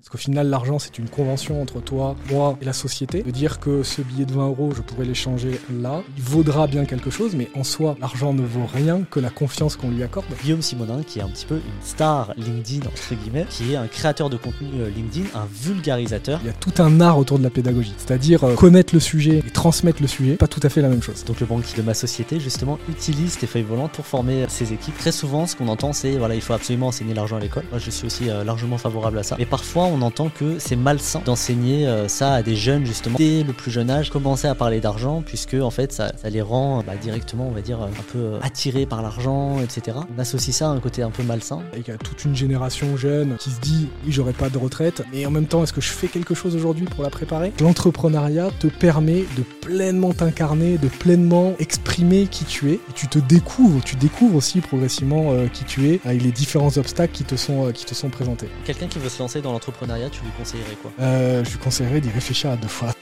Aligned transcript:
Parce 0.00 0.08
qu'au 0.08 0.18
final, 0.18 0.48
l'argent, 0.48 0.78
c'est 0.78 0.96
une 0.96 1.10
convention 1.10 1.60
entre 1.60 1.78
toi, 1.82 2.16
moi 2.30 2.56
et 2.62 2.64
la 2.64 2.72
société. 2.72 3.22
De 3.22 3.30
dire 3.30 3.60
que 3.60 3.82
ce 3.82 4.00
billet 4.00 4.24
de 4.24 4.32
20 4.32 4.46
euros, 4.48 4.72
je 4.74 4.80
pourrais 4.80 5.04
l'échanger 5.04 5.60
là, 5.70 6.02
il 6.16 6.22
vaudra 6.22 6.66
bien 6.66 6.86
quelque 6.86 7.10
chose, 7.10 7.34
mais 7.34 7.50
en 7.54 7.64
soi, 7.64 7.96
l'argent 8.00 8.32
ne 8.32 8.40
vaut 8.40 8.64
rien 8.72 9.02
que 9.02 9.20
la 9.20 9.28
confiance 9.28 9.76
qu'on 9.76 9.90
lui 9.90 10.02
accorde. 10.02 10.24
Guillaume 10.42 10.62
Simonin, 10.62 11.02
qui 11.02 11.18
est 11.18 11.22
un 11.22 11.28
petit 11.28 11.44
peu 11.44 11.56
une 11.56 11.82
star 11.84 12.32
LinkedIn, 12.38 12.86
entre 12.86 13.14
guillemets, 13.14 13.44
qui 13.50 13.74
est 13.74 13.76
un 13.76 13.88
créateur 13.88 14.30
de 14.30 14.38
contenu 14.38 14.68
euh, 14.80 14.88
LinkedIn, 14.88 15.26
un 15.34 15.46
vulgarisateur. 15.52 16.40
Il 16.42 16.46
y 16.46 16.50
a 16.50 16.54
tout 16.54 16.82
un 16.82 17.02
art 17.02 17.18
autour 17.18 17.38
de 17.38 17.44
la 17.44 17.50
pédagogie, 17.50 17.94
c'est-à-dire 17.98 18.42
euh, 18.44 18.54
connaître 18.54 18.94
le 18.94 19.00
sujet 19.00 19.42
et 19.46 19.50
transmettre 19.50 20.00
le 20.00 20.08
sujet, 20.08 20.36
pas 20.36 20.48
tout 20.48 20.60
à 20.62 20.70
fait 20.70 20.80
la 20.80 20.88
même 20.88 21.02
chose. 21.02 21.26
Donc 21.26 21.40
le 21.40 21.46
banquier 21.46 21.76
de 21.76 21.82
ma 21.82 21.92
société, 21.92 22.40
justement, 22.40 22.78
utilise 22.88 23.36
tes 23.36 23.46
feuilles 23.46 23.64
volantes 23.64 23.92
pour 23.92 24.06
former 24.06 24.46
ses 24.48 24.72
équipes. 24.72 24.96
Très 24.96 25.12
souvent, 25.12 25.46
ce 25.46 25.56
qu'on 25.56 25.68
entend, 25.68 25.92
c'est 25.92 26.16
voilà, 26.16 26.36
il 26.36 26.40
faut 26.40 26.54
absolument 26.54 26.86
enseigner 26.86 27.12
l'argent 27.12 27.36
à 27.36 27.40
l'école. 27.40 27.64
Moi, 27.70 27.78
je 27.78 27.90
suis 27.90 28.06
aussi 28.06 28.30
euh, 28.30 28.44
largement 28.44 28.78
favorable 28.78 29.18
à 29.18 29.22
ça. 29.22 29.36
Mais 29.38 29.44
parfois, 29.44 29.89
on 29.92 30.02
entend 30.02 30.28
que 30.28 30.58
c'est 30.58 30.76
malsain 30.76 31.22
d'enseigner 31.24 31.86
euh, 31.86 32.08
ça 32.08 32.34
à 32.34 32.42
des 32.42 32.56
jeunes, 32.56 32.86
justement, 32.86 33.16
dès 33.18 33.42
le 33.42 33.52
plus 33.52 33.70
jeune 33.70 33.90
âge, 33.90 34.10
commencer 34.10 34.48
à 34.48 34.54
parler 34.54 34.80
d'argent, 34.80 35.22
puisque 35.24 35.54
en 35.54 35.70
fait, 35.70 35.92
ça, 35.92 36.12
ça 36.16 36.30
les 36.30 36.42
rend 36.42 36.82
bah, 36.86 36.94
directement, 37.00 37.48
on 37.48 37.52
va 37.52 37.60
dire, 37.60 37.80
un 37.80 37.90
peu 38.12 38.34
attirés 38.42 38.86
par 38.86 39.02
l'argent, 39.02 39.60
etc. 39.60 39.98
On 40.16 40.18
associe 40.20 40.54
ça 40.54 40.68
à 40.68 40.72
un 40.72 40.80
côté 40.80 41.02
un 41.02 41.10
peu 41.10 41.22
malsain. 41.22 41.60
Et 41.74 41.80
il 41.80 41.88
y 41.88 41.90
a 41.90 41.98
toute 41.98 42.24
une 42.24 42.36
génération 42.36 42.96
jeune 42.96 43.36
qui 43.38 43.50
se 43.50 43.60
dit 43.60 43.88
oui, 44.04 44.12
j'aurai 44.12 44.32
pas 44.32 44.48
de 44.48 44.58
retraite, 44.58 45.02
mais 45.12 45.26
en 45.26 45.30
même 45.30 45.46
temps, 45.46 45.62
est-ce 45.62 45.72
que 45.72 45.80
je 45.80 45.90
fais 45.90 46.08
quelque 46.08 46.34
chose 46.34 46.56
aujourd'hui 46.56 46.86
pour 46.86 47.02
la 47.02 47.10
préparer? 47.10 47.52
L'entrepreneuriat 47.60 48.50
te 48.58 48.66
permet 48.66 49.24
de 49.36 49.42
pleinement 49.60 50.12
t'incarner, 50.12 50.78
de 50.78 50.88
pleinement 50.88 51.54
exprimer 51.58 52.26
qui 52.26 52.44
tu 52.44 52.70
es. 52.70 52.74
Et 52.74 52.92
tu 52.94 53.08
te 53.08 53.18
découvres, 53.18 53.82
tu 53.84 53.96
découvres 53.96 54.36
aussi 54.36 54.60
progressivement 54.60 55.32
euh, 55.32 55.46
qui 55.48 55.64
tu 55.64 55.88
es 55.88 56.00
avec 56.04 56.22
les 56.22 56.32
différents 56.32 56.76
obstacles 56.76 57.12
qui 57.12 57.24
te 57.24 57.36
sont, 57.36 57.66
euh, 57.66 57.72
qui 57.72 57.84
te 57.84 57.94
sont 57.94 58.08
présentés. 58.08 58.48
Quelqu'un 58.64 58.86
qui 58.86 58.98
veut 58.98 59.08
se 59.08 59.20
lancer 59.20 59.40
dans 59.40 59.52
l'entrepreneuriat, 59.52 59.79
tu 59.80 60.22
lui 60.22 60.30
conseillerais 60.36 60.76
quoi 60.82 60.92
Euh, 61.00 61.42
je 61.42 61.50
lui 61.52 61.58
conseillerais 61.58 62.00
d'y 62.00 62.10
réfléchir 62.10 62.50
à 62.50 62.56
deux 62.56 62.68
fois. 62.68 62.92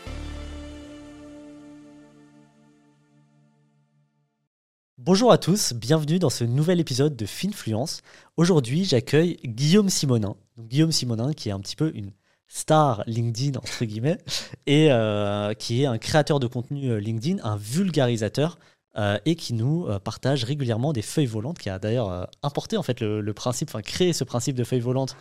Bonjour 4.96 5.32
à 5.32 5.38
tous, 5.38 5.72
bienvenue 5.72 6.18
dans 6.18 6.30
ce 6.30 6.44
nouvel 6.44 6.78
épisode 6.80 7.16
de 7.16 7.26
Finfluence. 7.26 8.02
Aujourd'hui, 8.36 8.84
j'accueille 8.84 9.38
Guillaume 9.44 9.88
Simonin. 9.88 10.36
Donc, 10.56 10.68
Guillaume 10.68 10.92
Simonin, 10.92 11.32
qui 11.32 11.48
est 11.48 11.52
un 11.52 11.60
petit 11.60 11.76
peu 11.76 11.90
une 11.94 12.12
star 12.46 13.02
LinkedIn, 13.06 13.58
entre 13.58 13.84
guillemets, 13.84 14.18
et 14.66 14.92
euh, 14.92 15.54
qui 15.54 15.82
est 15.82 15.86
un 15.86 15.98
créateur 15.98 16.38
de 16.38 16.46
contenu 16.46 16.90
euh, 16.90 17.00
LinkedIn, 17.00 17.42
un 17.42 17.56
vulgarisateur, 17.56 18.58
euh, 18.96 19.18
et 19.26 19.34
qui 19.34 19.54
nous 19.54 19.86
euh, 19.86 19.98
partage 19.98 20.44
régulièrement 20.44 20.92
des 20.92 21.02
feuilles 21.02 21.26
volantes, 21.26 21.58
qui 21.58 21.70
a 21.70 21.78
d'ailleurs 21.78 22.10
euh, 22.10 22.24
importé 22.42 22.76
en 22.76 22.82
fait 22.82 23.00
le, 23.00 23.20
le 23.20 23.34
principe, 23.34 23.68
enfin 23.68 23.82
créé 23.82 24.12
ce 24.12 24.24
principe 24.24 24.56
de 24.56 24.64
feuilles 24.64 24.80
volantes 24.80 25.16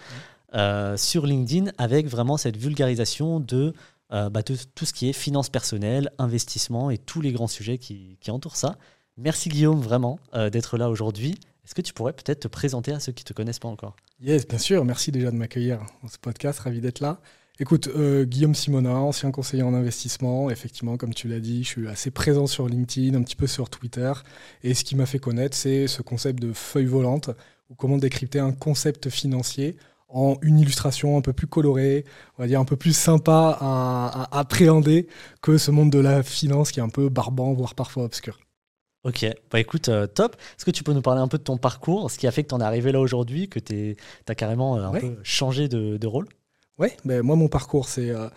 euh, 0.56 0.96
sur 0.96 1.26
LinkedIn 1.26 1.72
avec 1.78 2.08
vraiment 2.08 2.38
cette 2.38 2.56
vulgarisation 2.56 3.42
de, 3.42 3.74
euh, 4.14 4.30
bah, 4.30 4.42
de 4.44 4.56
tout 4.76 4.86
ce 4.86 4.94
qui 4.94 5.10
est 5.10 5.14
finance 5.14 5.50
personnelle, 5.50 6.10
investissement 6.20 6.90
et 6.90 6.98
tous 6.98 7.20
les 7.20 7.34
grands 7.34 7.48
sujets 7.48 7.78
qui, 7.78 8.18
entourent 8.30 8.56
ça. 8.56 8.78
Merci 9.18 9.50
Guillaume 9.50 9.82
vraiment 9.82 10.20
euh, 10.36 10.50
d'être 10.50 10.78
là 10.78 10.90
aujourd'hui. 10.90 11.36
Est-ce 11.66 11.76
que 11.76 11.82
tu 11.82 11.92
pourrais 11.92 12.14
peut-être 12.14 12.42
te 12.42 12.48
présenter 12.48 12.94
à 12.94 13.02
ceux 13.02 13.12
qui 13.12 13.26
ne 13.26 13.28
te 13.28 13.34
connaissent 13.34 13.60
pas 13.60 13.68
encore? 13.68 13.98
Yes, 14.22 14.48
bien 14.48 14.58
sûr. 14.58 14.86
Merci 14.86 15.12
déjà 15.12 15.32
de 15.32 15.36
m'accueillir 15.36 15.80
dans 16.02 16.08
ce 16.08 16.18
podcast. 16.18 16.60
Ravi 16.60 16.80
d'être 16.80 17.02
là. 17.02 17.20
Écoute, 17.60 17.90
Guillaume 18.24 18.56
Simonin, 18.56 18.96
ancien 18.96 19.32
conseiller 19.32 19.64
en 19.64 19.74
investissement. 19.74 20.50
Effectivement, 20.50 20.96
comme 20.96 21.14
tu 21.14 21.28
l'as 21.28 21.42
dit, 21.42 21.64
je 21.64 21.70
suis 21.70 21.88
assez 21.90 22.10
présent 22.10 22.48
sur 22.48 22.70
LinkedIn, 22.70 23.18
un 23.18 23.24
petit 23.24 23.36
peu 23.36 23.48
sur 23.48 23.70
Twitter. 23.70 24.14
Et 24.64 24.74
ce 24.76 24.86
qui 24.86 24.96
m'a 24.96 25.08
fait 25.08 25.20
connaître, 25.20 25.58
c'est 25.58 25.88
ce 25.88 26.02
concept 26.02 26.42
de 26.42 26.54
feuille 26.54 26.86
volante, 26.86 27.32
ou 27.70 27.76
comment 27.76 27.98
décrypter 27.98 28.40
un 28.40 28.54
concept 28.54 29.10
financier 29.10 29.76
en 30.10 30.38
une 30.42 30.60
illustration 30.60 31.18
un 31.18 31.22
peu 31.22 31.34
plus 31.34 31.48
colorée, 31.48 32.06
on 32.38 32.44
va 32.44 32.48
dire 32.48 32.60
un 32.60 32.66
peu 32.66 32.76
plus 32.78 32.96
sympa 32.96 33.58
à, 33.60 34.28
à 34.32 34.40
appréhender 34.40 35.08
que 35.42 35.58
ce 35.58 35.72
monde 35.72 35.92
de 35.92 36.00
la 36.00 36.24
finance 36.24 36.72
qui 36.72 36.80
est 36.80 36.84
un 36.84 36.90
peu 36.90 37.10
barbant, 37.10 37.54
voire 37.54 37.76
parfois 37.76 38.04
obscur. 38.06 38.40
Ok, 39.04 39.26
bah 39.52 39.60
écoute, 39.60 39.90
euh, 39.90 40.06
top. 40.08 40.36
Est-ce 40.58 40.66
que 40.66 40.72
tu 40.72 40.84
peux 40.84 40.92
nous 40.94 41.02
parler 41.02 41.22
un 41.22 41.28
peu 41.28 41.38
de 41.38 41.44
ton 41.44 41.58
parcours, 41.58 42.12
ce 42.12 42.18
qui 42.18 42.28
a 42.28 42.32
fait 42.32 42.44
que 42.44 42.50
tu 42.50 42.56
en 42.56 42.60
es 42.60 42.64
arrivé 42.64 42.92
là 42.92 43.00
aujourd'hui, 43.00 43.48
que 43.48 43.60
tu 43.60 43.96
as 44.28 44.36
carrément 44.36 44.78
euh, 44.78 44.84
un 44.84 44.94
Ouais. 44.94 45.00
peu 45.00 45.18
changé 45.24 45.68
de, 45.70 45.98
de 45.98 46.08
rôle? 46.08 46.28
Ouais, 46.78 46.96
ben 47.06 47.24
moi 47.24 47.36
mon 47.36 47.48
parcours 47.48 47.88
c'est 47.90 48.12
euh, 48.12 48.30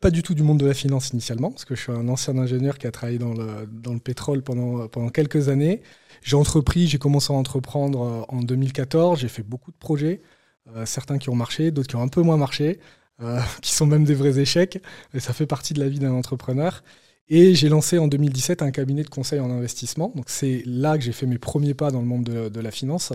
pas 0.00 0.10
du 0.10 0.22
tout 0.22 0.34
du 0.34 0.42
monde 0.42 0.58
de 0.60 0.66
la 0.66 0.74
finance 0.74 1.10
initialement, 1.10 1.50
parce 1.50 1.64
que 1.64 1.74
je 1.74 1.82
suis 1.82 1.92
un 1.92 2.08
ancien 2.08 2.36
ingénieur 2.36 2.76
qui 2.76 2.86
a 2.86 2.90
travaillé 2.90 3.18
dans 3.18 3.32
le, 3.32 3.66
dans 3.66 3.94
le 3.94 4.00
pétrole 4.00 4.42
pendant, 4.42 4.86
pendant 4.88 5.08
quelques 5.08 5.48
années. 5.48 5.82
J'ai 6.22 6.36
entrepris, 6.36 6.86
j'ai 6.88 6.98
commencé 6.98 7.32
à 7.32 7.36
entreprendre 7.36 8.02
euh, 8.02 8.22
en 8.28 8.40
2014, 8.42 9.18
j'ai 9.20 9.28
fait 9.28 9.42
beaucoup 9.42 9.70
de 9.72 9.76
projets, 9.78 10.20
euh, 10.22 10.35
certains 10.84 11.18
qui 11.18 11.30
ont 11.30 11.34
marché, 11.34 11.70
d'autres 11.70 11.88
qui 11.88 11.96
ont 11.96 12.02
un 12.02 12.08
peu 12.08 12.22
moins 12.22 12.36
marché, 12.36 12.78
euh, 13.22 13.40
qui 13.62 13.74
sont 13.74 13.86
même 13.86 14.04
des 14.04 14.14
vrais 14.14 14.38
échecs, 14.38 14.80
et 15.14 15.20
ça 15.20 15.32
fait 15.32 15.46
partie 15.46 15.74
de 15.74 15.80
la 15.80 15.88
vie 15.88 15.98
d'un 15.98 16.12
entrepreneur. 16.12 16.82
Et 17.28 17.54
j'ai 17.54 17.68
lancé 17.68 17.98
en 17.98 18.06
2017 18.06 18.62
un 18.62 18.70
cabinet 18.70 19.02
de 19.02 19.08
conseil 19.08 19.40
en 19.40 19.50
investissement, 19.50 20.12
donc 20.14 20.26
c'est 20.28 20.62
là 20.64 20.96
que 20.96 21.02
j'ai 21.04 21.12
fait 21.12 21.26
mes 21.26 21.38
premiers 21.38 21.74
pas 21.74 21.90
dans 21.90 22.00
le 22.00 22.06
monde 22.06 22.24
de, 22.24 22.60
la 22.60 22.70
finance. 22.70 23.12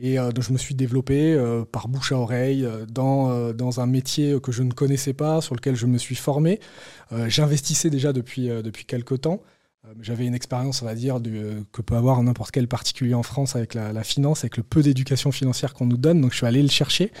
Et 0.00 0.18
euh, 0.18 0.32
donc 0.32 0.42
je 0.42 0.52
me 0.52 0.58
suis 0.58 0.74
développé 0.74 1.34
euh, 1.34 1.64
par 1.64 1.86
bouche 1.86 2.10
à 2.10 2.18
oreille 2.18 2.64
euh, 2.64 2.84
dans, 2.86 3.30
euh, 3.30 3.52
un 3.76 3.86
métier 3.86 4.40
que 4.40 4.50
je 4.50 4.64
ne 4.64 4.72
connaissais 4.72 5.12
pas, 5.12 5.40
sur 5.40 5.54
lequel 5.54 5.76
je 5.76 5.86
me 5.86 5.98
suis 5.98 6.16
formé. 6.16 6.58
Euh, 7.12 7.28
J'investissais 7.28 7.90
déjà 7.90 8.12
depuis, 8.12 8.50
euh, 8.50 8.60
depuis 8.62 8.86
quelques 8.86 9.20
temps. 9.20 9.40
Euh, 9.84 9.92
J'avais 10.00 10.26
une 10.26 10.34
expérience, 10.34 10.82
on 10.82 10.86
va 10.86 10.94
dire, 10.94 11.20
que 11.72 11.82
peut 11.82 11.96
avoir 11.96 12.22
n'importe 12.22 12.50
quel 12.50 12.68
particulier 12.68 13.14
en 13.14 13.22
France 13.22 13.56
avec 13.56 13.74
la, 13.74 14.04
finance, 14.04 14.40
avec 14.40 14.56
le 14.56 14.62
peu 14.62 14.82
d'éducation 14.82 15.32
financière 15.32 15.74
qu'on 15.74 15.86
nous 15.86 15.96
donne. 15.96 16.20
Donc 16.20 16.32
je 16.32 16.36
suis 16.38 16.46
allé 16.46 16.62
le 16.62 16.68
chercher. 16.68 17.12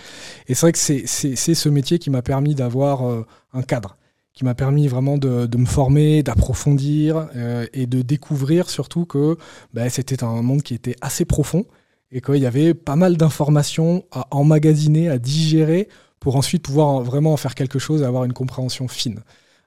Et 0.48 0.54
c'est 0.54 0.60
vrai 0.66 0.72
que 0.72 0.78
c'est 0.78 1.06
ce 1.54 1.68
métier 1.68 1.98
qui 1.98 2.10
m'a 2.10 2.22
permis 2.22 2.54
d'avoir 2.54 3.06
euh, 3.08 3.26
un 3.52 3.62
cadre, 3.62 3.96
qui 4.32 4.44
m'a 4.44 4.54
permis 4.54 4.88
vraiment 4.88 5.18
de, 5.18 5.56
me 5.56 5.66
former, 5.66 6.22
d'approfondir 6.22 7.28
euh, 7.36 7.66
et 7.72 7.86
de 7.86 8.02
découvrir 8.02 8.70
surtout 8.70 9.06
que 9.06 9.36
bah, 9.72 9.88
c'était 9.90 10.24
un 10.24 10.42
monde 10.42 10.62
qui 10.62 10.74
était 10.74 10.96
assez 11.00 11.24
profond 11.24 11.64
et 12.10 12.20
qu'il 12.20 12.36
y 12.36 12.46
avait 12.46 12.74
pas 12.74 12.96
mal 12.96 13.16
d'informations 13.16 14.04
à 14.12 14.26
emmagasiner, 14.30 15.08
à 15.08 15.18
digérer 15.18 15.88
pour 16.20 16.36
ensuite 16.36 16.62
pouvoir 16.62 16.88
en- 16.88 17.02
vraiment 17.02 17.32
en 17.32 17.36
faire 17.36 17.54
quelque 17.54 17.78
chose 17.78 18.02
et 18.02 18.04
avoir 18.04 18.24
une 18.24 18.32
compréhension 18.32 18.88
fine. 18.88 19.20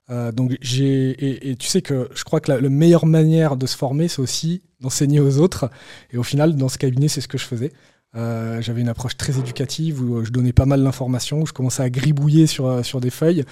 Euh, 0.09 0.31
donc 0.31 0.56
j'ai 0.62 1.50
et, 1.50 1.56
tu 1.57 1.68
sais 1.68 1.81
que 1.81 2.09
je 2.16 2.23
crois 2.23 2.40
que 2.40 2.51
la, 2.51 2.62
la 2.62 2.69
meilleure 2.69 3.06
manière 3.06 3.57
de 3.57 3.66
se 3.66 3.75
former, 3.75 4.07
c'est 4.07 4.22
aussi 4.22 4.62
d'enseigner 4.79 5.19
aux 5.19 5.38
autres. 5.40 5.69
Et 6.12 6.18
au 6.18 6.23
final, 6.23 6.56
dans 6.56 6.69
ce 6.69 6.78
cabinet, 6.78 7.07
c'est 7.07 7.22
ce 7.22 7.28
que 7.28 7.38
je 7.38 7.45
faisais. 7.45 7.72
Euh, 8.16 8.62
J'avais 8.62 8.81
une 8.81 8.90
approche 8.90 9.17
très 9.17 9.38
éducative 9.38 10.01
où 10.01 10.17
euh, 10.17 10.23
je 10.23 10.31
donnais 10.31 10.53
pas 10.53 10.66
mal 10.66 10.84
d'informations, 10.84 11.41
où 11.41 11.46
je 11.46 11.53
commençais 11.53 11.84
à 11.84 11.90
gribouiller 11.90 12.47
sur, 12.47 12.85
sur 12.85 13.01
des 13.01 13.09
feuilles, 13.09 13.44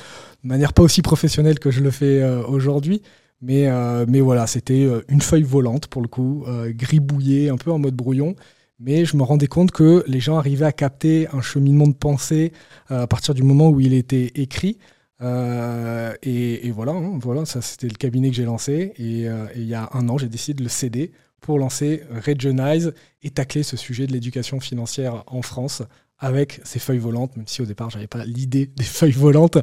de 0.43 0.47
manière 0.47 0.73
pas 0.73 0.81
aussi 0.83 1.01
professionnelle 1.01 1.59
que 1.59 1.71
je 1.71 1.81
le 1.81 1.91
fais 1.91 2.23
aujourd'hui. 2.47 3.01
Mais, 3.41 3.69
mais 4.07 4.21
voilà, 4.21 4.47
c'était 4.47 4.87
une 5.09 5.21
feuille 5.21 5.43
volante 5.43 5.87
pour 5.87 6.01
le 6.01 6.07
coup, 6.07 6.45
gribouillée, 6.69 7.49
un 7.49 7.57
peu 7.57 7.69
en 7.71 7.77
mode 7.77 7.93
brouillon. 7.93 8.35
Mais 8.79 9.05
je 9.05 9.17
me 9.17 9.23
rendais 9.23 9.47
compte 9.47 9.71
que 9.71 10.03
les 10.07 10.19
gens 10.19 10.37
arrivaient 10.37 10.65
à 10.65 10.71
capter 10.71 11.27
un 11.33 11.41
cheminement 11.41 11.87
de 11.87 11.93
pensée 11.93 12.53
à 12.87 13.07
partir 13.07 13.33
du 13.33 13.43
moment 13.43 13.69
où 13.69 13.81
il 13.81 13.93
était 13.93 14.31
écrit. 14.35 14.77
Euh, 15.21 16.13
et, 16.23 16.71
voilà, 16.71 16.91
hein, 16.91 17.17
voilà, 17.21 17.45
ça 17.45 17.61
c'était 17.61 17.87
le 17.87 17.95
cabinet 17.95 18.29
que 18.29 18.35
j'ai 18.35 18.45
lancé. 18.45 18.93
Et, 18.97 19.27
euh, 19.27 19.47
et 19.53 19.59
il 19.59 19.67
y 19.67 19.75
a 19.75 19.89
un 19.93 20.09
an, 20.09 20.17
j'ai 20.17 20.29
décidé 20.29 20.55
de 20.55 20.63
le 20.63 20.69
céder 20.69 21.11
pour 21.41 21.59
lancer 21.59 22.03
Regionize 22.25 22.93
et 23.21 23.29
tacler 23.29 23.63
ce 23.63 23.77
sujet 23.77 24.07
de 24.07 24.13
l'éducation 24.13 24.59
financière 24.59 25.23
en 25.27 25.41
France 25.41 25.83
avec 26.17 26.61
ces 26.63 26.79
feuilles 26.79 26.99
volantes, 26.99 27.35
même 27.35 27.47
si 27.47 27.61
au 27.61 27.65
départ, 27.65 27.89
j'avais 27.89 28.07
pas 28.07 28.25
l'idée 28.25 28.67
des 28.67 28.83
feuilles 28.83 29.11
volantes. 29.11 29.57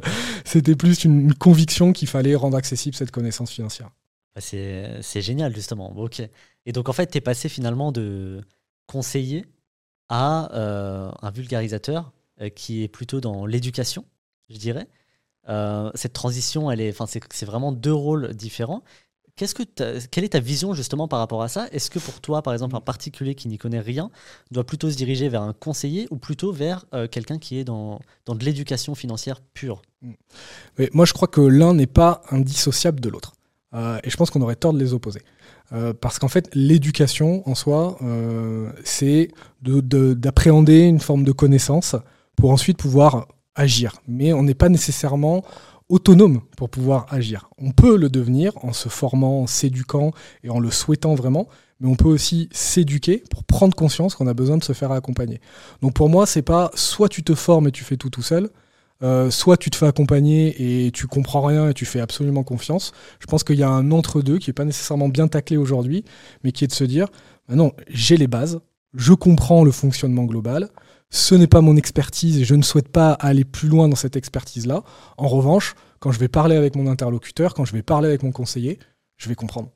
C'était 0.45 0.75
plus 0.75 1.03
une, 1.03 1.33
conviction 1.33 1.93
qu'il 1.93 2.07
fallait 2.07 2.35
rendre 2.35 2.57
accessible 2.57 2.95
cette 2.95 3.11
connaissance 3.11 3.51
financière. 3.51 3.89
Bah, 4.35 4.41
C'est 4.41 5.21
génial, 5.21 5.53
justement. 5.55 5.95
Ok. 5.97 6.21
Et 6.65 6.71
donc, 6.71 6.89
en 6.89 6.93
fait, 6.93 7.07
tu 7.07 7.17
es 7.17 7.21
passé 7.21 7.49
finalement 7.49 7.91
de 7.91 8.41
conseiller 8.87 9.45
à 10.09 10.53
euh, 10.53 11.11
un 11.21 11.31
vulgarisateur 11.31 12.11
qui 12.55 12.83
est 12.83 12.87
plutôt 12.87 13.21
dans 13.21 13.45
l'éducation, 13.45 14.05
je 14.49 14.57
dirais. 14.57 14.87
Euh, 15.49 15.91
cette 15.95 16.13
transition, 16.13 16.71
elle 16.71 16.81
est, 16.81 16.89
enfin, 16.89 17.05
c'est 17.07 17.45
vraiment 17.45 17.71
deux 17.71 17.93
rôles 17.93 18.33
différents. 18.33 18.83
Qu'est-ce 19.35 19.55
que 19.55 19.63
quelle 20.11 20.23
est 20.23 20.29
ta 20.29 20.39
vision 20.39 20.75
justement 20.75 21.07
par 21.07 21.17
rapport 21.17 21.41
à 21.41 21.47
ça? 21.47 21.67
Est-ce 21.71 21.89
que 21.89 21.97
pour 21.97 22.21
toi, 22.21 22.43
par 22.43 22.53
exemple, 22.53 22.75
un 22.75 22.81
particulier 22.81 23.33
qui 23.33 23.47
n'y 23.47 23.57
connaît 23.57 23.79
rien 23.79 24.11
doit 24.51 24.63
plutôt 24.63 24.91
se 24.91 24.95
diriger 24.95 25.27
vers 25.27 25.41
un 25.41 25.53
conseiller 25.53 26.07
ou 26.11 26.17
plutôt 26.17 26.51
vers 26.51 26.85
euh, 26.93 27.07
quelqu'un 27.07 27.39
qui 27.39 27.57
est 27.57 27.63
dans, 27.63 27.99
dans 28.25 28.35
de 28.35 28.45
l'éducation 28.45 28.93
financière 28.93 29.41
pure? 29.41 29.81
Mais 30.77 30.89
moi, 30.93 31.05
je 31.05 31.13
crois 31.13 31.27
que 31.27 31.41
l'un 31.41 31.73
n'est 31.73 31.87
pas 31.87 32.21
indissociable 32.29 32.99
de 32.99 33.09
l'autre. 33.09 33.33
Euh, 33.73 33.97
et 34.03 34.11
je 34.11 34.17
pense 34.17 34.29
qu'on 34.29 34.41
aurait 34.41 34.55
tort 34.55 34.71
de 34.71 34.79
les 34.79 34.93
opposer. 34.93 35.21
Parce 36.01 36.19
qu'en 36.19 36.27
fait, 36.27 36.51
l'éducation 36.53 37.41
en 37.49 37.55
soi, 37.55 37.97
c'est 38.83 39.31
de- 39.63 39.81
de- 39.81 40.13
d'appréhender 40.13 40.81
une 40.81 40.99
forme 40.99 41.23
de 41.23 41.31
connaissance 41.31 41.95
pour 42.35 42.51
ensuite 42.51 42.77
pouvoir 42.77 43.27
agir. 43.55 44.01
Mais 44.07 44.33
on 44.33 44.43
n'est 44.43 44.53
pas 44.53 44.69
nécessairement 44.69 45.43
autonome 45.89 46.41
pour 46.57 46.69
pouvoir 46.69 47.05
agir. 47.09 47.49
On 47.57 47.71
peut 47.71 47.97
le 47.97 48.09
devenir 48.09 48.53
en 48.63 48.73
se 48.73 48.89
formant, 48.89 49.41
en 49.41 49.47
s'éduquant 49.47 50.11
et 50.43 50.49
en 50.49 50.59
le 50.59 50.71
souhaitant 50.71 51.13
vraiment, 51.15 51.47
mais 51.79 51.89
on 51.89 51.95
peut 51.95 52.07
aussi 52.07 52.49
s'éduquer 52.51 53.23
pour 53.29 53.43
prendre 53.43 53.75
conscience 53.75 54.15
qu'on 54.15 54.27
a 54.27 54.33
besoin 54.33 54.57
de 54.57 54.63
se 54.63 54.73
faire 54.73 54.91
accompagner. 54.91 55.41
Donc 55.81 55.93
pour 55.93 56.09
moi, 56.09 56.25
c'est 56.25 56.41
pas 56.41 56.71
soit 56.73 57.09
tu 57.09 57.23
te 57.23 57.35
formes 57.35 57.67
et 57.67 57.71
tu 57.71 57.83
fais 57.83 57.97
tout 57.97 58.09
tout 58.09 58.23
seul, 58.23 58.49
Euh, 59.01 59.29
soit 59.31 59.57
tu 59.57 59.69
te 59.69 59.75
fais 59.75 59.87
accompagner 59.87 60.85
et 60.85 60.91
tu 60.91 61.07
comprends 61.07 61.41
rien 61.41 61.69
et 61.69 61.73
tu 61.73 61.85
fais 61.85 61.99
absolument 61.99 62.43
confiance. 62.43 62.93
Je 63.19 63.25
pense 63.25 63.43
qu'il 63.43 63.57
y 63.57 63.63
a 63.63 63.67
un 63.67 63.91
entre-deux 63.91 64.37
qui 64.37 64.49
n'est 64.49 64.53
pas 64.53 64.63
nécessairement 64.63 65.09
bien 65.09 65.27
taclé 65.27 65.57
aujourd'hui, 65.57 66.05
mais 66.43 66.53
qui 66.53 66.63
est 66.63 66.67
de 66.71 66.73
se 66.73 66.85
dire 66.85 67.07
bah 67.49 67.55
non, 67.55 67.73
j'ai 67.89 68.15
les 68.15 68.27
bases, 68.27 68.61
je 68.93 69.13
comprends 69.13 69.65
le 69.65 69.71
fonctionnement 69.71 70.23
global, 70.23 70.69
ce 71.13 71.35
n'est 71.35 71.47
pas 71.47 71.61
mon 71.61 71.77
expertise 71.77 72.39
et 72.39 72.43
je 72.43 72.55
ne 72.55 72.63
souhaite 72.63 72.89
pas 72.89 73.11
aller 73.13 73.45
plus 73.45 73.69
loin 73.69 73.87
dans 73.87 73.95
cette 73.95 74.15
expertise-là. 74.15 74.83
En 75.17 75.27
revanche, 75.27 75.75
quand 75.99 76.11
je 76.11 76.17
vais 76.17 76.27
parler 76.27 76.55
avec 76.55 76.75
mon 76.75 76.87
interlocuteur, 76.87 77.53
quand 77.53 77.65
je 77.65 77.73
vais 77.73 77.83
parler 77.83 78.07
avec 78.07 78.23
mon 78.23 78.31
conseiller, 78.31 78.79
je 79.17 79.29
vais 79.29 79.35
comprendre. 79.35 79.69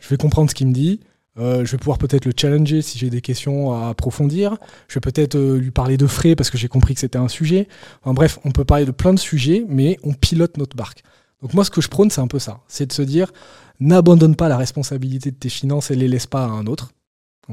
Je 0.00 0.08
vais 0.08 0.16
comprendre 0.16 0.50
ce 0.50 0.54
qu'il 0.54 0.66
me 0.66 0.72
dit, 0.72 0.98
euh, 1.38 1.64
je 1.64 1.70
vais 1.70 1.78
pouvoir 1.78 1.98
peut-être 1.98 2.24
le 2.24 2.32
challenger 2.36 2.82
si 2.82 2.98
j'ai 2.98 3.08
des 3.08 3.20
questions 3.20 3.72
à 3.72 3.88
approfondir. 3.88 4.56
Je 4.88 4.94
vais 4.94 5.00
peut-être 5.00 5.36
euh, 5.36 5.58
lui 5.58 5.70
parler 5.70 5.96
de 5.96 6.08
frais 6.08 6.34
parce 6.34 6.50
que 6.50 6.58
j'ai 6.58 6.68
compris 6.68 6.94
que 6.94 7.00
c'était 7.00 7.18
un 7.18 7.28
sujet. 7.28 7.68
bref, 8.04 8.40
on 8.44 8.50
peut 8.50 8.64
parler 8.64 8.84
de 8.84 8.90
plein 8.90 9.14
de 9.14 9.20
sujets, 9.20 9.64
mais 9.68 9.96
on 10.02 10.12
pilote 10.12 10.56
notre 10.56 10.76
barque. 10.76 11.04
Donc 11.40 11.54
moi, 11.54 11.64
ce 11.64 11.70
que 11.70 11.82
je 11.82 11.88
prône, 11.88 12.10
c'est 12.10 12.20
un 12.20 12.26
peu 12.26 12.40
ça. 12.40 12.62
C'est 12.66 12.86
de 12.86 12.92
se 12.92 13.02
dire, 13.02 13.32
n'abandonne 13.78 14.34
pas 14.34 14.48
la 14.48 14.56
responsabilité 14.56 15.30
de 15.30 15.36
tes 15.36 15.50
finances 15.50 15.92
et 15.92 15.94
les 15.94 16.08
laisse 16.08 16.26
pas 16.26 16.44
à 16.44 16.48
un 16.48 16.66
autre. 16.66 16.90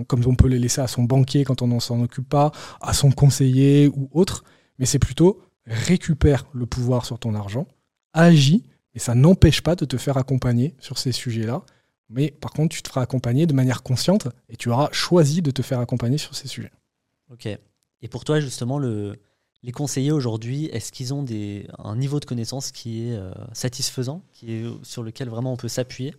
Comme 0.07 0.25
on 0.25 0.35
peut 0.35 0.47
les 0.47 0.59
laisser 0.59 0.81
à 0.81 0.87
son 0.87 1.03
banquier 1.03 1.43
quand 1.43 1.61
on 1.61 1.67
ne 1.67 1.79
s'en 1.79 2.01
occupe 2.01 2.27
pas, 2.27 2.51
à 2.81 2.93
son 2.93 3.11
conseiller 3.11 3.87
ou 3.87 4.09
autre. 4.11 4.43
Mais 4.79 4.85
c'est 4.85 4.99
plutôt 4.99 5.41
récupère 5.65 6.45
le 6.53 6.65
pouvoir 6.65 7.05
sur 7.05 7.19
ton 7.19 7.35
argent, 7.35 7.67
agis, 8.13 8.63
et 8.93 8.99
ça 8.99 9.15
n'empêche 9.15 9.61
pas 9.61 9.75
de 9.75 9.85
te 9.85 9.97
faire 9.97 10.17
accompagner 10.17 10.75
sur 10.79 10.97
ces 10.97 11.11
sujets-là 11.11 11.63
mais 12.11 12.29
par 12.29 12.51
contre, 12.51 12.75
tu 12.75 12.81
te 12.81 12.89
feras 12.89 13.01
accompagner 13.01 13.47
de 13.47 13.53
manière 13.53 13.83
consciente 13.83 14.27
et 14.49 14.57
tu 14.57 14.69
auras 14.69 14.89
choisi 14.91 15.41
de 15.41 15.49
te 15.49 15.61
faire 15.61 15.79
accompagner 15.79 16.17
sur 16.17 16.35
ces 16.35 16.47
sujets. 16.47 16.71
Ok. 17.31 17.47
Et 17.47 18.07
pour 18.09 18.25
toi, 18.25 18.41
justement, 18.41 18.77
le, 18.79 19.15
les 19.63 19.71
conseillers 19.71 20.11
aujourd'hui, 20.11 20.65
est-ce 20.65 20.91
qu'ils 20.91 21.13
ont 21.13 21.23
des, 21.23 21.67
un 21.79 21.95
niveau 21.95 22.19
de 22.19 22.25
connaissance 22.25 22.71
qui 22.71 23.07
est 23.07 23.13
euh, 23.13 23.31
satisfaisant, 23.53 24.23
qui 24.33 24.51
est, 24.51 24.65
sur 24.83 25.03
lequel 25.03 25.29
vraiment 25.29 25.53
on 25.53 25.57
peut 25.57 25.69
s'appuyer? 25.69 26.13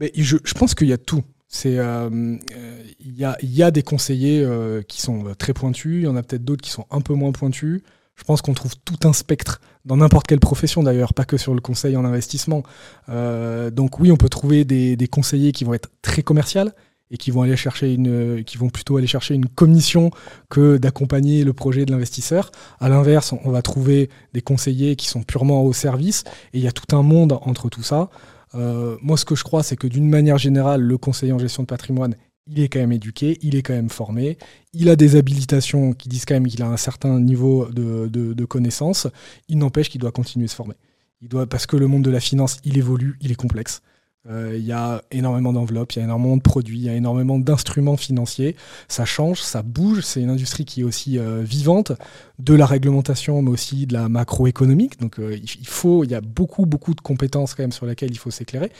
Mais 0.00 0.12
je, 0.14 0.36
je 0.44 0.52
pense 0.52 0.74
qu'il 0.74 0.88
y 0.88 0.92
a 0.92 0.98
tout. 0.98 1.24
C'est, 1.56 1.78
euh, 1.78 2.10
euh, 2.10 2.82
il 3.00 3.16
y, 3.16 3.62
a, 3.62 3.70
des 3.70 3.82
conseillers 3.82 4.46
qui 4.88 5.00
sont 5.00 5.34
très 5.38 5.54
pointus, 5.54 6.02
il 6.02 6.04
y 6.04 6.06
en 6.06 6.16
a 6.16 6.22
peut-être 6.22 6.44
d'autres 6.44 6.62
qui 6.62 6.70
sont 6.70 6.84
un 6.90 7.00
peu 7.00 7.14
moins 7.14 7.32
pointus. 7.32 7.82
Je 8.14 8.24
pense 8.24 8.42
qu'on 8.42 8.52
trouve 8.52 8.74
tout 8.84 9.08
un 9.08 9.14
spectre 9.14 9.60
dans 9.86 9.96
n'importe 9.96 10.26
quelle 10.26 10.40
profession 10.40 10.82
d'ailleurs, 10.82 11.14
pas 11.14 11.24
que 11.24 11.38
sur 11.38 11.54
le 11.54 11.60
conseil 11.60 11.96
en 11.96 12.04
investissement. 12.04 12.62
Euh, 13.08 13.70
donc 13.70 14.00
oui, 14.00 14.12
on 14.12 14.16
peut 14.16 14.28
trouver 14.28 14.64
des, 14.64 15.08
conseillers 15.08 15.52
qui 15.52 15.64
vont 15.64 15.72
être 15.72 15.88
très 16.02 16.22
commerciaux 16.22 16.68
et 17.10 17.16
qui 17.16 17.30
vont 17.30 17.40
aller 17.42 17.56
chercher 17.56 17.94
une, 17.94 18.44
qui 18.44 18.58
vont 18.58 18.68
plutôt 18.68 18.98
aller 18.98 19.06
chercher 19.06 19.34
une 19.34 19.46
commission 19.46 20.10
que 20.50 20.76
d'accompagner 20.76 21.42
le 21.42 21.54
projet 21.54 21.86
de 21.86 21.92
l'investisseur. 21.92 22.50
À 22.80 22.90
l'inverse, 22.90 23.32
on 23.44 23.50
va 23.50 23.62
trouver 23.62 24.10
des 24.34 24.42
conseillers 24.42 24.96
qui 24.96 25.06
sont 25.06 25.22
purement 25.22 25.62
au 25.62 25.72
service 25.72 26.24
et 26.52 26.58
il 26.58 26.64
y 26.64 26.68
a 26.68 26.72
tout 26.72 26.94
un 26.94 27.02
monde 27.02 27.38
entre 27.42 27.70
tout 27.70 27.82
ça. 27.82 28.10
Euh, 28.56 28.96
moi, 29.02 29.16
ce 29.16 29.24
que 29.24 29.34
je 29.34 29.44
crois, 29.44 29.62
c'est 29.62 29.76
que 29.76 29.86
d'une 29.86 30.08
manière 30.08 30.38
générale, 30.38 30.80
le 30.80 30.98
conseiller 30.98 31.32
en 31.32 31.38
gestion 31.38 31.62
de 31.62 31.68
patrimoine 31.68 32.16
il 32.46 32.60
est 32.60 32.68
quand 32.68 32.78
même 32.78 32.92
éduqué, 32.92 33.38
il 33.42 33.56
est 33.56 33.62
quand 33.62 33.74
même 33.74 33.90
formé, 33.90 34.38
il 34.72 34.88
a 34.88 34.96
des 34.96 35.16
habilitations 35.16 35.92
qui 35.92 36.08
disent 36.08 36.24
quand 36.24 36.34
même 36.34 36.46
qu'il 36.46 36.62
a 36.62 36.68
un 36.68 36.76
certain 36.76 37.20
niveau 37.20 37.66
de, 37.66 38.06
de, 38.06 38.44
connaissance, 38.44 39.08
il 39.48 39.58
n'empêche 39.58 39.90
qu'il 39.90 40.00
doit 40.00 40.12
continuer 40.12 40.44
à 40.44 40.48
se 40.48 40.54
former. 40.54 40.74
Il 41.20 41.28
doit, 41.28 41.46
parce 41.46 41.66
que 41.66 41.76
le 41.76 41.86
monde 41.86 42.04
de 42.04 42.10
la 42.10 42.20
finance, 42.20 42.58
il 42.64 42.78
évolue, 42.78 43.16
il 43.20 43.32
est 43.32 43.36
complexe. 43.36 43.82
Euh, 44.28 44.56
il 44.56 44.64
y 44.64 44.72
a 44.72 45.02
énormément 45.10 45.52
d'enveloppes, 45.52 45.92
il 45.92 45.98
y 45.98 46.02
a 46.02 46.04
énormément 46.04 46.36
de 46.36 46.42
produits, 46.42 46.78
il 46.78 46.84
y 46.84 46.88
a 46.88 46.94
énormément 46.94 47.38
d'instruments 47.38 47.96
financiers. 47.96 48.56
Ça 48.88 49.04
change, 49.04 49.40
ça 49.40 49.62
bouge. 49.62 50.00
C'est 50.00 50.20
une 50.20 50.30
industrie 50.30 50.64
qui 50.64 50.80
est 50.80 50.84
aussi 50.84 51.18
euh, 51.18 51.42
vivante, 51.42 51.92
de 52.38 52.54
la 52.54 52.66
réglementation, 52.66 53.40
mais 53.42 53.50
aussi 53.50 53.86
de 53.86 53.92
la 53.92 54.08
macroéconomique. 54.08 54.98
Donc 55.00 55.18
euh, 55.18 55.36
il 55.36 55.66
faut, 55.68 56.04
il 56.04 56.10
y 56.10 56.14
a 56.14 56.20
beaucoup, 56.20 56.66
beaucoup 56.66 56.94
de 56.94 57.00
compétences 57.00 57.54
quand 57.54 57.62
même 57.62 57.72
sur 57.72 57.86
lesquelles 57.86 58.10
il 58.10 58.18
faut 58.18 58.30
s'éclairer. 58.30 58.72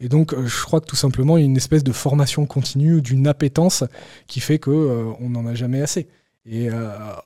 Et 0.00 0.08
donc 0.08 0.34
je 0.34 0.62
crois 0.64 0.80
que 0.80 0.86
tout 0.86 0.96
simplement 0.96 1.36
il 1.36 1.40
y 1.40 1.44
a 1.44 1.46
une 1.46 1.56
espèce 1.56 1.84
de 1.84 1.92
formation 1.92 2.46
continue, 2.46 3.02
d'une 3.02 3.26
appétence 3.26 3.84
qui 4.26 4.40
fait 4.40 4.58
que 4.58 5.14
on 5.20 5.30
n'en 5.30 5.46
a 5.46 5.54
jamais 5.54 5.82
assez. 5.82 6.08
Et 6.46 6.68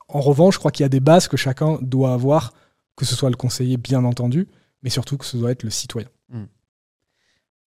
en 0.09 0.21
revanche, 0.21 0.55
je 0.55 0.59
crois 0.59 0.71
qu'il 0.71 0.85
y 0.85 0.87
a 0.87 0.89
des 0.89 1.01
bases 1.01 1.29
que 1.29 1.37
chacun 1.37 1.79
doit 1.83 2.13
avoir, 2.13 2.53
que 2.97 3.05
ce 3.05 3.17
soit 3.17 3.31
le 3.31 3.37
conseiller 3.37 3.77
bien 3.77 4.05
entendu, 4.05 4.49
mais 4.83 4.91
surtout 4.91 5.17
que 5.17 5.25
ce 5.25 5.37
doit 5.37 5.51
être 5.51 5.65
le 5.65 5.71
citoyen. 5.71 6.09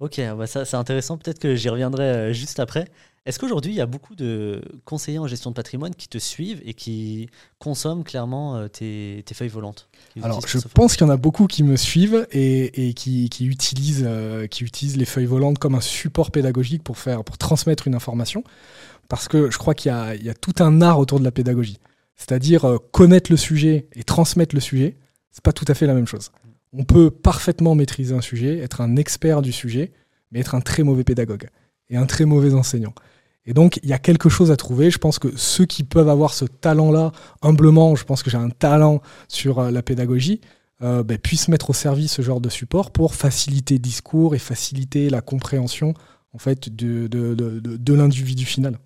Ok, 0.01 0.19
bah 0.36 0.48
ça 0.48 0.65
c'est 0.65 0.77
intéressant. 0.77 1.18
Peut-être 1.18 1.38
que 1.38 1.56
j'y 1.56 1.69
reviendrai 1.69 2.03
euh, 2.03 2.33
juste 2.33 2.59
après. 2.59 2.88
Est-ce 3.27 3.38
qu'aujourd'hui, 3.38 3.71
il 3.71 3.75
y 3.75 3.81
a 3.81 3.86
beaucoup 3.86 4.15
de 4.15 4.59
conseillers 4.83 5.19
en 5.19 5.27
gestion 5.27 5.51
de 5.51 5.56
patrimoine 5.56 5.94
qui 5.94 6.07
te 6.07 6.18
suivent 6.18 6.59
et 6.65 6.74
qui 6.74 7.30
consomment 7.59 8.03
clairement 8.03 8.56
euh, 8.56 8.68
tes, 8.68 9.24
feuilles 9.36 9.48
volantes 9.48 9.89
Alors, 10.24 10.42
je 10.48 10.57
pense 10.74 10.95
qu'il 10.95 11.06
y 11.06 11.09
en 11.09 11.13
a 11.13 11.18
beaucoup 11.18 11.45
qui 11.45 11.62
me 11.62 11.75
suivent 11.75 12.25
et, 12.31 12.95
qui, 12.95 13.27
utilisent, 13.42 14.03
euh, 14.07 14.48
qui 14.48 14.63
utilisent 14.63 14.98
les 14.98 15.06
feuilles 15.06 15.27
volantes 15.27 15.59
comme 15.59 15.75
un 15.75 15.81
support 15.81 16.31
pédagogique 16.31 16.83
pour, 16.83 16.98
faire, 16.98 17.24
pour 17.24 17.38
transmettre 17.38 17.86
une 17.86 17.94
information. 17.94 18.44
Parce 19.07 19.27
que 19.27 19.51
je 19.51 19.59
crois 19.59 19.75
qu'il 19.75 19.92
y, 19.92 20.25
y, 20.25 20.30
a 20.30 20.33
tout 20.33 20.56
un 20.63 20.81
art 20.81 20.98
autour 20.98 21.19
de 21.19 21.24
la 21.24 21.31
pédagogie. 21.31 21.77
C'est-à-dire 22.15 22.80
connaître 22.92 23.31
le 23.31 23.38
sujet 23.38 23.88
et 23.94 24.03
transmettre 24.03 24.56
le 24.56 24.62
sujet, 24.62 24.98
c'est 25.31 25.44
pas 25.44 25.53
tout 25.53 25.65
à 25.68 25.75
fait 25.75 25.86
la 25.86 25.94
même 25.94 26.07
chose. 26.07 26.31
On 26.73 26.83
peut 26.83 27.12
parfaitement 27.12 27.75
maîtriser 27.75 28.15
un 28.15 28.21
sujet, 28.21 28.59
être 28.59 28.81
un 28.81 28.95
expert 28.95 29.41
du 29.41 29.51
sujet, 29.51 29.91
mais 30.31 30.39
être 30.39 30.56
un 30.56 30.62
très 30.62 30.83
mauvais 30.83 31.03
pédagogue 31.03 31.47
et 31.89 31.97
un 31.97 32.06
très 32.06 32.25
mauvais 32.25 32.53
enseignant. 32.53 32.94
Et 33.45 33.53
donc, 33.53 33.79
il 33.83 33.89
y 33.89 33.94
a 33.94 34.00
quelque 34.00 34.29
chose 34.29 34.51
à 34.51 34.56
trouver. 34.56 34.91
Je 34.91 35.00
pense 35.00 35.19
que 35.19 35.35
ceux 35.35 35.65
qui 35.65 35.83
peuvent 35.83 36.09
avoir 36.09 36.33
ce 36.33 36.45
talent-là, 36.45 37.12
humblement, 37.41 37.95
je 37.95 38.06
pense 38.06 38.23
que 38.23 38.29
j'ai 38.29 38.38
un 38.38 38.50
talent 38.51 39.01
sur 39.27 39.59
euh, 39.59 39.71
la 39.71 39.81
pédagogie, 39.81 40.41
euh, 40.81 41.03
ben, 41.03 41.18
puissent 41.18 41.47
mettre 41.47 41.71
au 41.71 41.73
service 41.73 42.13
ce 42.13 42.21
genre 42.21 42.39
de 42.39 42.50
support 42.50 42.91
pour 42.91 43.15
faciliter 43.15 43.75
le 43.75 43.79
discours 43.79 44.35
et 44.35 44.39
faciliter 44.39 45.09
la 45.09 45.21
compréhension 45.21 45.94
en 46.33 46.38
fait, 46.38 46.69
de, 46.69 47.07
de, 47.07 47.35
de 47.35 47.94
l'individu 47.94 48.45
final. 48.45 48.77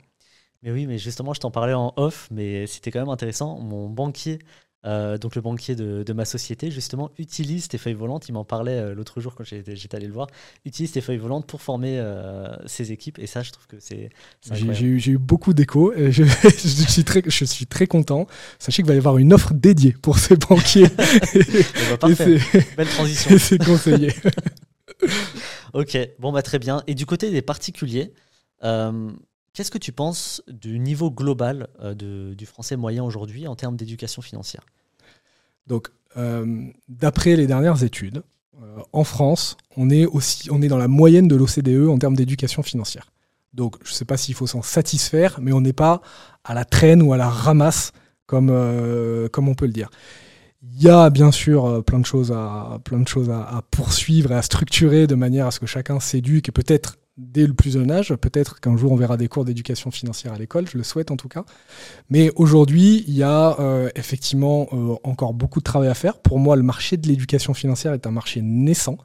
Mais 0.64 0.72
oui, 0.72 0.88
mais 0.88 0.98
justement, 0.98 1.34
je 1.34 1.40
t'en 1.40 1.52
parlais 1.52 1.74
en 1.74 1.94
off, 1.96 2.28
mais 2.32 2.66
c'était 2.66 2.90
quand 2.90 3.00
même 3.00 3.10
intéressant. 3.10 3.60
Mon 3.60 3.88
banquier 3.88 4.40
euh, 4.86 5.18
donc 5.18 5.36
le 5.36 5.42
banquier 5.42 5.76
de, 5.76 6.14
ma 6.14 6.26
société, 6.26 6.70
justement, 6.70 7.10
utilise 7.18 7.68
tes 7.68 7.78
feuilles 7.78 7.96
volantes. 7.96 8.30
Il 8.30 8.34
m'en 8.34 8.46
parlait 8.46 8.78
euh, 8.78 8.94
l'autre 8.94 9.20
jour 9.20 9.34
quand 9.36 9.44
j'étais 9.44 9.96
allé 9.96 10.08
le 10.08 10.14
voir. 10.14 10.28
Utilise 10.64 10.92
tes 10.92 11.02
feuilles 11.02 11.18
volantes 11.18 11.48
pour 11.48 11.62
former 11.62 11.98
euh, 12.00 12.56
ses 12.68 12.92
équipes. 12.92 13.18
Et 13.20 13.28
ça, 13.28 13.42
je 13.42 13.52
trouve 13.52 13.66
que 13.68 13.80
c'est. 13.80 14.10
J'ai 14.52 15.12
eu, 15.12 15.18
beaucoup 15.18 15.54
d'échos. 15.54 15.94
Je, 15.96 16.24
je, 16.44 16.92
suis 16.92 17.04
très, 17.04 17.24
je 17.26 17.46
suis 17.46 17.66
très 17.66 17.88
content. 17.88 18.28
Sachez 18.60 18.84
qu'il 18.84 18.90
va 18.90 18.96
y 18.96 18.98
avoir 18.98 19.18
une 19.18 19.34
offre 19.34 19.54
dédiée 19.54 19.96
pour 20.02 20.20
ces 20.20 20.36
banquiers. 20.36 20.88
Belle 22.78 22.88
transition. 22.88 23.36
c'est 23.40 23.64
conseillé. 23.64 24.14
ok, 25.74 25.98
bon, 26.20 26.32
bah, 26.32 26.44
très 26.44 26.60
bien. 26.60 26.84
Et 26.88 26.94
du 26.94 27.06
côté 27.06 27.32
des 27.32 27.42
particuliers, 27.42 28.14
Qu'est-ce 29.54 29.72
que 29.72 29.78
tu 29.78 29.94
penses 29.94 30.44
du 30.50 30.80
niveau 30.80 31.10
global 31.10 31.70
du 31.96 32.46
français 32.46 32.76
moyen 32.76 33.06
aujourd'hui 33.06 33.48
en 33.48 33.56
termes 33.56 33.78
d'éducation 33.78 34.22
financière? 34.22 34.66
Donc, 35.68 35.90
euh, 36.18 36.66
d'après 36.88 37.36
les 37.36 37.48
dernières 37.48 37.84
études, 37.84 38.24
euh, 38.62 38.80
en 38.94 39.04
France, 39.04 39.58
on 39.76 39.90
est, 39.90 40.06
aussi, 40.06 40.50
on 40.52 40.62
est 40.62 40.68
dans 40.68 40.78
la 40.78 40.88
moyenne 40.88 41.28
de 41.28 41.36
l'OCDE 41.36 41.90
en 41.90 41.98
termes 41.98 42.16
d'éducation 42.16 42.64
financière. 42.64 43.12
Donc, 43.54 43.76
je 43.84 43.92
ne 43.92 43.96
sais 43.96 44.06
pas 44.06 44.18
s'il 44.18 44.36
faut 44.36 44.48
s'en 44.48 44.62
satisfaire, 44.62 45.40
mais 45.42 45.54
on 45.54 45.62
n'est 45.62 45.74
pas 45.74 46.02
à 46.44 46.54
la 46.54 46.66
traîne 46.66 47.02
ou 47.02 47.14
à 47.14 47.18
la 47.18 47.30
ramasse, 47.30 47.92
comme, 48.26 48.50
euh, 48.52 49.28
comme 49.30 49.48
on 49.48 49.56
peut 49.56 49.66
le 49.66 49.74
dire. 49.74 49.90
Il 50.62 50.82
y 50.82 50.90
a 50.90 51.10
bien 51.10 51.32
sûr 51.32 51.84
plein 51.86 52.00
de 52.00 52.06
choses, 52.06 52.32
à, 52.32 52.80
plein 52.84 53.00
de 53.00 53.08
choses 53.08 53.30
à, 53.30 53.62
poursuivre 53.70 54.32
et 54.32 54.36
à 54.36 54.42
structurer 54.42 55.06
de 55.06 55.16
manière 55.16 55.46
à 55.46 55.52
ce 55.52 55.60
que 55.60 55.68
chacun 55.68 56.00
s'éduque 56.00 56.50
et 56.50 56.52
peut-être 56.52 56.98
dès 57.18 57.48
le 57.48 57.54
plus 57.54 57.72
jeune 57.72 57.92
âge. 57.92 58.14
Peut-être 58.16 58.60
qu'un 58.60 58.78
jour 58.78 58.92
on 58.92 58.96
verra 58.96 59.18
des 59.18 59.28
cours 59.28 59.46
d'éducation 59.46 59.92
financière 59.92 60.34
à 60.34 60.38
l'école, 60.38 60.68
je 60.68 60.78
le 60.78 60.84
souhaite 60.84 61.12
en 61.12 61.18
tout 61.18 61.28
cas. 61.28 61.46
Mais 62.10 62.32
aujourd'hui, 62.36 63.04
il 63.08 63.16
y 63.16 63.24
a 63.24 63.60
euh, 63.60 63.90
effectivement 63.96 64.68
euh, 64.74 64.96
encore 65.04 65.34
beaucoup 65.34 65.60
de 65.60 65.64
travail 65.64 65.90
à 65.90 65.94
faire. 65.94 66.20
Pour 66.20 66.40
moi, 66.40 66.56
le 66.56 66.64
marché 66.64 66.98
de 66.98 67.08
l'éducation 67.08 67.54
financière 67.54 67.94
est 67.94 68.08
un 68.08 68.12
marché 68.12 68.42
naissant. 68.42 68.98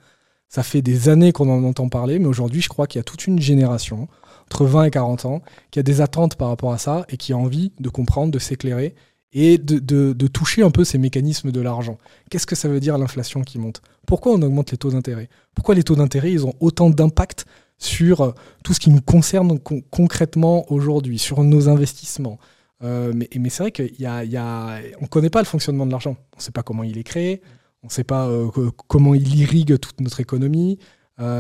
Ça 0.49 0.63
fait 0.65 0.83
des 0.83 1.09
années 1.09 1.33
qu'on 1.33 1.49
en 1.49 1.63
entend 1.63 1.89
parler, 1.89 2.19
mais 2.19 2.27
aujourd'hui, 2.27 2.61
je 2.61 2.69
crois 2.69 2.89
qu'il 2.89 2.99
y 2.99 3.01
a 3.01 3.05
toute 3.05 3.29
une 3.29 3.41
génération, 3.41 4.09
entre 4.47 4.65
20 4.65 4.85
et 4.85 4.91
40 4.91 5.25
ans, 5.25 5.43
qui 5.71 5.79
a 5.79 5.85
des 5.85 6.01
attentes 6.01 6.35
par 6.35 6.49
rapport 6.49 6.73
à 6.73 6.79
ça 6.79 7.07
et 7.09 7.17
qui 7.17 7.33
a 7.33 7.37
envie 7.37 7.73
de 7.79 7.89
comprendre, 7.89 8.33
de 8.33 8.39
s'éclairer 8.41 8.97
et 9.33 9.59
de, 9.59 9.79
de, 9.79 10.27
toucher 10.27 10.63
un 10.63 10.71
peu 10.71 10.85
ces 10.85 10.99
mécanismes 10.99 11.53
de 11.53 11.61
l'argent. 11.61 11.99
Qu'est-ce 12.31 12.47
que 12.47 12.57
ça 12.57 12.69
veut 12.69 12.81
dire 12.81 12.99
l'inflation 12.99 13.43
qui 13.43 13.59
monte? 13.59 13.81
Pourquoi 14.07 14.33
on 14.33 14.43
augmente 14.43 14.73
les 14.73 14.79
taux 14.79 14.91
d'intérêt? 14.91 15.29
Pourquoi 15.55 15.77
les 15.77 15.85
taux 15.85 15.95
d'intérêt 15.95 16.33
ils 16.33 16.45
ont 16.45 16.55
autant 16.59 16.91
d'impact 16.91 17.47
sur 17.81 18.21
euh, 18.21 18.33
tout 18.63 18.73
ce 18.75 18.79
qui 18.79 18.91
nous 18.91 19.01
concerne 19.01 19.59
concrètement 19.91 20.71
aujourd'hui, 20.71 21.19
sur 21.19 21.43
nos 21.43 21.69
investissements. 21.69 22.39
Euh, 22.83 23.13
mais, 23.15 23.29
mais 23.37 23.49
c'est 23.49 23.65
vrai 23.65 23.73
qu'on 23.73 23.83
ne 23.83 25.07
connaît 25.09 25.31
pas 25.31 25.41
le 25.41 25.47
fonctionnement 25.47 25.87
de 25.87 25.91
l'argent. 25.91 26.17
On 26.35 26.39
ne 26.39 26.43
sait 26.43 26.53
pas 26.53 26.63
comment 26.63 26.85
il 26.85 26.97
est 26.99 27.03
créé, 27.03 27.43
on 27.83 27.89
ne 27.89 27.93
sait 27.93 28.05
pas 28.05 28.29
euh, 28.29 28.49
comment 28.87 29.15
il 29.15 29.35
irrigue 29.35 29.79
toute 29.81 30.01
notre 30.01 30.21
économie. 30.21 30.79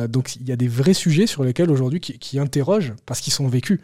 donc 0.08 0.36
il 0.36 0.46
y 0.48 0.52
a 0.52 0.56
des 0.56 0.68
vrais 0.68 0.94
sujets 0.94 1.26
sur 1.26 1.44
lesquels 1.44 1.70
aujourd'hui 1.70 2.00
qui, 2.00 2.38
interrogent 2.38 2.94
parce 3.06 3.20
qu'ils 3.20 3.32
sont 3.32 3.48
vécus. 3.48 3.80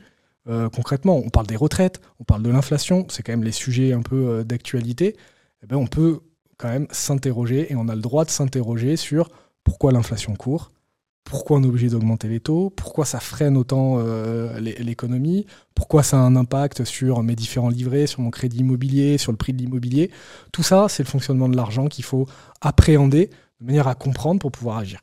concrètement, 0.47 1.17
on 1.17 1.31
parle 1.31 1.47
des 1.47 1.57
retraites, 1.57 2.01
on 2.21 2.25
parle 2.25 2.43
de 2.43 2.51
l'inflation, 2.51 3.07
c'est 3.09 3.23
quand 3.23 3.33
même 3.33 3.45
les 3.45 3.53
sujets 3.53 3.93
un 3.93 4.03
peu 4.03 4.45
d'actualité. 4.45 5.17
Eh 5.63 5.67
ben, 5.67 5.77
on 5.77 5.87
peut 5.87 6.21
quand 6.59 6.69
même 6.69 6.87
s'interroger, 6.91 7.73
et 7.73 7.77
on 7.77 7.89
a 7.89 7.95
le 7.95 8.03
droit 8.03 8.25
de 8.25 8.31
s'interroger 8.31 8.97
sur 8.97 9.31
pourquoi 9.65 9.93
l'inflation 9.93 10.35
court, 10.37 10.71
pourquoi 11.27 11.59
on 11.59 11.63
est 11.65 11.67
obligé 11.67 11.89
d'augmenter 11.89 12.29
les 12.29 12.39
taux, 12.39 12.71
pourquoi 12.71 13.05
ça 13.05 13.19
freine 13.19 13.57
autant 13.57 13.97
euh, 13.99 14.61
l'économie, 14.61 15.45
pourquoi 15.75 16.05
ça 16.05 16.17
a 16.17 16.21
un 16.21 16.37
impact 16.37 16.85
sur 16.85 17.23
mes 17.25 17.35
différents 17.35 17.69
livrets, 17.69 18.07
sur 18.07 18.21
mon 18.21 18.31
crédit 18.31 18.59
immobilier, 18.59 19.19
sur 19.19 19.33
le 19.33 19.37
prix 19.37 19.53
de 19.53 19.59
l'immobilier. 19.59 20.13
Tout 20.53 20.63
ça, 20.63 20.87
c'est 20.89 21.03
le 21.03 21.09
fonctionnement 21.09 21.49
de 21.49 21.57
l'argent 21.57 21.89
qu'il 21.89 22.05
faut 22.05 22.29
appréhender 22.61 23.29
de 23.61 23.67
manière 23.67 23.89
à 23.89 23.97
comprendre 23.97 24.39
pour 24.39 24.53
pouvoir 24.53 24.79
agir. 24.79 25.01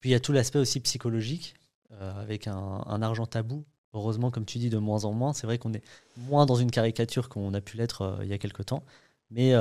Puis 0.00 0.10
il 0.10 0.12
y 0.12 0.14
a 0.14 0.20
tout 0.20 0.32
l'aspect 0.32 0.58
aussi 0.58 0.78
psychologique, 0.80 1.54
euh, 1.92 2.20
avec 2.20 2.46
un, 2.46 3.00
argent 3.00 3.24
tabou. 3.24 3.64
Heureusement, 3.94 4.30
comme 4.30 4.44
tu 4.44 4.58
dis, 4.58 4.68
de 4.68 4.76
moins 4.76 5.06
en 5.06 5.12
moins. 5.12 5.32
C'est 5.32 5.46
vrai 5.46 5.56
qu'on 5.56 5.72
est 5.72 5.82
moins 6.18 6.44
dans 6.44 6.56
une 6.56 6.70
caricature 6.70 7.30
qu'on 7.30 7.54
a 7.54 7.62
pu 7.62 7.78
l'être 7.78 8.02
euh, 8.02 8.18
il 8.24 8.28
y 8.28 8.34
a 8.34 8.38
quelque 8.38 8.62
temps. 8.62 8.84
Mais 9.30 9.54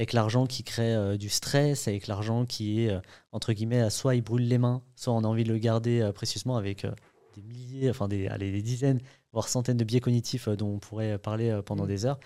avec 0.00 0.14
l'argent 0.14 0.46
qui 0.46 0.64
crée 0.64 0.94
euh, 0.94 1.18
du 1.18 1.28
stress, 1.28 1.86
avec 1.86 2.06
l'argent 2.06 2.46
qui 2.46 2.80
est, 2.80 2.90
euh, 2.90 3.00
entre 3.32 3.52
guillemets, 3.52 3.90
soit 3.90 4.14
il 4.14 4.22
brûle 4.22 4.48
les 4.48 4.56
mains, 4.56 4.82
soit 4.96 5.12
on 5.12 5.24
a 5.24 5.26
envie 5.26 5.44
de 5.44 5.52
le 5.52 5.58
garder 5.58 6.00
euh, 6.00 6.10
précieusement 6.10 6.56
avec 6.56 6.86
des 7.34 7.42
milliers, 7.42 7.90
enfin 7.90 8.08
des, 8.08 8.26
allez, 8.26 8.50
des 8.50 8.62
dizaines, 8.62 9.02
voire 9.32 9.46
centaines 9.46 9.76
de 9.76 9.84
biais 9.84 10.00
cognitifs 10.00 10.48
dont 10.48 10.68
on 10.68 10.78
pourrait 10.78 11.18
parler 11.18 11.60
pendant 11.66 11.84
mmh. 11.84 11.88
des 11.88 12.06
heures. 12.06 12.18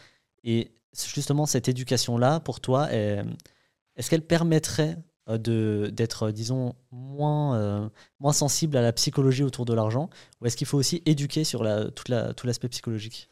Et 0.45 0.71
justement, 0.93 1.47
cette 1.47 1.69
éducation-là, 1.69 2.39
pour 2.39 2.61
toi, 2.61 2.93
est-ce 2.93 4.09
qu'elle 4.09 4.25
permettrait 4.25 4.97
d'être, 5.27 6.31
disons, 6.31 6.75
moins, 6.93 7.91
moins 8.21 8.33
sensible 8.33 8.77
à 8.77 8.83
la 8.83 8.93
psychologie 8.93 9.43
autour 9.43 9.65
de 9.65 9.75
l'argent? 9.75 10.09
Ou 10.41 10.47
est-ce 10.47 10.57
qu'il 10.57 10.67
faut 10.67 10.79
aussi 10.79 11.03
éduquer 11.07 11.45
sur 11.45 11.65
la, 11.65 11.91
toute 11.91 12.09
la, 12.09 12.33
tout 12.35 12.47
l'aspect 12.47 12.69
psychologique? 12.69 13.29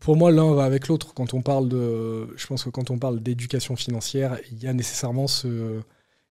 Pour 0.00 0.16
moi, 0.16 0.30
l'un 0.30 0.52
va 0.54 0.64
avec 0.64 0.88
l'autre. 0.88 1.14
Quand 1.14 1.34
on 1.34 1.42
parle 1.42 1.68
de, 1.68 2.28
je 2.36 2.46
pense 2.46 2.64
que 2.64 2.70
quand 2.70 2.90
on 2.90 2.98
parle 2.98 3.20
d'éducation 3.20 3.76
financière, 3.76 4.38
il 4.52 4.62
y 4.62 4.66
a 4.66 4.72
nécessairement 4.72 5.26
ce, 5.26 5.80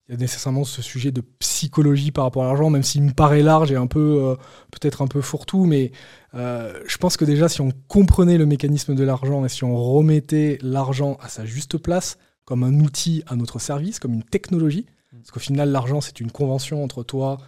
il 0.08 0.12
y 0.12 0.14
a 0.14 0.18
nécessairement 0.18 0.62
ce 0.62 0.82
sujet 0.82 1.10
de 1.10 1.20
psychologie 1.40 2.12
par 2.12 2.24
rapport 2.24 2.44
à 2.44 2.46
l'argent, 2.46 2.70
même 2.70 2.84
s'il 2.84 3.02
me 3.02 3.12
paraît 3.12 3.42
large 3.42 3.72
et 3.72 3.76
un 3.76 3.88
peu, 3.88 4.22
euh, 4.22 4.36
peut-être 4.70 5.02
un 5.02 5.08
peu 5.08 5.20
fourre-tout, 5.20 5.64
mais 5.64 5.90
euh, 6.34 6.80
je 6.86 6.96
pense 6.98 7.16
que 7.16 7.24
déjà, 7.24 7.48
si 7.48 7.60
on 7.60 7.72
comprenait 7.88 8.38
le 8.38 8.46
mécanisme 8.46 8.94
de 8.94 9.02
l'argent 9.02 9.44
et 9.44 9.48
si 9.48 9.64
on 9.64 9.76
remettait 9.76 10.58
l'argent 10.62 11.16
à 11.20 11.28
sa 11.28 11.44
juste 11.44 11.78
place, 11.78 12.18
comme 12.44 12.62
un 12.62 12.78
outil 12.80 13.24
à 13.26 13.34
notre 13.34 13.58
service, 13.58 13.98
comme 13.98 14.14
une 14.14 14.22
technologie, 14.22 14.86
parce 15.12 15.32
qu'au 15.32 15.40
final, 15.40 15.70
l'argent, 15.70 16.00
c'est 16.00 16.20
une 16.20 16.30
convention 16.30 16.84
entre 16.84 17.02
toi, 17.02 17.38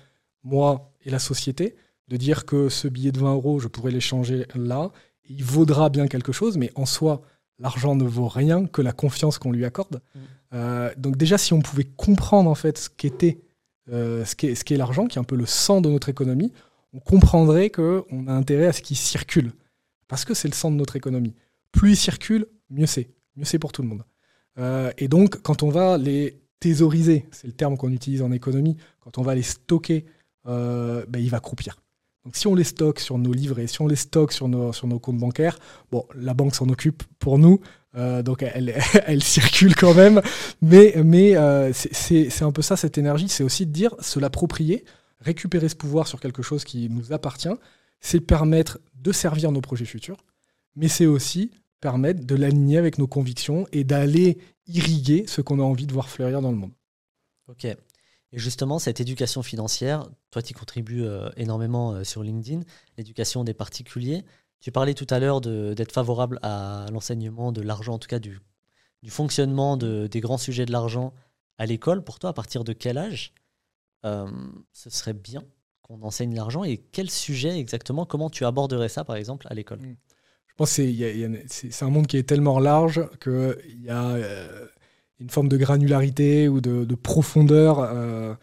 moi 0.43 0.91
et 1.05 1.11
la 1.11 1.21
société, 1.21 1.77
de 2.09 2.17
dire 2.17 2.45
que 2.45 2.69
ce 2.69 2.89
billet 2.89 3.13
de 3.13 3.21
20 3.21 3.35
euros, 3.35 3.61
je 3.61 3.69
pourrais 3.69 3.93
l'échanger 3.93 4.47
là, 4.57 4.91
il 5.29 5.45
vaudra 5.45 5.89
bien 5.89 6.09
quelque 6.09 6.33
chose, 6.33 6.57
mais 6.57 6.71
en 6.75 6.87
soi, 6.87 7.23
l'argent 7.59 7.95
ne 7.95 8.05
vaut 8.05 8.29
rien 8.29 8.67
que 8.67 8.83
la 8.83 8.93
confiance 8.93 9.39
qu'on 9.39 9.53
lui 9.53 9.65
accorde. 9.65 10.01
Mm. 10.15 10.19
Euh, 10.55 10.91
donc 10.97 11.17
déjà, 11.17 11.39
si 11.39 11.53
on 11.53 11.61
pouvait 11.61 11.85
comprendre 11.85 12.51
en 12.51 12.55
fait 12.55 12.79
ce 12.79 12.89
qu'était, 12.89 13.41
euh, 13.93 14.25
ce 14.25 14.35
qu'est 14.35 14.77
l'argent, 14.77 15.07
qui 15.07 15.19
est 15.19 15.21
un 15.21 15.25
peu 15.25 15.37
le 15.37 15.47
sang 15.47 15.81
de 15.81 15.91
notre 15.91 16.09
économie, 16.09 16.53
on 16.95 17.01
comprendrait 17.01 17.71
qu'on 17.71 18.27
a 18.27 18.33
intérêt 18.33 18.67
à 18.67 18.73
ce 18.73 18.81
qu'il 18.81 18.97
circule, 18.97 19.53
parce 20.09 20.25
que 20.25 20.35
c'est 20.35 20.49
le 20.49 20.55
sang 20.55 20.71
de 20.71 20.77
notre 20.77 20.97
économie. 20.97 21.35
Plus 21.73 21.93
il 21.93 21.97
circule, 21.97 22.47
mieux 22.71 22.87
c'est, 22.87 23.11
mieux 23.37 23.45
c'est 23.45 23.59
pour 23.59 23.73
tout 23.73 23.83
le 23.83 23.89
monde. 23.89 24.05
Euh, 24.59 24.91
et 24.97 25.09
donc, 25.09 25.43
quand 25.43 25.63
on 25.63 25.69
va 25.69 25.99
les 25.99 26.41
thésauriser, 26.61 27.27
c'est 27.31 27.47
le 27.47 27.53
terme 27.53 27.77
qu'on 27.77 27.93
utilise 27.93 28.23
en 28.23 28.33
économie, 28.33 28.77
quand 29.01 29.19
on 29.19 29.23
va 29.23 29.35
les 29.35 29.43
stocker, 29.43 30.07
ben, 30.45 31.05
il 31.19 31.29
va 31.29 31.41
croupir. 31.41 31.77
Donc 32.29 32.37
si 32.37 32.47
on 32.47 32.55
les 32.55 32.65
stocke 32.65 33.01
sur 33.01 33.17
nos 33.17 33.33
livrets, 33.33 33.69
si 33.69 33.81
on 33.81 33.87
les 33.87 33.97
stocke 33.97 34.33
sur 34.33 34.49
nos, 34.49 34.71
comptes 35.01 35.17
bancaires, 35.17 35.59
bon, 35.91 36.05
la 36.15 36.35
banque 36.35 36.55
s'en 36.55 36.69
occupe 36.69 37.03
pour 37.19 37.39
nous, 37.39 37.59
euh, 37.95 38.23
donc 38.23 38.43
elle, 38.43 39.23
circule 39.23 39.75
quand 39.75 39.95
même, 39.95 40.21
mais, 40.61 40.93
mais 41.03 41.39
euh, 41.39 41.73
c'est 41.73 42.43
un 42.43 42.53
peu 42.53 42.61
ça 42.61 42.77
cette 42.77 42.99
énergie, 42.99 43.31
c'est 43.31 43.45
aussi 43.45 43.65
de 43.65 43.73
dire 43.73 43.95
se 44.01 44.21
l'approprier, 44.21 44.85
récupérer 45.21 45.71
ce 45.71 45.75
pouvoir 45.75 46.07
sur 46.07 46.21
quelque 46.21 46.43
chose 46.43 46.65
qui 46.65 46.91
nous 46.91 47.15
appartient, 47.15 47.49
c'est 47.99 48.21
permettre 48.21 48.79
de 48.95 49.11
servir 49.11 49.51
nos 49.51 49.63
projets 49.63 49.87
futurs, 49.87 50.19
mais 50.77 50.89
c'est 50.89 51.07
aussi 51.07 51.51
permettre 51.81 52.27
de 52.27 52.35
l'aligner 52.35 52.77
avec 52.77 52.99
nos 52.99 53.07
convictions 53.07 53.67
et 53.73 53.85
d'aller 53.85 54.37
irriguer 54.67 55.25
ce 55.27 55.41
qu'on 55.41 55.61
a 55.61 55.63
envie 55.63 55.87
de 55.87 55.95
voir 55.95 56.11
fleurir 56.11 56.43
dans 56.43 56.51
le 56.51 56.59
monde. 56.59 56.73
Ok. 57.49 57.67
Et 58.33 58.39
justement, 58.39 58.79
cette 58.79 59.01
éducation 59.01 59.43
financière, 59.43 60.07
toi, 60.31 60.43
tu 60.43 60.53
contribues 60.53 61.05
euh, 61.05 61.31
énormément 61.37 61.93
euh, 61.93 62.05
sur 62.05 62.23
LinkedIn, 62.23 62.63
l'éducation 62.99 63.43
des 63.43 63.55
particuliers. 63.55 64.25
Tu 64.61 64.71
parlais 64.71 64.95
tout 64.95 65.07
à 65.09 65.19
l'heure 65.19 65.41
d'être 65.41 65.93
favorable 65.93 66.39
à 66.43 66.87
l'enseignement 66.93 67.53
de 67.53 67.63
l'argent, 67.63 67.95
en 67.95 67.99
tout 67.99 68.09
cas 68.09 68.19
du, 68.19 68.41
fonctionnement 69.07 69.77
de, 69.77 70.09
des 70.09 70.21
grands 70.21 70.37
sujets 70.37 70.67
de 70.67 70.73
l'argent 70.73 71.15
à 71.59 71.67
l'école. 71.67 72.03
Pour 72.03 72.19
toi, 72.19 72.31
à 72.31 72.33
partir 72.33 72.65
de 72.65 72.73
quel 72.73 72.99
âge 72.99 73.33
euh, 74.05 74.29
ce 74.73 74.91
serait 74.91 75.13
bien 75.13 75.45
qu'on 75.83 76.03
enseigne 76.03 76.35
l'argent 76.35 76.65
et 76.65 76.77
quel 76.77 77.09
sujet 77.09 77.59
exactement 77.59 78.05
Comment 78.05 78.31
tu 78.31 78.45
aborderais 78.45 78.89
ça, 78.89 79.05
par 79.05 79.15
exemple, 79.15 79.47
à 79.49 79.55
l'école? 79.55 79.79
Mmh. 79.79 79.97
Je 80.49 80.55
pense 80.57 80.77
que 80.77 81.45
c'est 81.47 81.85
un 81.85 81.91
monde 81.91 82.09
qui 82.09 82.17
est 82.17 82.29
tellement 82.29 82.59
large 82.59 83.09
qu'il 83.21 83.81
y 83.81 83.91
a 83.91 84.17
une 85.21 85.31
forme 85.31 85.49
de 85.49 85.57
granularité 85.57 86.49
ou 86.49 86.61
de, 86.61 86.95
profondeur. 86.95 87.81
Euh, 87.81 88.35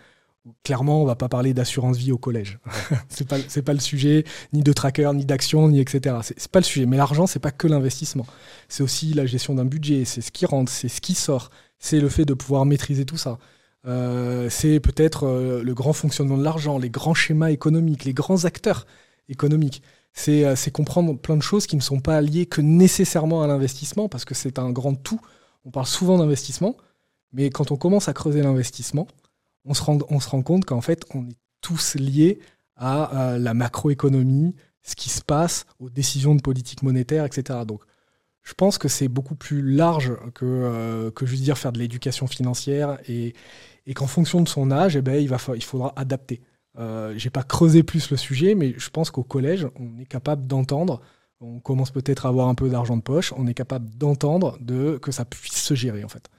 clairement, 0.63 1.01
on 1.01 1.05
va 1.05 1.15
pas 1.15 1.29
parler 1.29 1.53
d'assurance 1.53 1.97
vie 1.97 2.11
au 2.11 2.17
collège. 2.17 2.59
c'est 3.09 3.27
pas 3.27 3.37
pas 3.65 3.73
le 3.73 3.79
sujet, 3.79 4.25
ni 4.53 4.61
de 4.61 4.73
tracker, 4.73 5.11
ni 5.13 5.25
d'action, 5.25 5.69
ni 5.69 5.79
etc. 5.79 6.17
C'est 6.21 6.51
pas 6.51 6.59
le 6.59 6.65
sujet. 6.65 6.85
Mais 6.85 6.97
l'argent, 6.97 7.27
c'est 7.27 7.39
pas 7.39 7.51
que 7.51 7.67
l'investissement. 7.67 8.27
C'est 8.67 8.83
aussi 8.83 9.13
la 9.13 9.25
gestion 9.25 9.55
d'un 9.55 9.65
budget. 9.65 10.05
C'est 10.05 10.21
ce 10.21 10.31
qui 10.31 10.45
rentre, 10.45 10.71
c'est 10.71 10.89
ce 10.89 11.01
qui 11.01 11.15
sort. 11.15 11.49
C'est 11.79 11.99
le 11.99 12.09
fait 12.09 12.25
de 12.25 12.33
pouvoir 12.33 12.65
maîtriser 12.65 13.05
tout 13.05 13.17
ça. 13.17 13.37
Euh, 13.87 14.49
c'est 14.49 14.79
peut-être 14.79 15.27
euh, 15.27 15.63
le 15.63 15.73
grand 15.75 15.93
fonctionnement 15.93 16.37
de 16.37 16.43
l'argent, 16.43 16.79
les 16.79 16.89
grands 16.89 17.13
schémas 17.13 17.51
économiques, 17.51 18.03
les 18.05 18.13
grands 18.13 18.45
acteurs 18.45 18.87
économiques. 19.29 19.81
C'est 20.13 20.71
comprendre 20.71 21.17
plein 21.17 21.35
de 21.35 21.41
choses 21.41 21.67
qui 21.67 21.75
ne 21.75 21.81
sont 21.81 21.99
pas 21.99 22.21
liées 22.21 22.45
que 22.45 22.61
nécessairement 22.61 23.43
à 23.43 23.47
l'investissement, 23.47 24.07
parce 24.07 24.23
que 24.23 24.33
c'est 24.33 24.59
un 24.59 24.71
grand 24.71 24.95
tout 24.95 25.19
on 25.65 25.71
parle 25.71 25.87
souvent 25.87 26.17
d'investissement, 26.17 26.77
mais 27.33 27.49
quand 27.49 27.71
on 27.71 27.75
commence 27.75 28.07
à 28.07 28.13
creuser 28.13 28.41
l'investissement, 28.41 29.07
on 29.65 29.73
se 29.73 29.81
rend, 29.81 29.97
on 30.09 30.19
se 30.19 30.29
rend 30.29 30.41
compte 30.41 30.65
qu'en 30.65 30.81
fait, 30.81 31.05
on 31.13 31.27
est 31.27 31.37
tous 31.61 31.95
liés 31.95 32.39
à, 32.75 33.37
la 33.39 33.53
macroéconomie, 33.53 34.55
ce 34.83 34.95
qui 34.95 35.09
se 35.09 35.21
passe, 35.21 35.65
aux 35.79 35.89
décisions 35.89 36.35
de 36.35 36.41
politique 36.41 36.83
monétaire, 36.83 37.25
etc. 37.25 37.59
Donc, 37.65 37.81
je 38.43 38.53
pense 38.53 38.77
que 38.77 38.87
c'est 38.87 39.07
beaucoup 39.07 39.35
plus 39.35 39.61
large 39.63 40.13
que, 40.35 40.45
euh, 40.45 41.11
que 41.11 41.25
juste 41.25 41.41
dire 41.43 41.57
faire 41.57 41.71
de 41.71 41.79
l'éducation 41.79 42.27
financière 42.27 42.99
et, 43.07 43.33
qu'en 43.95 44.07
fonction 44.07 44.41
de 44.41 44.47
son 44.47 44.71
âge, 44.71 44.95
eh 44.95 45.01
ben, 45.01 45.15
il, 45.15 45.27
va, 45.27 45.37
il 45.55 45.63
faudra 45.63 45.93
adapter. 45.95 46.41
Euh, 46.77 47.15
Je 47.17 47.25
n'ai 47.25 47.31
pas 47.31 47.43
creusé 47.43 47.81
plus 47.81 48.11
le 48.11 48.17
sujet, 48.17 48.53
mais 48.53 48.75
je 48.77 48.89
pense 48.89 49.09
qu'au 49.09 49.23
collège, 49.23 49.67
on 49.79 49.97
est 49.99 50.05
capable 50.05 50.45
d'entendre 50.45 51.01
on 51.41 51.59
commence 51.59 51.91
peut-être 51.91 52.25
à 52.25 52.29
avoir 52.29 52.47
un 52.47 52.55
peu 52.55 52.69
d'argent 52.69 52.97
de 52.97 53.01
poche, 53.01 53.33
on 53.37 53.47
est 53.47 53.53
capable 53.53 53.89
d'entendre 53.97 54.57
de, 54.61 54.97
que 54.97 55.11
ça 55.11 55.25
puisse 55.25 55.61
se 55.61 55.75
gérer 55.75 56.03
en 56.03 56.09
fait. 56.09 56.29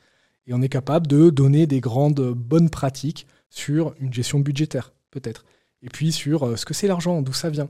Et 0.46 0.54
on 0.54 0.62
est 0.62 0.68
capable 0.68 1.06
de 1.06 1.30
donner 1.30 1.66
des 1.66 1.80
grandes 1.80 2.32
bonnes 2.32 2.70
pratiques 2.70 3.26
sur 3.50 3.94
une 4.00 4.12
gestion 4.12 4.38
budgétaire, 4.40 4.92
peut-être. 5.10 5.44
Et 5.82 5.88
puis 5.88 6.12
sur 6.12 6.44
euh, 6.44 6.56
ce 6.56 6.64
que 6.64 6.74
c'est 6.74 6.86
l'argent, 6.86 7.22
d'où 7.22 7.32
ça 7.32 7.50
vient. 7.50 7.68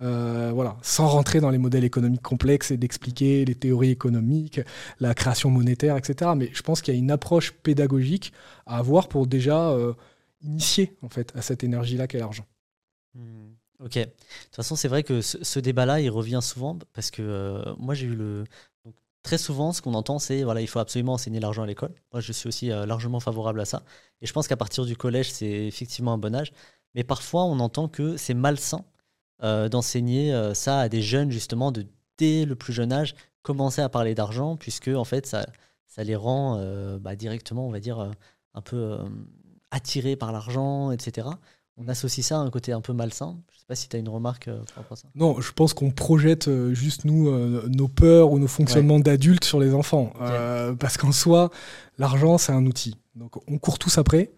Euh, 0.00 0.52
voilà, 0.54 0.76
sans 0.80 1.08
rentrer 1.08 1.40
dans 1.40 1.50
les 1.50 1.58
modèles 1.58 1.82
économiques 1.82 2.22
complexes 2.22 2.70
et 2.70 2.76
d'expliquer 2.76 3.44
les 3.44 3.56
théories 3.56 3.90
économiques, 3.90 4.60
la 5.00 5.12
création 5.12 5.50
monétaire, 5.50 5.96
etc. 5.96 6.32
Mais 6.36 6.50
je 6.52 6.62
pense 6.62 6.82
qu'il 6.82 6.94
y 6.94 6.96
a 6.96 7.00
une 7.00 7.10
approche 7.10 7.52
pédagogique 7.52 8.32
à 8.66 8.78
avoir 8.78 9.08
pour 9.08 9.26
déjà 9.26 9.70
euh, 9.70 9.94
initier 10.40 10.96
en 11.02 11.08
fait 11.08 11.32
à 11.34 11.42
cette 11.42 11.64
énergie-là 11.64 12.06
qu'est 12.06 12.20
l'argent. 12.20 12.46
Hmm. 13.14 13.57
Ok. 13.80 13.94
De 13.94 14.04
toute 14.04 14.56
façon, 14.56 14.74
c'est 14.76 14.88
vrai 14.88 15.04
que 15.04 15.20
ce, 15.20 15.60
débat-là, 15.60 16.00
il 16.00 16.10
revient 16.10 16.40
souvent 16.42 16.76
parce 16.94 17.10
que 17.10 17.22
euh, 17.22 17.74
moi, 17.78 17.94
j'ai 17.94 18.06
eu 18.06 18.14
le. 18.16 18.44
très 19.22 19.38
souvent, 19.38 19.72
ce 19.72 19.82
qu'on 19.82 19.94
entend, 19.94 20.18
c'est 20.18 20.42
voilà, 20.42 20.60
il 20.60 20.66
faut 20.66 20.80
absolument 20.80 21.14
enseigner 21.14 21.38
l'argent 21.40 21.62
à 21.62 21.66
l'école. 21.66 21.94
Moi, 22.12 22.20
je 22.20 22.32
suis 22.32 22.48
aussi 22.48 22.72
euh, 22.72 22.86
largement 22.86 23.20
favorable 23.20 23.60
à 23.60 23.64
ça. 23.64 23.84
Et 24.20 24.26
je 24.26 24.32
pense 24.32 24.48
qu'à 24.48 24.56
partir 24.56 24.84
du 24.84 24.96
collège, 24.96 25.30
c'est 25.32 25.66
effectivement 25.66 26.12
un 26.14 26.18
bon 26.18 26.34
âge. 26.34 26.52
Mais 26.94 27.04
parfois, 27.04 27.44
on 27.44 27.60
entend 27.60 27.88
que 27.88 28.16
c'est 28.16 28.34
malsain 28.34 28.84
euh, 29.42 29.68
d'enseigner 29.68 30.34
ça 30.54 30.80
à 30.80 30.88
des 30.88 31.02
jeunes, 31.02 31.30
justement, 31.30 31.70
de 31.72 31.86
dès 32.18 32.44
le 32.46 32.56
plus 32.56 32.72
jeune 32.72 32.92
âge, 32.92 33.14
commencer 33.42 33.80
à 33.82 33.88
parler 33.88 34.14
d'argent, 34.14 34.56
puisque 34.56 34.88
en 34.88 35.04
fait, 35.04 35.26
ça, 35.26 35.46
ça 35.86 36.02
les 36.02 36.16
rend 36.16 36.58
bah, 36.98 37.14
directement, 37.14 37.66
on 37.68 37.70
va 37.70 37.80
dire, 37.80 38.10
un 38.54 38.62
peu 38.62 38.98
attirés 39.70 40.16
par 40.16 40.32
l'argent, 40.32 40.90
etc 40.90 41.28
on 41.78 41.88
associe 41.88 42.26
ça 42.26 42.36
à 42.36 42.40
un 42.40 42.50
côté 42.50 42.72
un 42.72 42.80
peu 42.80 42.92
malsain. 42.92 43.38
Je 43.50 43.56
ne 43.56 43.60
sais 43.60 43.66
pas 43.66 43.74
si 43.76 43.88
tu 43.88 43.96
as 43.96 43.98
une 44.00 44.08
remarque 44.08 44.48
euh, 44.48 44.58
par 44.74 44.82
rapport 44.82 44.98
à 44.98 45.00
ça. 45.00 45.08
Non, 45.14 45.40
je 45.40 45.52
pense 45.52 45.72
qu'on 45.72 45.90
projette 45.90 46.48
euh, 46.48 46.74
juste 46.74 47.04
nous 47.04 47.28
euh, 47.28 47.66
nos 47.68 47.88
peurs 47.88 48.32
ou 48.32 48.38
nos 48.38 48.48
fonctionnements 48.48 48.98
d'adultes 48.98 49.44
sur 49.44 49.60
les 49.60 49.72
enfants. 49.72 50.12
parce 50.78 50.96
qu'en 50.96 51.12
soi, 51.12 51.50
l'argent, 51.98 52.36
c'est 52.36 52.52
un 52.52 52.66
outil. 52.66 52.96
Donc 53.14 53.36
on 53.48 53.58
court 53.58 53.78
tous 53.78 53.98
après. 53.98 54.32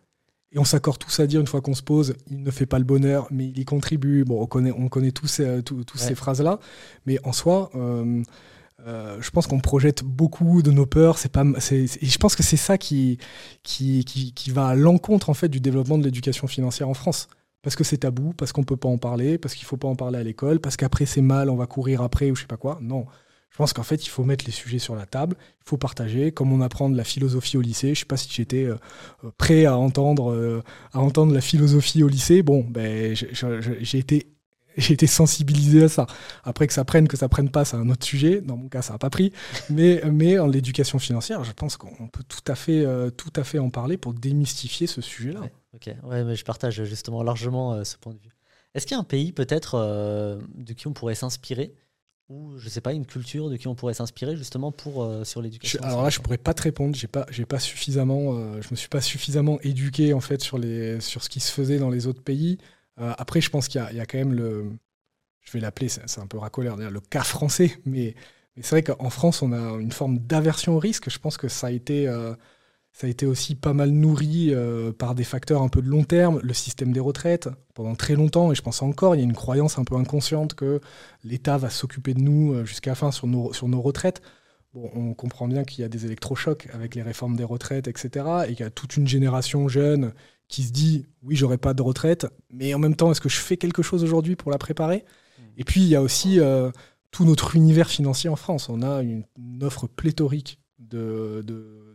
Et 0.52 0.59
on 0.59 0.64
s'accorde 0.64 0.99
tous 0.99 1.20
à 1.20 1.28
dire, 1.28 1.40
une 1.40 1.47
fois 1.47 1.61
qu'on 1.61 1.76
se 1.76 1.82
pose, 1.82 2.16
il 2.28 2.42
ne 2.42 2.50
fait 2.50 2.66
pas 2.66 2.80
le 2.80 2.85
bonheur, 2.85 3.28
mais 3.30 3.47
il 3.47 3.56
y 3.56 3.64
contribue. 3.64 4.25
Bon, 4.25 4.42
on 4.42 4.47
connaît, 4.47 4.73
on 4.73 4.88
connaît 4.88 5.12
tous 5.12 5.28
ces, 5.28 5.62
tous, 5.62 5.85
ces 5.94 6.16
phrases-là. 6.16 6.59
Mais 7.06 7.25
en 7.25 7.32
soi, 7.32 7.70
je 8.87 9.31
pense 9.31 9.47
qu'on 9.47 9.61
projette 9.61 10.03
beaucoup 10.03 10.63
de 10.63 10.71
nos 10.71 10.87
peurs. 10.87 11.19
C'est 11.19 11.31
pas, 11.31 11.45
je 11.45 12.19
pense 12.19 12.37
que 12.37 12.43
c'est 12.43 12.57
ça 12.57 12.79
qui, 12.79 13.19
qui, 13.63 14.05
qui, 14.05 14.51
va 14.51 14.69
à 14.69 14.75
l'encontre 14.75 15.31
en 15.31 15.35
fait 15.35 15.49
du 15.49 15.61
développement 15.61 15.99
de 15.99 16.05
l'éducation 16.05 16.47
financière 16.47 16.89
en 16.89 16.95
France. 16.95 17.29
Parce 17.63 17.77
que 17.77 17.85
c'est 17.85 17.99
tabou, 17.99 18.33
parce 18.33 18.53
qu'on 18.53 18.65
peut 18.65 18.77
pas 18.77 18.89
en 18.89 18.97
parler, 18.97 19.37
parce 19.37 19.55
qu'il 19.55 19.67
faut 19.67 19.77
pas 19.77 19.89
en 19.89 19.97
parler 19.97 20.19
à 20.19 20.23
l'école, 20.23 20.61
parce 20.61 20.77
qu'après 20.77 21.05
c'est 21.05 21.21
mal, 21.21 21.51
on 21.51 21.57
va 21.57 21.67
courir 21.67 22.01
après 22.01 22.31
ou 22.31 22.35
je 22.35 22.43
sais 22.43 22.47
pas 22.47 22.57
quoi. 22.57 22.79
Non, 22.81 23.05
je 23.51 23.57
pense 23.57 23.73
qu'en 23.73 23.83
fait, 23.83 24.07
il 24.07 24.09
faut 24.09 24.25
mettre 24.25 24.45
les 24.47 24.53
sujets 24.53 24.79
sur 24.79 24.95
la 24.95 25.07
table, 25.07 25.37
il 25.41 25.69
faut 25.69 25.77
partager, 25.77 26.31
comme 26.33 26.53
on 26.53 26.61
apprend 26.61 26.89
de 26.89 26.97
la 26.97 27.05
philosophie 27.05 27.57
au 27.57 27.61
lycée. 27.61 27.95
Je 27.95 28.01
sais 28.01 28.07
pas 28.07 28.17
si 28.17 28.29
j'étais 28.33 28.65
euh, 28.65 28.77
euh, 29.25 29.31
prêt 29.37 29.65
à 29.67 29.77
entendre, 29.77 30.33
euh, 30.33 30.63
à 30.93 31.01
entendre 31.01 31.35
la 31.35 31.41
philosophie 31.41 32.03
au 32.05 32.09
lycée. 32.09 32.43
Bon, 32.43 32.65
ben, 32.69 33.15
j'ai 33.15 33.99
été 33.99 34.29
j'ai 34.77 34.95
été 34.95 35.07
sensibilisé 35.07 35.85
à 35.85 35.89
ça. 35.89 36.07
Après 36.45 36.67
que 36.67 36.73
ça 36.73 36.85
prenne, 36.85 37.09
que 37.09 37.17
ça 37.17 37.29
prenne 37.29 37.50
pas, 37.50 37.65
c'est 37.65 37.77
un 37.77 37.89
autre 37.89 38.05
sujet. 38.05 38.41
Dans 38.41 38.57
mon 38.57 38.69
cas, 38.69 38.83
ça 38.83 38.95
n'a 38.95 38.99
pas 38.99 39.11
pris. 39.11 39.33
Mais, 39.71 40.03
mais 40.11 40.39
en 40.39 40.47
l'éducation 40.47 40.99
financière, 40.99 41.45
je 41.45 41.53
pense 41.53 41.77
qu'on 41.77 42.09
peut 42.09 42.25
tout 42.29 42.41
à, 42.47 42.55
fait, 42.55 42.85
tout 43.17 43.33
à 43.37 43.45
fait 43.45 43.59
en 43.59 43.71
parler 43.71 43.97
pour 43.97 44.15
démystifier 44.15 44.87
ce 44.87 45.00
sujet-là. 45.00 45.41
ok, 45.75 45.95
ouais, 46.05 46.25
mais 46.25 46.35
je 46.35 46.45
partage 46.45 46.83
justement 46.85 47.23
largement 47.23 47.85
ce 47.85 47.97
point 47.97 48.12
de 48.15 48.19
vue. 48.19 48.35
Est-ce 48.75 48.87
qu'il 48.87 48.97
y 48.97 48.99
a 48.99 49.00
un 49.00 49.05
pays 49.05 49.33
peut-être 49.33 49.77
de 50.55 50.73
qui 50.73 50.87
on 50.89 50.93
pourrait 50.93 51.15
s'inspirer 51.15 51.75
ou 52.31 52.57
je 52.59 52.69
sais 52.69 52.81
pas 52.81 52.93
une 52.93 53.05
culture 53.05 53.50
de 53.50 53.57
qui 53.57 53.67
on 53.67 53.75
pourrait 53.75 53.95
s'inspirer 53.95 54.37
justement 54.37 54.71
pour 54.71 55.03
euh, 55.03 55.25
sur 55.25 55.43
l'éducation 55.43 55.83
Alors 55.83 56.05
là, 56.05 56.11
je 56.11 56.21
pourrais 56.21 56.39
pas 56.39 56.55
te 56.55 56.62
répondre. 56.62 56.95
J'ai 56.95 57.09
pas, 57.09 57.27
j'ai 57.29 57.45
pas 57.45 57.59
suffisamment, 57.59 58.37
euh, 58.37 58.62
je 58.62 58.69
me 58.71 58.77
suis 58.77 58.89
pas 58.89 59.00
suffisamment 59.00 59.59
éduqué 59.62 60.15
en 60.15 60.21
fait 60.21 60.41
sur 60.41 60.57
les, 60.57 61.00
sur 61.00 61.25
ce 61.25 61.29
qui 61.29 61.41
se 61.41 61.50
faisait 61.50 61.79
dans 61.79 61.91
les 61.91 62.07
autres 62.07 62.23
pays. 62.23 62.59
Euh, 63.00 63.12
après, 63.19 63.40
je 63.40 63.50
pense 63.50 63.69
qu'il 63.69 63.80
y, 63.80 64.00
a, 64.00 64.07
quand 64.07 64.19
même 64.19 64.33
le, 64.33 64.71
je 65.40 65.52
vais 65.52 65.61
l'appeler, 65.61 65.88
c'est 65.88 66.21
un 66.21 66.26
peu 66.26 66.38
racoleur, 66.38 66.76
le 66.76 67.00
cas 67.00 67.23
français, 67.23 67.78
mais, 67.85 68.14
c'est 68.62 68.71
vrai 68.71 68.83
qu'en 68.83 69.11
France, 69.11 69.42
on 69.42 69.52
a 69.52 69.80
une 69.80 69.92
forme 69.92 70.19
d'aversion 70.19 70.76
au 70.76 70.78
risque. 70.78 71.09
Je 71.09 71.19
pense 71.19 71.38
que 71.38 71.49
ça 71.49 71.69
a 71.69 71.71
été 71.71 72.09
ça 72.92 73.07
a 73.07 73.11
été 73.11 73.25
aussi 73.26 73.54
pas 73.54 73.73
mal 73.73 73.90
nourri 73.90 74.52
euh, 74.52 74.92
par 74.92 75.14
des 75.14 75.25
facteurs 75.25 75.62
un 75.62 75.69
peu 75.69 75.80
de 75.80 75.88
long 75.88 76.04
terme, 76.04 76.40
le 76.42 76.54
système 76.54 76.92
des 76.92 77.00
retraites. 77.00 77.49
Pendant 77.75 77.95
très 77.95 78.14
longtemps, 78.14 78.52
et 78.52 78.54
je 78.54 78.62
pense 78.62 78.83
encore, 78.83 79.14
il 79.14 79.19
y 79.19 79.21
a 79.23 79.25
une 79.25 79.33
croyance 79.33 79.78
un 79.78 79.85
peu 79.85 79.95
inconsciente 79.97 80.54
que 80.54 80.80
l'État 81.25 81.57
va 81.57 81.71
s'occuper 81.71 82.14
de 82.14 82.21
nous 82.21 82.52
euh, 82.52 82.64
jusqu'à 82.64 82.90
la 82.90 82.95
fin 82.97 83.12
sur 83.12 83.26
nos, 83.26 83.52
sur 83.52 83.69
nos 83.69 83.80
retraites. 83.80 84.21
Bon, 84.75 84.90
on 84.95 85.14
comprend 85.14 85.49
bien 85.49 85.64
qu'il 85.64 85.83
y 85.83 85.85
a 85.85 85.88
des 85.88 86.04
électrochocs 86.07 86.69
avec 86.73 86.95
les 86.95 87.02
réformes 87.02 87.37
des 87.37 87.45
retraites, 87.45 87.88
etc. 87.88 88.26
Et 88.49 88.54
qu'il 88.54 88.61
y 88.61 88.69
a 88.69 88.71
toute 88.71 88.97
une 88.97 89.07
génération 89.09 89.69
jeune 89.69 90.12
qui 90.50 90.64
se 90.64 90.73
dit 90.73 91.07
oui, 91.23 91.37
j'aurai 91.37 91.57
pas 91.57 91.73
de 91.73 91.80
retraite, 91.80 92.26
mais 92.50 92.75
en 92.75 92.78
même 92.78 92.97
temps, 92.97 93.11
est-ce 93.11 93.23
que 93.23 93.30
je 93.30 93.38
fais 93.38 93.57
quelque 93.57 93.83
chose 93.83 94.04
aujourd'hui 94.04 94.37
pour 94.37 94.50
la 94.50 94.59
préparer? 94.59 95.04
Et 95.57 95.64
puis, 95.64 95.80
il 95.80 95.88
y 95.88 95.97
a 95.97 96.02
aussi 96.02 96.38
euh, 96.40 96.71
tout 97.11 97.25
notre 97.25 97.57
univers 97.57 97.88
financier 97.88 98.28
en 98.28 98.37
France. 98.37 98.69
On 98.69 98.83
a 98.83 99.02
une, 99.02 99.25
offre 99.62 99.87
pléthorique 99.87 100.59
de 100.78 101.42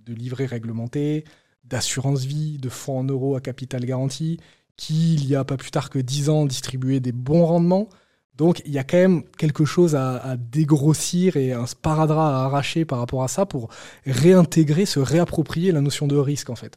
de 0.05 0.13
livrets 0.13 0.45
réglementés, 0.45 1.25
d'assurance 1.63 2.23
vie, 2.25 2.57
de 2.57 2.69
fonds 2.69 2.99
en 2.99 3.03
euros 3.03 3.35
à 3.35 3.41
capital 3.41 3.85
garanti, 3.85 4.39
qui, 4.77 5.15
il 5.15 5.27
y 5.27 5.35
a 5.35 5.43
pas 5.43 5.57
plus 5.57 5.71
tard 5.71 5.89
que 5.89 5.99
10 5.99 6.29
ans, 6.29 6.45
distribuaient 6.45 6.99
des 6.99 7.11
bons 7.11 7.45
rendements. 7.45 7.89
Donc 8.35 8.61
il 8.65 8.73
y 8.73 8.77
a 8.77 8.83
quand 8.83 8.97
même 8.97 9.23
quelque 9.37 9.65
chose 9.65 9.95
à, 9.95 10.35
dégrossir 10.37 11.37
et 11.37 11.53
un 11.53 11.65
sparadrap 11.65 12.33
à 12.33 12.43
arracher 12.45 12.83
par 12.83 12.99
rapport 12.99 13.23
à 13.23 13.29
ça 13.29 13.45
pour 13.45 13.69
réintégrer, 14.05 14.85
se 14.85 14.99
réapproprier 14.99 15.71
la 15.71 15.81
notion 15.81 16.05
de 16.05 16.17
risque 16.17 16.49
en 16.49 16.55
fait. 16.55 16.75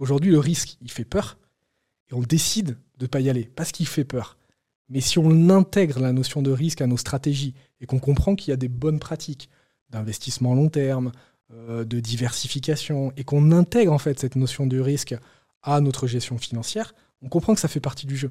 Qu'aujourd'hui 0.00 0.30
le 0.30 0.38
risque, 0.38 0.78
il 0.80 0.90
fait 0.90 1.04
peur 1.04 1.36
et 2.10 2.14
on 2.14 2.22
décide 2.22 2.78
de 2.96 3.04
ne 3.04 3.06
pas 3.06 3.20
y 3.20 3.28
aller 3.28 3.50
parce 3.54 3.70
qu'il 3.70 3.86
fait 3.86 4.04
peur. 4.04 4.38
Mais 4.88 5.02
si 5.02 5.18
on 5.18 5.50
intègre 5.50 6.00
la 6.00 6.14
notion 6.14 6.40
de 6.40 6.50
risque 6.50 6.80
à 6.80 6.86
nos 6.86 6.96
stratégies 6.96 7.52
et 7.82 7.86
qu'on 7.86 7.98
comprend 7.98 8.34
qu'il 8.34 8.48
y 8.48 8.54
a 8.54 8.56
des 8.56 8.68
bonnes 8.68 8.98
pratiques 8.98 9.50
d'investissement 9.90 10.54
long 10.54 10.70
terme, 10.70 11.12
euh, 11.52 11.84
de 11.84 12.00
diversification 12.00 13.12
et 13.18 13.24
qu'on 13.24 13.52
intègre 13.52 13.92
en 13.92 13.98
fait 13.98 14.18
cette 14.18 14.36
notion 14.36 14.66
du 14.66 14.80
risque 14.80 15.14
à 15.62 15.82
notre 15.82 16.06
gestion 16.06 16.38
financière, 16.38 16.94
on 17.20 17.28
comprend 17.28 17.52
que 17.52 17.60
ça 17.60 17.68
fait 17.68 17.78
partie 17.78 18.06
du 18.06 18.16
jeu. 18.16 18.30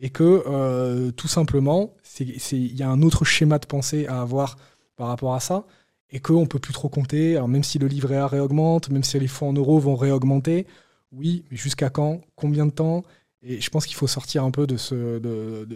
Et 0.00 0.10
que 0.10 0.42
euh, 0.48 1.12
tout 1.12 1.28
simplement, 1.28 1.94
il 2.18 2.76
y 2.76 2.82
a 2.82 2.90
un 2.90 3.02
autre 3.02 3.24
schéma 3.24 3.60
de 3.60 3.66
pensée 3.66 4.08
à 4.08 4.20
avoir 4.20 4.56
par 4.96 5.06
rapport 5.06 5.34
à 5.34 5.38
ça, 5.40 5.64
et 6.10 6.18
qu'on 6.18 6.40
ne 6.40 6.46
peut 6.46 6.58
plus 6.58 6.72
trop 6.72 6.88
compter. 6.88 7.36
Alors 7.36 7.46
même 7.46 7.62
si 7.62 7.78
le 7.78 7.86
livret 7.86 8.16
A 8.16 8.26
réaugmente, 8.26 8.90
même 8.90 9.04
si 9.04 9.16
les 9.20 9.28
fonds 9.28 9.50
en 9.50 9.52
euros 9.52 9.78
vont 9.78 9.94
réaugmenter, 9.94 10.66
oui, 11.14 11.44
mais 11.50 11.56
jusqu'à 11.56 11.90
quand? 11.90 12.20
Combien 12.34 12.66
de 12.66 12.72
temps? 12.72 13.04
Et 13.42 13.60
je 13.60 13.70
pense 13.70 13.86
qu'il 13.86 13.96
faut 13.96 14.06
sortir 14.06 14.44
un 14.44 14.50
peu 14.50 14.66
de, 14.66 14.76
ce, 14.76 15.18
de, 15.18 15.68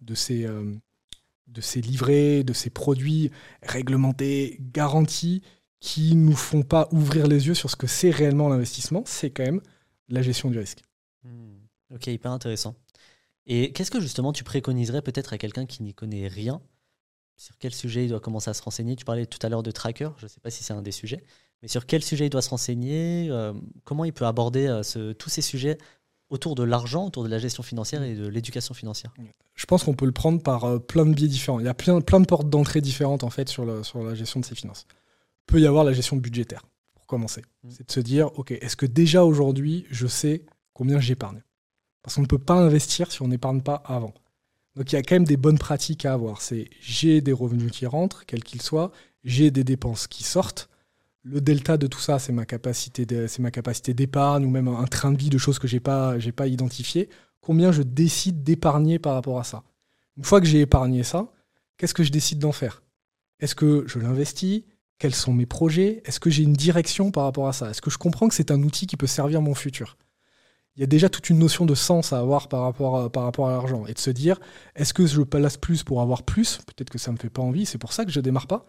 de, 0.00 0.14
ces, 0.14 0.44
euh, 0.44 0.74
de 1.46 1.60
ces 1.60 1.80
livrets, 1.80 2.42
de 2.42 2.52
ces 2.52 2.70
produits 2.70 3.30
réglementés, 3.62 4.58
garantis, 4.72 5.42
qui 5.80 6.16
nous 6.16 6.34
font 6.34 6.62
pas 6.62 6.88
ouvrir 6.90 7.26
les 7.26 7.46
yeux 7.46 7.54
sur 7.54 7.70
ce 7.70 7.76
que 7.76 7.86
c'est 7.86 8.10
réellement 8.10 8.48
l'investissement, 8.48 9.04
c'est 9.06 9.30
quand 9.30 9.44
même 9.44 9.60
la 10.08 10.22
gestion 10.22 10.50
du 10.50 10.58
risque. 10.58 10.82
Hmm. 11.22 11.58
Ok, 11.94 12.08
hyper 12.08 12.32
intéressant. 12.32 12.74
Et 13.46 13.72
qu'est-ce 13.72 13.90
que 13.90 14.00
justement 14.00 14.32
tu 14.32 14.42
préconiserais 14.42 15.02
peut-être 15.02 15.32
à 15.32 15.38
quelqu'un 15.38 15.66
qui 15.66 15.82
n'y 15.82 15.94
connaît 15.94 16.26
rien? 16.26 16.60
Sur 17.36 17.58
quel 17.58 17.74
sujet 17.74 18.04
il 18.04 18.08
doit 18.08 18.20
commencer 18.20 18.50
à 18.50 18.54
se 18.54 18.62
renseigner? 18.62 18.96
Tu 18.96 19.04
parlais 19.04 19.26
tout 19.26 19.38
à 19.42 19.48
l'heure 19.48 19.62
de 19.62 19.70
tracker, 19.70 20.08
je 20.16 20.24
ne 20.24 20.28
sais 20.28 20.40
pas 20.40 20.50
si 20.50 20.64
c'est 20.64 20.72
un 20.72 20.82
des 20.82 20.92
sujets, 20.92 21.22
mais 21.62 21.68
sur 21.68 21.86
quel 21.86 22.02
sujet 22.02 22.26
il 22.26 22.30
doit 22.30 22.42
se 22.42 22.50
renseigner 22.50 23.28
euh, 23.30 23.52
Comment 23.84 24.04
il 24.04 24.12
peut 24.12 24.26
aborder 24.26 24.66
euh, 24.66 25.14
tous 25.14 25.30
ces 25.30 25.42
sujets 25.42 25.78
autour 26.28 26.54
de 26.54 26.62
l'argent, 26.62 27.06
autour 27.06 27.24
de 27.24 27.28
la 27.28 27.38
gestion 27.38 27.62
financière 27.62 28.02
et 28.02 28.14
de 28.14 28.26
l'éducation 28.26 28.74
financière? 28.74 29.14
Je 29.54 29.66
pense 29.66 29.84
qu'on 29.84 29.94
peut 29.94 30.06
le 30.06 30.12
prendre 30.12 30.42
par 30.42 30.64
euh, 30.64 30.78
plein 30.78 31.06
de 31.06 31.14
biais 31.14 31.28
différents. 31.28 31.60
Il 31.60 31.66
y 31.66 31.68
a 31.68 31.74
plein, 31.74 32.00
plein 32.00 32.20
de 32.20 32.26
portes 32.26 32.50
d'entrée 32.50 32.80
différentes 32.80 33.24
en 33.24 33.30
fait 33.30 33.48
sur, 33.48 33.84
sur 33.84 34.02
la 34.02 34.14
gestion 34.14 34.40
de 34.40 34.44
ses 34.44 34.54
finances 34.54 34.86
peut 35.46 35.60
y 35.60 35.66
avoir 35.66 35.84
la 35.84 35.92
gestion 35.92 36.16
budgétaire, 36.16 36.62
pour 36.94 37.06
commencer. 37.06 37.42
Mm. 37.62 37.70
C'est 37.70 37.86
de 37.86 37.92
se 37.92 38.00
dire, 38.00 38.36
OK, 38.38 38.50
est-ce 38.50 38.76
que 38.76 38.86
déjà 38.86 39.24
aujourd'hui, 39.24 39.86
je 39.90 40.06
sais 40.06 40.44
combien 40.72 41.00
j'épargne? 41.00 41.42
Parce 42.02 42.16
qu'on 42.16 42.22
ne 42.22 42.26
peut 42.26 42.38
pas 42.38 42.54
investir 42.54 43.10
si 43.10 43.22
on 43.22 43.28
n'épargne 43.28 43.62
pas 43.62 43.82
avant. 43.86 44.14
Donc 44.76 44.92
il 44.92 44.96
y 44.96 44.98
a 44.98 45.02
quand 45.02 45.14
même 45.14 45.24
des 45.24 45.38
bonnes 45.38 45.58
pratiques 45.58 46.04
à 46.04 46.12
avoir. 46.12 46.42
C'est 46.42 46.68
j'ai 46.80 47.20
des 47.20 47.32
revenus 47.32 47.72
qui 47.72 47.86
rentrent, 47.86 48.26
quels 48.26 48.44
qu'ils 48.44 48.62
soient, 48.62 48.92
j'ai 49.24 49.50
des 49.50 49.64
dépenses 49.64 50.06
qui 50.06 50.22
sortent. 50.22 50.68
Le 51.28 51.40
delta 51.40 51.76
de 51.76 51.88
tout 51.88 51.98
ça, 51.98 52.20
c'est 52.20 52.32
ma 52.32 52.46
capacité, 52.46 53.04
c'est 53.26 53.42
ma 53.42 53.50
capacité 53.50 53.94
d'épargne 53.94 54.44
ou 54.44 54.48
même 54.48 54.68
un 54.68 54.84
train 54.84 55.10
de 55.10 55.18
vie 55.18 55.28
de 55.28 55.38
choses 55.38 55.58
que 55.58 55.66
j'ai 55.66 55.80
pas, 55.80 56.20
j'ai 56.20 56.30
pas 56.30 56.46
identifié. 56.46 57.08
Combien 57.40 57.72
je 57.72 57.82
décide 57.82 58.44
d'épargner 58.44 59.00
par 59.00 59.14
rapport 59.14 59.40
à 59.40 59.42
ça? 59.42 59.64
Une 60.16 60.22
fois 60.22 60.40
que 60.40 60.46
j'ai 60.46 60.60
épargné 60.60 61.02
ça, 61.02 61.32
qu'est-ce 61.78 61.94
que 61.94 62.04
je 62.04 62.12
décide 62.12 62.38
d'en 62.38 62.52
faire? 62.52 62.84
Est-ce 63.40 63.56
que 63.56 63.82
je 63.88 63.98
l'investis? 63.98 64.62
Quels 65.00 65.16
sont 65.16 65.32
mes 65.32 65.46
projets? 65.46 66.00
Est-ce 66.04 66.20
que 66.20 66.30
j'ai 66.30 66.44
une 66.44 66.52
direction 66.52 67.10
par 67.10 67.24
rapport 67.24 67.48
à 67.48 67.52
ça? 67.52 67.70
Est-ce 67.70 67.82
que 67.82 67.90
je 67.90 67.98
comprends 67.98 68.28
que 68.28 68.34
c'est 68.34 68.52
un 68.52 68.62
outil 68.62 68.86
qui 68.86 68.96
peut 68.96 69.08
servir 69.08 69.42
mon 69.42 69.56
futur? 69.56 69.96
Il 70.76 70.80
y 70.80 70.84
a 70.84 70.86
déjà 70.86 71.08
toute 71.08 71.28
une 71.28 71.40
notion 71.40 71.66
de 71.66 71.74
sens 71.74 72.12
à 72.12 72.20
avoir 72.20 72.48
par 72.48 72.62
rapport 72.62 73.48
à, 73.48 73.50
l'argent 73.50 73.84
et 73.86 73.94
de 73.94 73.98
se 73.98 74.10
dire 74.10 74.38
est-ce 74.76 74.94
que 74.94 75.08
je 75.08 75.22
place 75.22 75.56
plus 75.56 75.82
pour 75.82 76.02
avoir 76.02 76.22
plus? 76.22 76.60
Peut-être 76.68 76.90
que 76.90 76.98
ça 76.98 77.10
me 77.10 77.16
fait 77.16 77.30
pas 77.30 77.42
envie, 77.42 77.66
c'est 77.66 77.78
pour 77.78 77.92
ça 77.92 78.04
que 78.04 78.12
je 78.12 78.20
démarre 78.20 78.46
pas. 78.46 78.68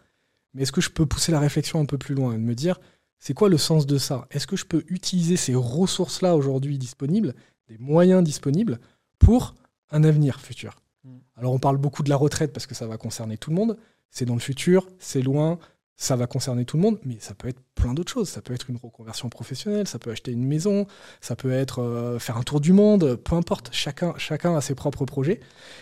Mais 0.54 0.64
est-ce 0.64 0.72
que 0.72 0.82
je 0.82 0.90
peux 0.90 1.06
pousser 1.06 1.32
la 1.32 1.40
réflexion 1.40 1.80
un 1.80 1.86
peu 1.86 1.98
plus 1.98 2.16
loin 2.16 2.34
et 2.34 2.38
me 2.38 2.56
dire 2.56 2.80
c'est 3.20 3.34
quoi 3.34 3.50
le 3.50 3.58
sens 3.58 3.86
de 3.86 3.98
ça? 3.98 4.28
Est-ce 4.32 4.48
que 4.48 4.56
je 4.56 4.66
peux 4.66 4.84
utiliser 4.88 5.38
ces 5.38 5.56
ressources-là 5.56 6.36
aujourd'hui 6.36 6.78
disponibles, 6.78 7.34
des 7.68 7.78
moyens 7.78 8.24
disponibles, 8.24 8.80
pour 9.20 9.56
un 9.92 10.04
avenir 10.04 10.40
futur? 10.40 10.82
Mm. 11.04 11.18
Alors 11.36 11.54
on 11.54 11.60
parle 11.60 11.78
beaucoup 11.78 12.04
de 12.04 12.10
la 12.10 12.16
retraite 12.16 12.54
parce 12.54 12.68
que 12.68 12.76
ça 12.76 12.88
va 12.88 12.98
concerner 12.98 13.38
tout 13.38 13.50
le 13.50 13.56
monde. 13.56 13.78
C'est 14.10 14.26
dans 14.26 14.36
le 14.36 14.40
futur, 14.40 14.88
c'est 15.00 15.22
loin, 15.22 15.60
ça 16.00 16.16
va 16.16 16.28
concerner 16.28 16.64
tout 16.64 16.78
le 16.78 16.84
monde, 16.84 17.00
mais 17.04 17.18
ça 17.20 17.34
peut 17.34 17.48
être 17.48 17.60
plein 17.74 17.96
d'autres 17.96 18.12
choses. 18.12 18.30
Ça 18.30 18.42
peut 18.42 18.54
être 18.54 18.70
une 18.70 18.78
reconversion 18.78 19.30
professionnelle, 19.30 19.88
ça 19.88 19.98
peut 19.98 20.12
acheter 20.12 20.32
une 20.32 20.46
maison, 20.46 20.86
ça 21.22 21.36
peut 21.36 21.52
être 21.52 21.82
euh, 21.82 22.20
faire 22.20 22.38
un 22.38 22.44
tour 22.44 22.62
du 22.62 22.72
monde, 22.72 23.16
peu 23.16 23.36
importe. 23.36 23.70
Chacun, 23.74 24.14
chacun 24.18 24.56
a 24.56 24.62
ses 24.62 24.76
propres 24.76 25.06
projets. 25.06 25.40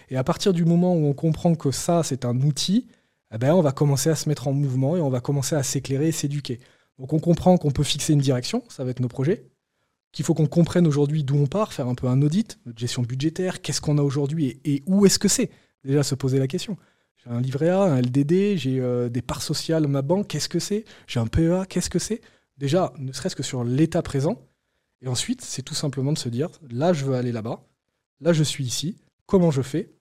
Et 0.10 0.16
à 0.16 0.24
partir 0.24 0.54
du 0.54 0.64
moment 0.64 0.96
où 0.96 1.06
on 1.06 1.14
comprend 1.14 1.54
que 1.56 1.72
ça, 1.72 2.02
c'est 2.02 2.24
un 2.24 2.40
outil, 2.42 2.88
eh 3.34 3.38
ben, 3.38 3.54
on 3.54 3.62
va 3.62 3.72
commencer 3.72 4.10
à 4.10 4.16
se 4.16 4.30
mettre 4.30 4.48
en 4.48 4.54
mouvement 4.54 4.96
et 4.96 5.02
on 5.02 5.10
va 5.10 5.20
commencer 5.20 5.56
à 5.56 5.64
s'éclairer 5.64 6.10
et 6.10 6.12
s'éduquer. 6.12 6.60
Donc 7.00 7.14
on 7.14 7.20
comprend 7.20 7.58
qu'on 7.58 7.72
peut 7.72 7.84
fixer 7.84 8.14
une 8.14 8.20
direction, 8.20 8.64
ça 8.70 8.84
va 8.84 8.92
être 8.92 9.00
nos 9.00 9.08
projets, 9.08 9.50
qu'il 10.12 10.24
faut 10.24 10.34
qu'on 10.34 10.48
comprenne 10.48 10.88
aujourd'hui 10.88 11.24
d'où 11.24 11.36
on 11.36 11.48
part, 11.48 11.74
faire 11.74 11.88
un 11.88 11.96
peu 11.96 12.08
un 12.08 12.22
audit, 12.22 12.58
notre 12.66 12.80
gestion 12.80 13.02
budgétaire, 13.02 13.62
qu'est-ce 13.62 13.82
qu'on 13.82 13.98
a 13.98 14.02
aujourd'hui 14.02 14.62
et 14.64 14.84
où 14.86 15.06
est-ce 15.06 15.20
que 15.20 15.28
c'est? 15.28 15.50
Déjà 15.84 16.04
se 16.04 16.16
poser 16.16 16.40
la 16.40 16.48
question. 16.48 16.78
J'ai 17.18 17.30
un 17.30 17.42
livret 17.42 17.70
A, 17.70 17.82
un 17.82 18.02
LDD, 18.02 18.56
j'ai 18.56 18.80
euh, 18.80 19.10
des 19.10 19.22
parts 19.22 19.42
sociales 19.42 19.88
ma 19.88 20.02
banque, 20.02 20.28
qu'est-ce 20.28 20.50
que 20.50 20.60
c'est? 20.60 20.86
J'ai 21.08 21.20
un 21.20 21.28
PEA, 21.28 21.66
qu'est-ce 21.68 21.90
que 21.90 22.00
c'est? 22.00 22.22
Déjà, 22.58 22.94
ne 22.98 23.12
serait-ce 23.12 23.36
que 23.36 23.44
sur 23.44 23.64
l'état 23.64 24.02
présent. 24.02 24.42
Et 25.02 25.08
ensuite, 25.08 25.42
c'est 25.42 25.62
tout 25.62 25.76
simplement 25.76 26.14
de 26.14 26.18
se 26.18 26.30
dire, 26.30 26.50
là, 26.70 26.94
je 26.94 27.04
veux 27.06 27.16
aller 27.16 27.32
là-bas, 27.32 27.68
là, 28.22 28.34
je 28.34 28.44
suis 28.44 28.64
ici, 28.64 28.98
comment 29.26 29.52
je 29.52 29.62
fais 29.62 29.94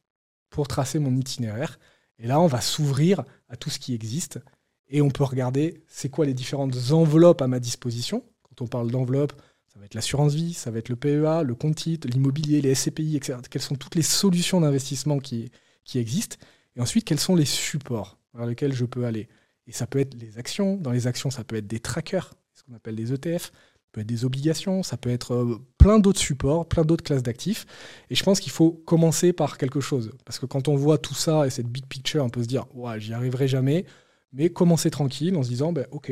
pour 0.50 0.68
tracer 0.68 0.98
mon 0.98 1.16
itinéraire? 1.16 1.78
Et 2.18 2.26
là, 2.26 2.40
on 2.40 2.46
va 2.46 2.60
s'ouvrir 2.60 3.24
à 3.48 3.56
tout 3.56 3.70
ce 3.70 3.78
qui 3.78 3.94
existe 3.94 4.40
et 4.88 5.02
on 5.02 5.10
peut 5.10 5.24
regarder 5.24 5.82
c'est 5.88 6.08
quoi 6.08 6.26
les 6.26 6.34
différentes 6.34 6.90
enveloppes 6.90 7.42
à 7.42 7.48
ma 7.48 7.60
disposition. 7.60 8.24
Quand 8.42 8.62
on 8.62 8.66
parle 8.66 8.90
d'enveloppe, 8.90 9.32
ça 9.66 9.78
va 9.78 9.86
être 9.86 9.94
l'assurance 9.94 10.34
vie, 10.34 10.54
ça 10.54 10.70
va 10.70 10.78
être 10.78 10.88
le 10.88 10.96
PEA, 10.96 11.42
le 11.42 11.54
compte 11.54 11.76
titre, 11.76 12.06
l'immobilier, 12.06 12.60
les 12.60 12.74
SCPI, 12.74 13.16
etc. 13.16 13.38
Quelles 13.50 13.62
sont 13.62 13.74
toutes 13.74 13.96
les 13.96 14.02
solutions 14.02 14.60
d'investissement 14.60 15.18
qui, 15.18 15.50
qui 15.84 15.98
existent 15.98 16.36
et 16.76 16.80
ensuite, 16.80 17.04
quels 17.04 17.20
sont 17.20 17.36
les 17.36 17.44
supports 17.44 18.18
vers 18.34 18.46
lesquels 18.46 18.72
je 18.72 18.84
peux 18.84 19.04
aller. 19.04 19.28
Et 19.66 19.72
ça 19.72 19.86
peut 19.86 20.00
être 20.00 20.14
les 20.14 20.38
actions. 20.38 20.76
Dans 20.76 20.90
les 20.90 21.06
actions, 21.06 21.30
ça 21.30 21.44
peut 21.44 21.56
être 21.56 21.66
des 21.66 21.80
trackers, 21.80 22.34
ce 22.52 22.62
qu'on 22.64 22.74
appelle 22.74 22.96
des 22.96 23.12
ETF. 23.12 23.52
Peut 23.94 24.00
être 24.00 24.08
des 24.08 24.24
obligations, 24.24 24.82
ça 24.82 24.96
peut 24.96 25.10
être 25.10 25.34
euh, 25.34 25.60
plein 25.78 26.00
d'autres 26.00 26.18
supports, 26.18 26.68
plein 26.68 26.84
d'autres 26.84 27.04
classes 27.04 27.22
d'actifs. 27.22 27.64
Et 28.10 28.16
je 28.16 28.24
pense 28.24 28.40
qu'il 28.40 28.50
faut 28.50 28.72
commencer 28.72 29.32
par 29.32 29.56
quelque 29.56 29.78
chose. 29.78 30.10
Parce 30.24 30.40
que 30.40 30.46
quand 30.46 30.66
on 30.66 30.74
voit 30.74 30.98
tout 30.98 31.14
ça 31.14 31.46
et 31.46 31.50
cette 31.50 31.68
big 31.68 31.86
picture, 31.86 32.24
on 32.24 32.28
peut 32.28 32.42
se 32.42 32.48
dire, 32.48 32.66
ouais, 32.74 32.98
j'y 32.98 33.14
arriverai 33.14 33.46
jamais. 33.46 33.84
Mais 34.32 34.50
commencer 34.50 34.90
tranquille 34.90 35.36
en 35.36 35.44
se 35.44 35.48
disant, 35.48 35.72
ben, 35.72 35.86
ok, 35.92 36.10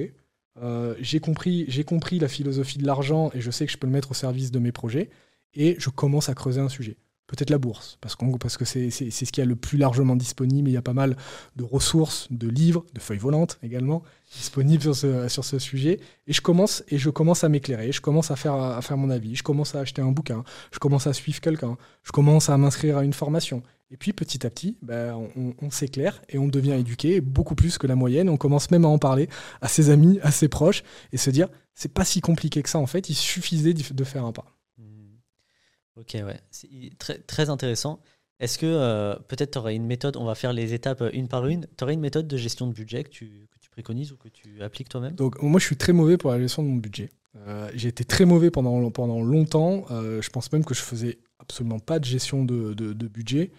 euh, 0.62 0.94
j'ai 1.00 1.18
compris, 1.18 1.64
j'ai 1.66 1.82
compris 1.82 2.20
la 2.20 2.28
philosophie 2.28 2.78
de 2.78 2.86
l'argent 2.86 3.32
et 3.34 3.40
je 3.40 3.50
sais 3.50 3.66
que 3.66 3.72
je 3.72 3.78
peux 3.78 3.88
le 3.88 3.92
mettre 3.92 4.12
au 4.12 4.14
service 4.14 4.52
de 4.52 4.60
mes 4.60 4.70
projets. 4.70 5.10
Et 5.54 5.74
je 5.80 5.90
commence 5.90 6.28
à 6.28 6.34
creuser 6.34 6.60
un 6.60 6.68
sujet 6.68 6.96
peut-être 7.32 7.48
la 7.48 7.56
bourse, 7.56 7.96
parce, 8.02 8.14
parce 8.38 8.58
que 8.58 8.66
c'est 8.66 8.90
ce 8.90 9.32
qu'il 9.32 9.38
y 9.38 9.46
a 9.46 9.48
le 9.48 9.56
plus 9.56 9.78
largement 9.78 10.16
disponible. 10.16 10.68
Il 10.68 10.74
y 10.74 10.76
a 10.76 10.82
pas 10.82 10.92
mal 10.92 11.16
de 11.56 11.64
ressources, 11.64 12.28
de 12.30 12.46
livres, 12.46 12.84
de 12.92 13.00
feuilles 13.00 13.16
volantes 13.16 13.58
également 13.62 14.02
disponibles 14.36 14.82
sur 14.82 15.44
ce, 15.44 15.58
sujet. 15.58 15.98
Et 16.26 16.34
je 16.34 16.42
commence, 16.42 16.84
et 16.88 16.98
je 16.98 17.08
commence 17.08 17.42
à 17.42 17.48
m'éclairer, 17.48 17.90
je 17.90 18.02
commence 18.02 18.30
à 18.30 18.36
faire, 18.36 18.52
à 18.52 18.82
faire 18.82 18.98
mon 18.98 19.08
avis, 19.08 19.34
je 19.34 19.42
commence 19.42 19.74
à 19.74 19.80
acheter 19.80 20.02
un 20.02 20.12
bouquin, 20.12 20.44
je 20.72 20.78
commence 20.78 21.06
à 21.06 21.14
suivre 21.14 21.40
quelqu'un, 21.40 21.78
je 22.02 22.12
commence 22.12 22.50
à 22.50 22.58
m'inscrire 22.58 22.98
à 22.98 23.04
une 23.04 23.14
formation. 23.14 23.62
Et 23.90 23.96
puis 23.96 24.12
petit 24.12 24.46
à 24.46 24.50
petit, 24.50 24.76
ben, 24.82 25.14
on, 25.36 25.54
on 25.62 25.70
s'éclaire 25.70 26.20
et 26.28 26.36
on 26.36 26.48
devient 26.48 26.72
éduqué 26.72 27.22
beaucoup 27.22 27.54
plus 27.54 27.78
que 27.78 27.86
la 27.86 27.94
moyenne. 27.94 28.28
On 28.28 28.36
commence 28.36 28.70
même 28.70 28.84
à 28.84 28.88
en 28.88 28.98
parler 28.98 29.30
à 29.62 29.68
ses 29.68 29.88
amis, 29.88 30.18
à 30.22 30.30
ses 30.30 30.48
proches 30.48 30.82
et 31.12 31.16
se 31.16 31.30
dire 31.30 31.48
c'est 31.74 31.92
pas 31.92 32.04
si 32.04 32.20
compliqué 32.20 32.62
que 32.62 32.68
ça 32.68 32.78
en 32.78 32.86
fait. 32.86 33.08
Il 33.08 33.14
suffisait 33.14 33.72
de 33.72 34.04
faire 34.04 34.26
un 34.26 34.32
pas. 34.32 34.44
Ok, 35.96 36.14
ouais. 36.14 36.40
C'est 36.50 36.68
très, 36.98 37.18
très 37.18 37.50
intéressant. 37.50 38.00
Est-ce 38.40 38.58
que 38.58 38.66
euh, 38.66 39.14
peut-être 39.28 39.52
tu 39.52 39.58
aurais 39.58 39.76
une 39.76 39.86
méthode, 39.86 40.16
on 40.16 40.24
va 40.24 40.34
faire 40.34 40.52
les 40.52 40.74
étapes 40.74 41.02
euh, 41.02 41.10
une 41.12 41.28
par 41.28 41.46
une, 41.46 41.66
tu 41.76 41.84
aurais 41.84 41.94
une 41.94 42.00
méthode 42.00 42.26
de 42.26 42.36
gestion 42.36 42.66
de 42.66 42.72
budget 42.72 43.04
que 43.04 43.10
tu, 43.10 43.48
préconises 43.70 44.12
ou 44.12 44.18
que 44.18 44.28
tu 44.28 44.62
appliques 44.62 44.90
toi-même? 44.90 45.14
Donc 45.14 45.40
moi 45.40 45.58
je 45.58 45.64
suis 45.64 45.78
très 45.78 45.94
mauvais 45.94 46.18
pour 46.18 46.30
la 46.30 46.38
gestion 46.38 46.62
de 46.62 46.68
mon 46.68 46.76
budget. 46.76 47.08
Euh, 47.36 47.70
j'ai 47.74 47.88
été 47.88 48.04
très 48.04 48.26
mauvais 48.26 48.50
pendant, 48.50 48.90
pendant 48.90 49.22
longtemps. 49.22 49.86
je 49.88 50.28
pense 50.28 50.52
même 50.52 50.62
que 50.62 50.74
je 50.74 50.82
faisais 50.82 51.20
absolument 51.38 51.78
pas 51.78 51.98
de 51.98 52.04
gestion 52.04 52.44
de, 52.44 52.74
de, 52.74 52.92
de 52.92 53.08
budget. 53.08 53.50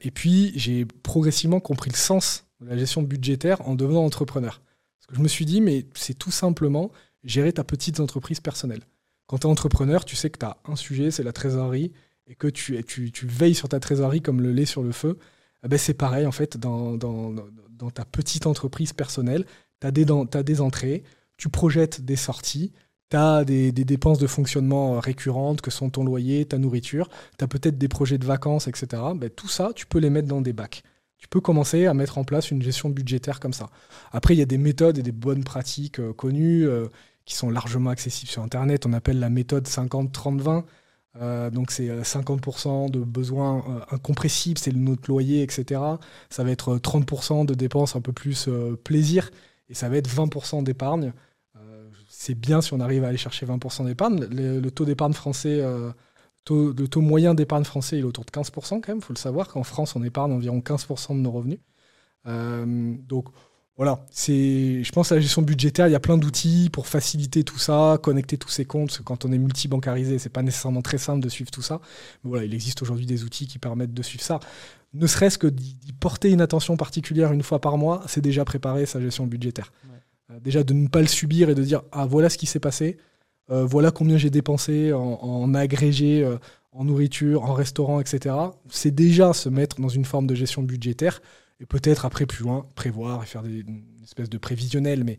et 0.00 0.10
puis 0.10 0.52
j'ai 0.56 0.86
progressivement 0.86 1.60
compris 1.60 1.90
le 1.90 1.96
sens 1.96 2.46
de 2.62 2.70
la 2.70 2.78
gestion 2.78 3.02
budgétaire 3.02 3.68
en 3.68 3.74
devenant 3.74 4.02
entrepreneur. 4.02 4.62
Parce 4.98 5.06
que 5.08 5.16
je 5.16 5.20
me 5.20 5.28
suis 5.28 5.44
dit, 5.44 5.60
mais 5.60 5.84
c'est 5.94 6.16
tout 6.16 6.30
simplement 6.30 6.90
gérer 7.22 7.52
ta 7.52 7.64
petite 7.64 8.00
entreprise 8.00 8.40
personnelle. 8.40 8.84
Quand 9.28 9.38
tu 9.38 9.46
es 9.46 9.50
entrepreneur, 9.50 10.04
tu 10.04 10.16
sais 10.16 10.30
que 10.30 10.38
tu 10.38 10.46
as 10.46 10.56
un 10.64 10.74
sujet, 10.74 11.10
c'est 11.10 11.22
la 11.22 11.32
trésorerie, 11.32 11.92
et 12.26 12.34
que 12.34 12.48
tu, 12.48 12.82
veilles 13.26 13.54
sur 13.54 13.68
ta 13.68 13.78
trésorerie 13.78 14.20
comme 14.20 14.40
le 14.40 14.52
lait 14.52 14.64
sur 14.64 14.82
le 14.82 14.90
feu. 14.90 15.18
Eh 15.64 15.68
ben 15.68 15.78
c'est 15.78 15.94
pareil, 15.94 16.26
en 16.26 16.32
fait, 16.32 16.56
dans, 16.56 16.98
ta 17.94 18.04
petite 18.04 18.46
entreprise 18.46 18.92
personnelle, 18.92 19.44
tu 19.80 19.86
as, 19.86 20.42
des 20.42 20.60
entrées, 20.60 21.04
tu 21.36 21.50
projettes 21.50 22.00
des 22.00 22.16
sorties, 22.16 22.72
tu 23.10 23.16
as 23.16 23.44
des, 23.44 23.70
dépenses 23.72 24.18
de 24.18 24.26
fonctionnement 24.26 24.98
récurrentes 24.98 25.60
que 25.60 25.70
sont 25.70 25.90
ton 25.90 26.04
loyer, 26.04 26.46
ta 26.46 26.56
nourriture, 26.56 27.08
tu 27.38 27.44
as 27.44 27.48
peut-être 27.48 27.76
des 27.76 27.88
projets 27.88 28.18
de 28.18 28.26
vacances, 28.26 28.66
etc. 28.66 29.02
Ben, 29.14 29.28
tout 29.28 29.48
ça, 29.48 29.72
tu 29.74 29.86
peux 29.86 29.98
les 29.98 30.10
mettre 30.10 30.28
dans 30.28 30.40
des 30.40 30.54
bacs. 30.54 30.82
Tu 31.18 31.28
peux 31.28 31.40
commencer 31.40 31.86
à 31.86 31.94
mettre 31.94 32.16
en 32.16 32.24
place 32.24 32.50
une 32.50 32.62
gestion 32.62 32.90
budgétaire 32.90 33.40
comme 33.40 33.52
ça. 33.52 33.70
Après, 34.12 34.34
il 34.34 34.38
y 34.38 34.42
a 34.42 34.46
des 34.46 34.58
méthodes 34.58 34.98
et 34.98 35.02
des 35.02 35.12
bonnes 35.12 35.42
pratiques 35.42 35.98
euh, 35.98 36.12
connues. 36.12 36.66
Euh, 36.66 36.86
qui 37.28 37.34
sont 37.34 37.50
largement 37.50 37.90
accessibles 37.90 38.30
sur 38.30 38.42
Internet. 38.42 38.86
On 38.86 38.94
appelle 38.94 39.20
la 39.20 39.28
méthode 39.28 39.68
50-30-20. 39.68 40.64
Euh, 41.20 41.50
donc 41.50 41.70
c'est 41.70 41.88
50% 41.88 42.86
euh, 42.86 42.88
de 42.88 43.00
besoins 43.00 43.58
euh, 43.68 43.94
incompressibles, 43.94 44.58
c'est 44.58 44.74
notre 44.74 45.10
loyer, 45.10 45.42
etc. 45.42 45.80
Ça 46.30 46.42
va 46.42 46.50
être 46.50 46.78
30% 46.78 47.44
de 47.44 47.52
dépenses 47.52 47.96
un 47.96 48.00
peu 48.00 48.12
plus 48.12 48.48
plaisir 48.82 49.30
et 49.68 49.74
ça 49.74 49.90
va 49.90 49.98
être 49.98 50.08
20% 50.08 50.62
d'épargne. 50.62 51.12
c'est 52.08 52.34
bien 52.34 52.62
si 52.62 52.72
on 52.72 52.80
arrive 52.80 53.04
à 53.04 53.08
aller 53.08 53.18
chercher 53.18 53.44
20% 53.44 53.84
d'épargne. 53.84 54.24
Le, 54.30 54.70
taux 54.70 54.86
d'épargne 54.86 55.12
français, 55.12 55.60
le 55.60 56.86
taux 56.86 57.00
moyen 57.02 57.34
d'épargne 57.34 57.64
français, 57.64 57.98
il 57.98 58.00
est 58.00 58.04
autour 58.04 58.24
de 58.24 58.30
15% 58.30 58.80
quand 58.80 58.88
même. 58.88 58.98
Il 58.98 59.04
faut 59.04 59.12
le 59.12 59.18
savoir 59.18 59.48
qu'en 59.48 59.64
France, 59.64 59.96
on 59.96 60.02
épargne 60.02 60.32
environ 60.32 60.60
15% 60.60 61.14
de 61.16 61.20
nos 61.20 61.30
revenus. 61.30 61.60
donc 62.24 63.26
voilà, 63.78 64.04
c'est, 64.10 64.82
je 64.82 64.90
pense 64.90 65.12
à 65.12 65.14
la 65.14 65.20
gestion 65.20 65.40
budgétaire, 65.40 65.86
il 65.86 65.92
y 65.92 65.94
a 65.94 66.00
plein 66.00 66.18
d'outils 66.18 66.68
pour 66.72 66.88
faciliter 66.88 67.44
tout 67.44 67.60
ça, 67.60 67.96
connecter 68.02 68.36
tous 68.36 68.48
ces 68.48 68.64
comptes. 68.64 68.88
Parce 68.88 68.98
que 68.98 69.04
quand 69.04 69.24
on 69.24 69.30
est 69.30 69.38
multibancarisé, 69.38 70.18
c'est 70.18 70.28
pas 70.28 70.42
nécessairement 70.42 70.82
très 70.82 70.98
simple 70.98 71.20
de 71.20 71.28
suivre 71.28 71.52
tout 71.52 71.62
ça. 71.62 71.80
Mais 72.24 72.30
voilà, 72.30 72.44
il 72.44 72.52
existe 72.54 72.82
aujourd'hui 72.82 73.06
des 73.06 73.22
outils 73.22 73.46
qui 73.46 73.60
permettent 73.60 73.94
de 73.94 74.02
suivre 74.02 74.24
ça. 74.24 74.40
Ne 74.94 75.06
serait-ce 75.06 75.38
que 75.38 75.46
d'y 75.46 75.92
porter 75.92 76.30
une 76.30 76.40
attention 76.40 76.76
particulière 76.76 77.32
une 77.32 77.44
fois 77.44 77.60
par 77.60 77.78
mois, 77.78 78.02
c'est 78.08 78.20
déjà 78.20 78.44
préparer 78.44 78.84
sa 78.84 79.00
gestion 79.00 79.28
budgétaire. 79.28 79.72
Euh, 80.32 80.40
déjà 80.40 80.64
de 80.64 80.72
ne 80.72 80.88
pas 80.88 81.00
le 81.00 81.06
subir 81.06 81.48
et 81.48 81.54
de 81.54 81.62
dire 81.62 81.82
ah 81.92 82.04
voilà 82.04 82.30
ce 82.30 82.36
qui 82.36 82.46
s'est 82.46 82.58
passé, 82.58 82.96
euh, 83.50 83.64
voilà 83.64 83.92
combien 83.92 84.16
j'ai 84.16 84.30
dépensé 84.30 84.92
en, 84.92 85.54
agrégé, 85.54 86.24
euh, 86.24 86.36
en 86.72 86.84
nourriture, 86.84 87.44
en 87.44 87.54
restaurant, 87.54 88.00
etc. 88.00 88.34
C'est 88.70 88.94
déjà 88.94 89.32
se 89.34 89.48
mettre 89.48 89.80
dans 89.80 89.88
une 89.88 90.04
forme 90.04 90.26
de 90.26 90.34
gestion 90.34 90.64
budgétaire 90.64 91.20
et 91.60 91.66
peut-être 91.66 92.04
après 92.04 92.26
plus 92.26 92.44
loin 92.44 92.66
prévoir 92.74 93.22
et 93.22 93.26
faire 93.26 93.42
des, 93.42 93.60
une 93.60 93.84
espèce 94.02 94.30
de 94.30 94.38
prévisionnel, 94.38 95.04
mais 95.04 95.18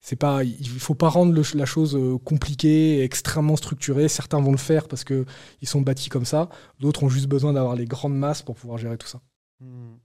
c'est 0.00 0.16
pas, 0.16 0.44
il 0.44 0.66
faut 0.66 0.94
pas 0.94 1.10
rendre 1.10 1.38
la 1.54 1.66
chose 1.66 1.94
euh, 1.94 2.16
compliquée, 2.18 3.02
extrêmement 3.02 3.56
structurée. 3.56 4.08
Certains 4.08 4.40
vont 4.40 4.50
le 4.50 4.56
faire 4.56 4.88
parce 4.88 5.04
que 5.04 5.26
ils 5.60 5.68
sont 5.68 5.82
bâtis 5.82 6.08
comme 6.08 6.24
ça. 6.24 6.48
D'autres 6.78 7.02
ont 7.02 7.10
juste 7.10 7.26
besoin 7.26 7.52
d'avoir 7.52 7.76
les 7.76 7.84
grandes 7.84 8.16
masses 8.16 8.42
pour 8.42 8.54
pouvoir 8.54 8.78
gérer 8.78 8.96
tout 8.96 9.06
ça. 9.06 9.20
Hmm. 9.60 9.96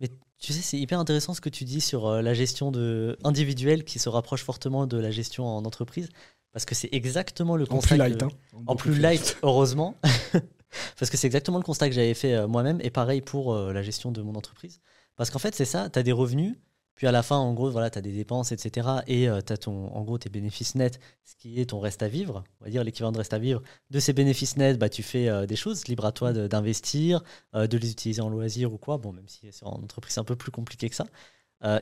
Mais 0.00 0.08
tu 0.38 0.52
sais, 0.52 0.60
c'est 0.60 0.78
hyper 0.78 0.98
intéressant 0.98 1.34
ce 1.34 1.40
que 1.40 1.50
tu 1.50 1.64
dis 1.64 1.80
sur 1.80 2.08
euh, 2.08 2.20
la 2.20 2.34
gestion 2.34 2.72
de 2.72 3.16
individuelle 3.22 3.84
qui 3.84 4.00
se 4.00 4.08
rapproche 4.08 4.42
fortement 4.42 4.88
de 4.88 4.98
la 4.98 5.12
gestion 5.12 5.46
en 5.46 5.64
entreprise, 5.64 6.08
parce 6.52 6.64
que 6.64 6.74
c'est 6.74 6.88
exactement 6.90 7.56
le 7.56 7.64
constat. 7.64 7.94
En 7.94 7.98
plus 7.98 8.08
light, 8.08 8.22
hein. 8.24 8.28
en, 8.66 8.74
plus 8.74 8.98
light, 8.98 9.38
heureusement, 9.44 9.94
parce 10.98 11.10
que 11.12 11.16
c'est 11.16 11.28
exactement 11.28 11.58
le 11.58 11.64
constat 11.64 11.88
que 11.88 11.94
j'avais 11.94 12.14
fait 12.14 12.34
euh, 12.34 12.48
moi-même, 12.48 12.80
et 12.82 12.90
pareil 12.90 13.20
pour 13.20 13.54
la 13.56 13.82
gestion 13.84 14.10
de 14.10 14.20
mon 14.20 14.34
entreprise. 14.34 14.80
Parce 15.18 15.30
qu'en 15.30 15.38
fait, 15.38 15.54
c'est 15.54 15.66
ça, 15.66 15.90
tu 15.90 15.98
as 15.98 16.02
des 16.02 16.12
revenus, 16.12 16.56
puis 16.98 17.06
à 17.06 17.12
la 17.12 17.22
fin, 17.22 17.36
en 17.36 17.54
gros, 17.54 17.70
voilà, 17.70 17.90
tu 17.90 17.98
as 17.98 18.02
des 18.02 18.12
dépenses, 18.12 18.50
etc. 18.50 18.88
Et 19.06 19.28
euh, 19.28 19.40
tu 19.40 19.52
as 19.52 19.56
ton, 19.56 19.86
en 19.94 20.02
gros 20.02 20.18
tes 20.18 20.30
bénéfices 20.30 20.74
nets, 20.74 20.98
ce 21.24 21.36
qui 21.36 21.60
est 21.60 21.66
ton 21.66 21.78
reste 21.78 22.02
à 22.02 22.08
vivre, 22.08 22.42
on 22.60 22.64
va 22.64 22.70
dire 22.70 22.82
l'équivalent 22.82 23.12
de 23.12 23.18
reste 23.18 23.34
à 23.34 23.38
vivre. 23.38 23.62
De 23.90 24.00
ces 24.00 24.12
bénéfices 24.12 24.56
nets, 24.56 24.78
bah, 24.78 24.88
tu 24.88 25.02
fais 25.02 25.28
euh, 25.28 25.46
des 25.46 25.54
choses, 25.54 25.86
libre 25.86 26.04
à 26.06 26.12
toi 26.12 26.32
d'investir, 26.32 27.22
euh, 27.54 27.68
de, 27.68 27.78
les 27.78 27.92
utiliser 27.92 28.20
en 28.20 28.28
loisir 28.28 28.72
ou 28.72 28.78
quoi. 28.78 28.98
Bon, 28.98 29.12
même 29.12 29.28
si 29.28 29.46
c'est 29.52 29.64
en 29.64 29.74
entreprise, 29.74 30.14
c'est 30.14 30.20
un 30.20 30.24
peu 30.24 30.34
plus 30.34 30.50
compliqué 30.50 30.88
que 30.88 30.96
ça. 30.96 31.06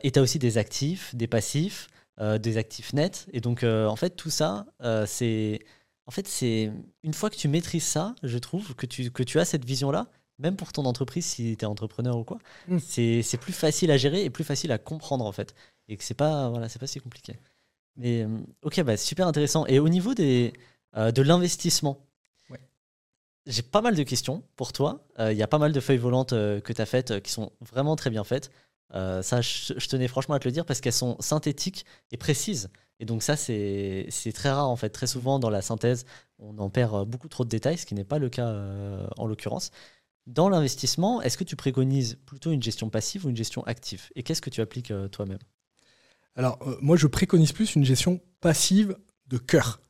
et 0.02 0.10
tu 0.10 0.18
as 0.18 0.22
aussi 0.22 0.38
des 0.38 0.58
actifs, 0.58 1.14
des 1.14 1.26
passifs, 1.26 1.88
des 2.20 2.56
actifs 2.58 2.92
nets. 2.92 3.26
Et 3.32 3.40
donc, 3.40 3.62
en 3.64 3.96
fait, 3.96 4.10
tout 4.10 4.30
ça, 4.30 4.66
c'est. 5.06 5.60
En 6.06 6.10
fait, 6.10 6.28
c'est 6.28 6.70
une 7.02 7.14
fois 7.14 7.30
que 7.30 7.36
tu 7.36 7.48
maîtrises 7.48 7.84
ça, 7.84 8.14
je 8.22 8.38
trouve 8.38 8.74
que 8.74 8.86
tu, 8.86 9.10
que 9.10 9.22
tu 9.22 9.40
as 9.40 9.44
cette 9.44 9.64
vision-là, 9.64 10.08
même 10.38 10.56
pour 10.56 10.72
ton 10.72 10.84
entreprise, 10.84 11.24
si 11.24 11.56
tu 11.56 11.64
es 11.64 11.66
entrepreneur 11.66 12.16
ou 12.16 12.24
quoi, 12.24 12.38
mm. 12.68 12.78
c'est 12.78 13.40
plus 13.40 13.52
facile 13.52 13.90
à 13.90 13.96
gérer 13.96 14.24
et 14.24 14.30
plus 14.30 14.44
facile 14.44 14.72
à 14.72 14.78
comprendre 14.78 15.24
en 15.24 15.32
fait. 15.32 15.54
Et 15.88 15.96
que 15.96 16.04
c'est 16.04 16.14
pas, 16.14 16.48
voilà, 16.48 16.68
pas 16.68 16.86
si 16.86 17.00
compliqué. 17.00 17.38
Mais 17.96 18.22
euh, 18.22 18.38
ok, 18.62 18.82
bah, 18.82 18.96
super 18.96 19.26
intéressant. 19.26 19.66
Et 19.66 19.78
au 19.78 19.88
niveau 19.88 20.14
des, 20.14 20.52
euh, 20.96 21.10
de 21.12 21.22
l'investissement, 21.22 22.02
j'ai 23.46 23.62
pas 23.62 23.80
mal 23.80 23.94
de 23.94 24.02
questions 24.02 24.42
pour 24.56 24.72
toi. 24.72 25.06
Euh, 25.20 25.32
il 25.32 25.38
y 25.38 25.42
a 25.42 25.46
pas 25.46 25.58
mal 25.58 25.70
de 25.70 25.78
feuilles 25.78 25.98
volantes 25.98 26.30
que 26.30 26.72
tu 26.72 26.82
as 26.82 26.86
faites 26.86 27.22
qui 27.22 27.30
sont 27.30 27.52
vraiment 27.60 27.94
très 27.94 28.10
bien 28.10 28.24
faites. 28.24 28.50
ça, 28.92 29.40
je, 29.40 29.74
je, 29.76 29.88
tenais 29.88 30.08
franchement 30.08 30.34
à 30.34 30.40
te 30.40 30.48
le 30.48 30.52
dire 30.52 30.64
parce 30.64 30.80
qu'elles 30.80 30.92
sont 30.92 31.16
synthétiques 31.20 31.86
et 32.10 32.16
précises. 32.16 32.70
Et 32.98 33.04
donc 33.04 33.22
ça, 33.22 33.36
c'est 33.36 34.08
très 34.34 34.50
rare 34.50 34.68
en 34.68 34.74
fait. 34.74 34.90
Très 34.90 35.06
souvent 35.06 35.38
dans 35.38 35.50
la 35.50 35.62
synthèse, 35.62 36.06
on 36.40 36.58
en 36.58 36.70
perd 36.70 37.06
beaucoup 37.06 37.28
trop 37.28 37.44
de 37.44 37.48
détails, 37.48 37.78
ce 37.78 37.86
qui 37.86 37.94
n'est 37.94 38.04
pas 38.04 38.18
le 38.18 38.28
cas 38.28 38.52
en 39.16 39.26
l'occurrence. 39.26 39.70
Dans 40.26 40.48
l'investissement, 40.48 41.22
est-ce 41.22 41.38
que 41.38 41.44
tu 41.44 41.54
préconises 41.54 42.18
plutôt 42.26 42.50
une 42.50 42.62
gestion 42.62 42.90
passive 42.90 43.26
ou 43.26 43.28
une 43.28 43.36
gestion 43.36 43.62
active? 43.64 44.08
Et 44.16 44.24
qu'est-ce 44.24 44.42
que 44.42 44.50
tu 44.50 44.60
appliques 44.60 44.90
euh, 44.90 45.06
toi-même? 45.06 45.38
Alors, 46.34 46.58
euh, 46.66 46.76
moi, 46.80 46.96
je 46.96 47.06
préconise 47.06 47.52
plus 47.52 47.76
une 47.76 47.84
gestion 47.84 48.20
passive 48.40 48.96
de 49.28 49.38
cœur. 49.38 49.80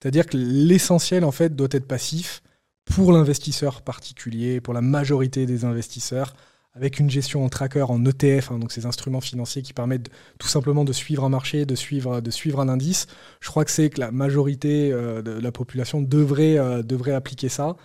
C'est-à-dire 0.00 0.26
que 0.26 0.38
l'essentiel, 0.38 1.22
en 1.22 1.32
fait, 1.32 1.54
doit 1.54 1.68
être 1.70 1.86
passif 1.86 2.42
pour 2.86 3.12
l'investisseur 3.12 3.82
particulier, 3.82 4.62
pour 4.62 4.72
la 4.72 4.80
majorité 4.80 5.44
des 5.44 5.66
investisseurs, 5.66 6.34
avec 6.72 6.98
une 6.98 7.10
gestion 7.10 7.44
en 7.44 7.50
tracker, 7.50 7.84
en 7.88 8.04
ETF, 8.04 8.52
hein, 8.52 8.58
donc 8.58 8.72
ces 8.72 8.86
instruments 8.86 9.20
financiers 9.20 9.62
qui 9.62 9.74
permettent 9.74 10.10
tout 10.38 10.48
simplement 10.48 10.84
de 10.84 10.92
suivre 10.92 11.24
un 11.24 11.28
marché, 11.28 11.66
de 11.66 11.74
suivre, 11.74 12.22
de 12.22 12.30
suivre 12.30 12.58
un 12.58 12.70
indice. 12.70 13.06
Je 13.40 13.48
crois 13.50 13.66
que 13.66 13.70
c'est 13.70 13.90
que 13.90 14.00
la 14.00 14.10
majorité 14.10 14.90
euh, 14.92 15.20
de 15.20 15.30
la 15.30 15.52
population 15.52 16.00
devrait, 16.00 16.82
devrait 16.82 17.12
appliquer 17.12 17.50
ça, 17.50 17.76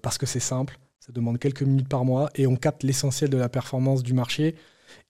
parce 0.00 0.16
que 0.16 0.26
c'est 0.26 0.38
simple, 0.38 0.78
ça 1.06 1.12
demande 1.12 1.38
quelques 1.38 1.62
minutes 1.62 1.88
par 1.88 2.04
mois 2.04 2.30
et 2.34 2.48
on 2.48 2.56
capte 2.56 2.82
l'essentiel 2.82 3.30
de 3.30 3.36
la 3.36 3.48
performance 3.48 4.02
du 4.02 4.12
marché. 4.12 4.56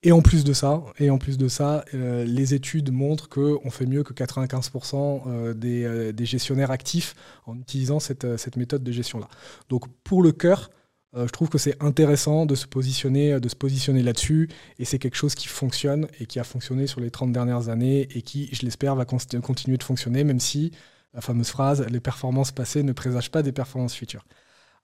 Et 0.02 0.12
en 0.12 0.20
plus 0.20 0.44
de 0.44 0.52
ça, 0.52 0.84
et 0.98 1.08
en 1.08 1.16
plus 1.16 1.38
de 1.38 1.48
ça 1.48 1.84
euh, 1.94 2.24
les 2.24 2.52
études 2.52 2.92
montrent 2.92 3.30
qu'on 3.30 3.70
fait 3.70 3.86
mieux 3.86 4.02
que 4.02 4.12
95% 4.12 5.22
euh, 5.26 5.54
euh, 5.64 6.12
des, 6.12 6.26
gestionnaires 6.26 6.70
actifs 6.70 7.14
en 7.46 7.56
utilisant 7.58 7.98
cette, 7.98 8.36
cette 8.36 8.56
méthode 8.56 8.82
de 8.82 8.92
gestion-là. 8.92 9.28
Donc 9.70 9.84
pour 10.04 10.22
le 10.22 10.32
cœur, 10.32 10.70
je 11.14 11.30
trouve 11.30 11.48
que 11.48 11.56
c'est 11.56 11.82
intéressant 11.82 12.44
de 12.44 12.54
se 12.54 12.66
positionner, 12.66 13.40
de 13.40 13.48
se 13.48 13.56
positionner 13.56 14.02
là-dessus. 14.02 14.50
Et 14.78 14.84
c'est 14.84 14.98
quelque 14.98 15.16
chose 15.16 15.34
qui 15.34 15.48
fonctionne 15.48 16.08
et 16.20 16.26
qui 16.26 16.38
a 16.38 16.44
fonctionné 16.44 16.86
sur 16.86 17.00
les 17.00 17.10
30 17.10 17.32
dernières 17.32 17.70
années 17.70 18.06
et 18.14 18.20
qui, 18.20 18.50
je 18.52 18.66
l'espère, 18.66 18.94
va 18.96 19.06
continuer 19.06 19.78
de 19.78 19.82
fonctionner, 19.82 20.24
même 20.24 20.40
si 20.40 20.72
la 21.14 21.22
fameuse 21.22 21.48
phrase 21.48 21.86
les 21.88 22.00
performances 22.00 22.52
passées 22.52 22.82
ne 22.82 22.92
présagent 22.92 23.30
pas 23.30 23.42
des 23.42 23.52
performances 23.52 23.94
futures. 23.94 24.26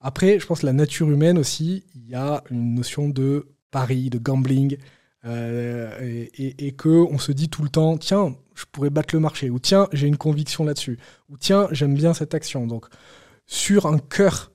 Après, 0.03 0.37
je 0.37 0.45
pense 0.45 0.59
que 0.59 0.65
la 0.65 0.73
nature 0.73 1.09
humaine 1.09 1.37
aussi, 1.37 1.85
il 1.95 2.09
y 2.09 2.13
a 2.13 2.43
une 2.51 2.75
notion 2.75 3.09
de 3.09 3.47
pari, 3.71 4.09
de 4.09 4.19
gambling, 4.19 4.77
euh, 5.25 5.97
et, 6.01 6.67
et, 6.67 6.73
que 6.73 6.89
on 6.89 7.17
se 7.17 7.31
dit 7.31 7.47
tout 7.47 7.63
le 7.63 7.69
temps, 7.69 7.97
tiens, 7.97 8.35
je 8.55 8.65
pourrais 8.69 8.89
battre 8.89 9.15
le 9.15 9.21
marché, 9.21 9.49
ou 9.49 9.59
tiens, 9.59 9.87
j'ai 9.93 10.07
une 10.07 10.17
conviction 10.17 10.65
là-dessus, 10.65 10.99
ou 11.29 11.37
tiens, 11.37 11.69
j'aime 11.71 11.95
bien 11.95 12.13
cette 12.13 12.33
action. 12.33 12.67
Donc, 12.67 12.87
sur 13.45 13.85
un 13.85 13.97
cœur 13.97 14.51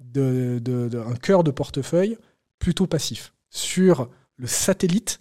de, 0.00 0.60
un 0.94 1.14
cœur 1.14 1.44
de 1.44 1.52
portefeuille 1.52 2.18
plutôt 2.58 2.88
passif. 2.88 3.32
Sur 3.48 4.10
le 4.36 4.48
satellite, 4.48 5.20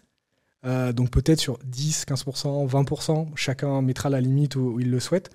euh, 0.66 0.92
donc 0.92 1.12
peut-être 1.12 1.40
sur 1.40 1.60
10, 1.66 2.06
15%, 2.08 2.68
20%, 2.68 3.28
chacun 3.36 3.82
mettra 3.82 4.10
la 4.10 4.22
limite 4.22 4.56
où 4.56 4.80
il 4.80 4.90
le 4.90 5.00
souhaite. 5.00 5.30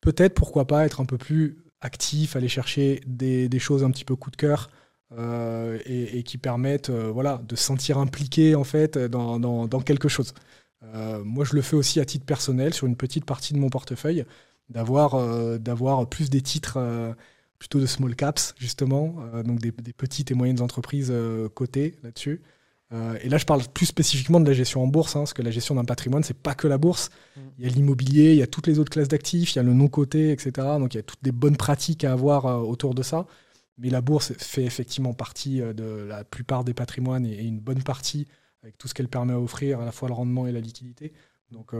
Peut-être, 0.00 0.34
pourquoi 0.34 0.66
pas, 0.66 0.86
être 0.86 1.00
un 1.00 1.04
peu 1.04 1.18
plus 1.18 1.58
actif, 1.80 2.36
aller 2.36 2.48
chercher 2.48 3.00
des, 3.06 3.58
choses 3.58 3.84
un 3.84 3.90
petit 3.90 4.04
peu 4.04 4.16
coup 4.16 4.30
de 4.30 4.36
cœur 4.36 4.70
euh, 5.12 5.78
et, 5.86 6.22
qui 6.22 6.38
permettent 6.38 6.90
euh, 6.90 7.10
voilà, 7.10 7.42
de 7.48 7.56
se 7.56 7.64
sentir 7.64 7.98
impliqué 7.98 8.54
en 8.54 8.64
fait 8.64 8.98
dans, 8.98 9.68
quelque 9.84 10.08
chose. 10.08 10.34
Euh, 10.82 11.22
moi, 11.24 11.44
je 11.44 11.54
le 11.54 11.62
fais 11.62 11.76
aussi 11.76 12.00
à 12.00 12.04
titre 12.04 12.24
personnel 12.24 12.74
sur 12.74 12.86
une 12.86 12.96
petite 12.96 13.24
partie 13.24 13.52
de 13.52 13.58
mon 13.58 13.70
portefeuille, 13.70 14.24
d'avoir 14.68 16.08
plus 16.08 16.30
des 16.30 16.42
titres 16.42 16.78
plutôt 17.58 17.80
de 17.80 17.86
small 17.86 18.14
caps 18.14 18.54
justement, 18.58 19.16
donc 19.44 19.58
des, 19.58 19.72
petites 19.72 20.30
et 20.30 20.34
moyennes 20.34 20.60
entreprises 20.60 21.12
cotées 21.54 21.96
là-dessus. 22.02 22.40
Euh, 22.92 23.16
et 23.22 23.28
là, 23.28 23.38
je 23.38 23.44
parle 23.44 23.62
plus 23.68 23.86
spécifiquement 23.86 24.40
de 24.40 24.46
la 24.46 24.52
gestion 24.52 24.82
en 24.82 24.86
bourse, 24.86 25.14
hein, 25.14 25.20
parce 25.20 25.32
que 25.32 25.42
la 25.42 25.50
gestion 25.50 25.76
d'un 25.76 25.84
patrimoine, 25.84 26.24
c'est 26.24 26.36
pas 26.36 26.54
que 26.54 26.66
la 26.66 26.78
bourse. 26.78 27.10
Mm. 27.36 27.40
Il 27.58 27.64
y 27.64 27.68
a 27.68 27.70
l'immobilier, 27.70 28.32
il 28.32 28.38
y 28.38 28.42
a 28.42 28.46
toutes 28.46 28.66
les 28.66 28.78
autres 28.78 28.90
classes 28.90 29.08
d'actifs, 29.08 29.54
il 29.54 29.56
y 29.56 29.58
a 29.60 29.62
le 29.62 29.72
non-coté, 29.72 30.32
etc. 30.32 30.50
Donc 30.78 30.94
il 30.94 30.96
y 30.96 31.00
a 31.00 31.02
toutes 31.02 31.22
des 31.22 31.32
bonnes 31.32 31.56
pratiques 31.56 32.04
à 32.04 32.12
avoir 32.12 32.46
euh, 32.46 32.58
autour 32.58 32.94
de 32.94 33.02
ça. 33.02 33.26
Mais 33.78 33.90
la 33.90 34.00
bourse 34.00 34.32
fait 34.34 34.64
effectivement 34.64 35.14
partie 35.14 35.62
euh, 35.62 35.72
de 35.72 35.84
la 35.84 36.24
plupart 36.24 36.64
des 36.64 36.74
patrimoines 36.74 37.26
et, 37.26 37.42
une 37.42 37.60
bonne 37.60 37.82
partie 37.82 38.26
avec 38.62 38.76
tout 38.76 38.88
ce 38.88 38.94
qu'elle 38.94 39.08
permet 39.08 39.32
à 39.32 39.40
offrir, 39.40 39.80
à 39.80 39.84
la 39.84 39.92
fois 39.92 40.08
le 40.08 40.14
rendement 40.14 40.46
et 40.46 40.52
la 40.52 40.60
liquidité. 40.60 41.12
Donc, 41.50 41.74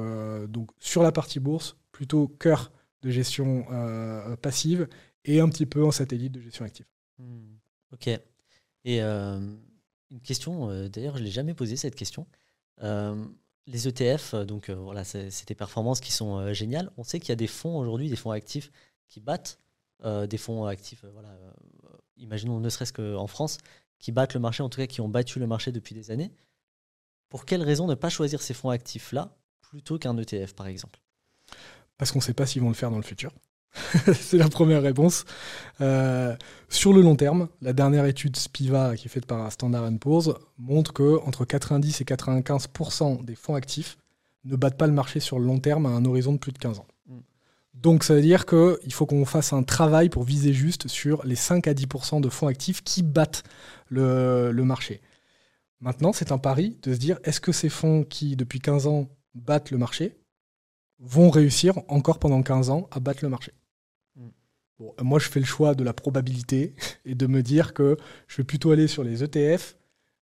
donc 0.49 0.71
sur 0.81 1.03
la 1.03 1.13
partie 1.13 1.39
bourse, 1.39 1.77
plutôt 1.93 2.27
cœur 2.27 2.73
de 3.03 3.11
gestion 3.11 3.67
passive 4.43 4.89
et 5.27 5.41
un 5.41 5.49
petit 5.49 5.67
peu 5.67 5.85
en 5.85 5.93
satellite 5.93 6.33
de 6.33 6.41
gestion 6.41 6.65
active. 6.65 6.87
Mm. 7.19 7.53
Ok. 7.93 8.09
Et 8.87 9.01
une 10.11 10.21
question, 10.21 10.71
euh, 10.71 10.89
d'ailleurs, 10.89 11.17
je 11.17 11.21
ne 11.21 11.25
l'ai 11.27 11.31
jamais 11.31 11.55
posée 11.55 11.77
cette 11.77 11.95
question. 11.95 12.27
Euh, 12.83 13.25
les 13.67 13.89
ETF, 13.89 14.35
euh, 14.35 14.45
donc 14.45 14.71
voilà, 14.71 15.05
c'est 15.05 15.47
des 15.47 15.55
performances 15.55 16.01
qui 16.01 16.13
sont 16.13 16.53
géniales. 16.53 16.91
On 16.97 17.05
sait 17.05 17.21
qu'il 17.21 17.29
y 17.31 17.33
a 17.33 17.37
des 17.37 17.47
fonds 17.47 17.79
aujourd'hui, 17.79 18.09
des 18.09 18.17
fonds 18.17 18.31
actifs 18.31 18.71
qui 19.09 19.21
battent 19.21 19.59
des 20.03 20.39
fonds 20.39 20.65
actifs, 20.65 21.05
voilà, 21.13 21.29
imaginons 22.17 22.59
ne 22.59 22.71
serait-ce 22.71 22.93
qu'en 22.95 23.27
France, 23.27 23.59
qui 23.99 24.13
battent 24.13 24.33
le 24.33 24.41
marché, 24.41 24.63
en 24.63 24.71
tout 24.71 24.79
cas 24.79 24.87
qui 24.87 25.03
ont 25.03 25.11
battu 25.11 25.39
le 25.39 25.47
marché 25.47 25.73
depuis 25.73 25.95
des 25.95 26.11
années. 26.11 26.33
Pour 27.29 27.45
quelle 27.45 27.63
raison 27.63 27.87
ne 27.87 27.95
pas 27.95 28.09
choisir 28.09 28.41
ces 28.41 28.55
fonds 28.55 28.71
actifs-là 28.71 29.37
plutôt 29.61 29.99
qu'un 29.99 30.17
ETF, 30.17 30.55
par 30.55 30.69
exemple? 30.69 31.01
Parce 31.99 32.13
qu'on 32.13 32.21
ne 32.21 32.25
sait 32.25 32.33
pas 32.33 32.47
s'ils 32.47 32.63
vont 32.63 32.69
le 32.69 32.75
faire 32.75 32.91
dans 32.91 32.97
le 32.97 33.03
futur. 33.03 33.31
c'est 34.15 34.37
la 34.37 34.49
première 34.49 34.83
réponse. 34.83 35.25
Euh, 35.81 36.37
sur 36.69 36.93
le 36.93 37.01
long 37.03 37.17
terme, 37.17 37.49
la 37.63 37.73
dernière 37.73 38.05
étude 38.05 38.37
Spiva 38.37 38.97
qui 38.97 39.07
est 39.07 39.11
faite 39.11 39.27
par 39.27 39.51
Standard 39.53 39.91
Poor's 40.01 40.31
montre 40.59 40.93
que 40.93 41.19
entre 41.27 41.45
90 41.45 42.01
et 42.01 42.05
95% 42.05 43.25
des 43.25 43.35
fonds 43.35 43.55
actifs 43.55 43.97
ne 44.45 44.57
battent 44.57 44.77
pas 44.77 44.87
le 44.87 44.93
marché 44.93 45.21
sur 45.21 45.39
le 45.39 45.47
long 45.47 45.59
terme 45.59 45.87
à 45.87 45.91
un 45.91 46.05
horizon 46.05 46.33
de 46.33 46.39
plus 46.39 46.53
de 46.53 46.59
15 46.59 46.81
ans. 46.81 46.87
Mm. 47.07 47.19
Donc 47.75 48.05
ça 48.05 48.15
veut 48.15 48.23
dire 48.23 48.47
qu'il 48.47 48.93
faut 48.93 49.07
qu'on 49.07 49.25
fasse 49.25 49.53
un 49.53 49.63
travail 49.63 50.09
pour 50.09 50.25
viser 50.25 50.53
juste 50.53 50.89
sur 50.89 51.25
les 51.25 51.37
5 51.37 51.67
à 51.67 51.75
10% 51.75 52.21
de 52.21 52.29
fonds 52.29 52.47
actifs 52.47 52.83
qui 52.83 53.03
battent 53.03 53.45
le, 53.89 54.51
le 54.53 54.65
marché. 54.65 55.01
Maintenant, 55.81 56.13
c'est 56.13 56.31
un 56.31 56.39
pari 56.39 56.79
de 56.83 56.93
se 56.93 56.99
dire 56.99 57.19
est-ce 57.25 57.41
que 57.41 57.53
ces 57.53 57.71
fonds 57.71 58.05
qui, 58.05 58.37
depuis 58.37 58.61
15 58.61 58.87
ans, 58.87 59.09
battent 59.35 59.71
le 59.71 59.79
marché, 59.79 60.19
vont 60.99 61.31
réussir 61.31 61.79
encore 61.89 62.19
pendant 62.19 62.43
15 62.43 62.69
ans 62.69 62.87
à 62.91 63.01
battre 63.01 63.21
le 63.23 63.31
marché? 63.31 63.53
Moi, 65.03 65.19
je 65.19 65.29
fais 65.29 65.41
le 65.41 65.47
choix 65.47 65.75
de 65.75 65.85
la 65.85 65.93
probabilité 65.93 66.75
et 67.05 67.15
de 67.15 67.27
me 67.27 67.43
dire 67.43 67.75
que 67.75 67.97
je 68.29 68.37
vais 68.39 68.45
plutôt 68.45 68.71
aller 68.71 68.89
sur 68.89 69.05
les 69.05 69.23
ETF, 69.23 69.77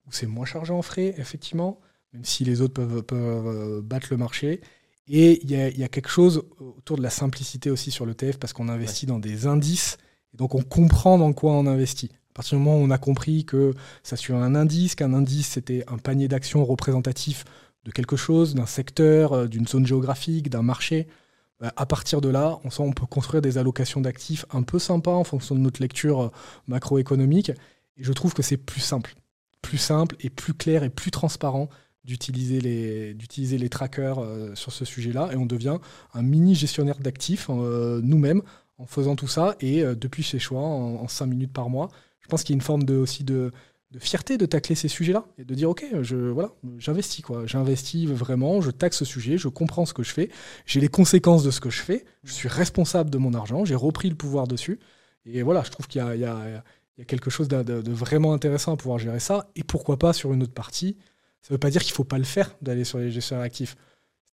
où 0.07 0.13
c'est 0.13 0.27
moins 0.27 0.47
chargé 0.47 0.73
en 0.73 0.83
frais, 0.83 1.15
effectivement, 1.19 1.81
même 2.13 2.25
si 2.25 2.45
les 2.45 2.61
autres 2.61 2.75
peuvent, 2.75 3.05
euh, 3.13 3.83
battre 3.83 4.09
le 4.11 4.17
marché. 4.17 4.61
Et 5.07 5.41
il 5.43 5.51
y, 5.51 5.85
a, 5.85 5.89
quelque 5.89 6.11
chose 6.11 6.45
autour 6.59 6.99
de 6.99 7.03
la 7.03 7.09
simplicité 7.09 7.71
aussi 7.71 7.91
sur 7.91 8.05
l'ETF, 8.05 8.39
parce 8.39 8.53
qu'on 8.53 8.69
investit 8.69 9.07
dans 9.07 9.19
des 9.19 9.47
indices, 9.47 9.97
et 10.35 10.37
donc 10.37 10.55
on 10.55 10.63
comprend 10.63 11.17
dans 11.17 11.33
quoi 11.33 11.53
on 11.53 11.67
investit. 11.67 12.11
À 12.31 12.35
partir 12.35 12.59
du 12.59 12.65
moment 12.65 12.79
où 12.79 12.85
on 12.85 12.91
a 12.91 12.99
compris 12.99 13.47
que 13.47 13.73
ça 14.03 14.17
suit 14.17 14.35
un 14.35 14.55
indice, 14.55 14.95
qu'un 14.95 15.15
indice 15.15 15.49
c'était 15.49 15.83
un 15.89 15.97
panier 15.97 16.29
d'actions 16.29 16.63
représentatif 16.63 17.45
de 17.85 17.91
quelque 17.91 18.17
chose, 18.17 18.55
d'un 18.55 18.67
secteur, 18.67 19.33
euh, 19.33 19.47
d'une 19.47 19.67
zone 19.67 19.87
géographique, 19.87 20.51
d'un 20.51 20.63
marché, 20.63 21.09
à 21.61 21.87
partir 21.87 22.21
de 22.21 22.29
là, 22.29 22.61
on, 22.65 22.71
sent, 22.71 22.91
peut 22.95 23.07
construire 23.07 23.43
des 23.43 23.59
allocations 23.59 24.01
d'actifs 24.01 24.47
un 24.53 24.63
peu 24.63 24.79
sympas 24.79 25.13
en 25.13 25.25
fonction 25.25 25.55
de 25.55 25.61
notre 25.61 25.81
lecture 25.81 26.23
euh, 26.23 26.31
macroéconomique. 26.69 27.51
Et 27.97 28.05
je 28.05 28.13
trouve 28.13 28.33
que 28.33 28.43
c'est 28.43 28.57
plus 28.57 28.81
simple, 28.81 29.15
plus 29.61 29.79
simple 29.79 30.17
et 30.21 30.31
plus 30.31 30.55
clair 30.55 30.85
et 30.85 30.91
plus 30.91 31.11
transparent 31.11 31.69
d'utiliser 32.05 32.61
les, 32.61 33.13
d'utiliser 33.15 33.59
les 33.59 33.69
trackers 33.69 34.21
euh, 34.21 34.55
sur 34.55 34.73
ce 34.73 34.85
sujet-là. 34.85 35.31
Et 35.33 35.37
on 35.37 35.47
devient 35.47 35.79
un 36.15 36.23
mini 36.23 36.55
gestionnaire 36.55 37.01
d'actifs 37.01 37.49
euh, 37.51 38.01
nous-mêmes 38.05 38.43
en 38.79 38.87
faisant 38.87 39.17
tout 39.17 39.27
ça 39.27 39.57
et 39.61 39.83
depuis 39.83 40.23
chez 40.23 40.39
choix 40.39 40.61
en, 40.61 41.09
cinq 41.09 41.27
minutes 41.27 41.53
par 41.53 41.69
mois. 41.69 41.89
Je 42.21 42.29
pense 42.29 42.45
qu'il 42.45 42.55
y 42.55 42.57
a 42.57 42.59
une 42.59 42.63
forme 42.63 42.85
de, 42.85 42.95
aussi 42.95 43.25
de, 43.25 43.51
de 43.91 43.99
fierté 43.99 44.37
de 44.37 44.45
tacler 44.45 44.75
ces 44.75 44.89
sujets-là 44.89 45.25
et 45.39 45.45
de 45.45 45.55
dire 45.55 45.71
ok 45.71 45.85
je 46.03 46.17
voilà 46.17 46.53
j'investis 46.79 47.25
quoi. 47.25 47.47
J'investis 47.47 48.07
vraiment 48.07 48.61
je 48.61 48.71
taxe 48.71 48.99
ce 48.99 49.05
sujet 49.05 49.39
je 49.39 49.49
comprends 49.49 49.87
ce 49.87 49.95
que 49.95 50.03
je 50.03 50.13
fais 50.13 50.31
j'ai 50.67 50.81
les 50.81 50.89
conséquences 50.89 51.43
de 51.43 51.51
ce 51.51 51.61
que 51.61 51.71
je 51.71 51.81
fais 51.81 52.05
je 52.23 52.33
suis 52.33 52.49
responsable 52.49 53.09
de 53.09 53.19
mon 53.19 53.33
argent 53.33 53.65
j'ai 53.65 53.75
repris 53.75 54.11
le 54.11 54.17
pouvoir 54.17 54.47
dessus. 54.47 54.79
Et 55.25 55.43
voilà 55.43 55.63
je 55.63 55.71
trouve 55.71 55.87
qu'il 55.89 56.03
y, 56.03 56.19
y 56.21 56.25
a, 56.25 56.65
quelque 57.07 57.31
chose 57.31 57.49
de, 57.49 57.93
vraiment 57.93 58.33
intéressant 58.33 58.73
à 58.73 58.77
pouvoir 58.77 58.99
gérer 58.99 59.21
ça. 59.21 59.49
Et 59.57 59.63
pourquoi 59.63 59.99
pas 59.99 60.13
sur 60.13 60.33
une 60.33 60.43
autre 60.43 60.55
partie 60.55 60.97
ça 61.41 61.55
veut 61.55 61.59
pas 61.59 61.71
dire 61.71 61.83
qu'il 61.83 61.95
faut 61.95 62.05
pas 62.05 62.19
le 62.19 62.25
faire 62.25 62.57
d'aller 62.61 62.85
sur 62.85 62.99
les 62.99 63.11
gestionnaires 63.11 63.45
actifs 63.45 63.77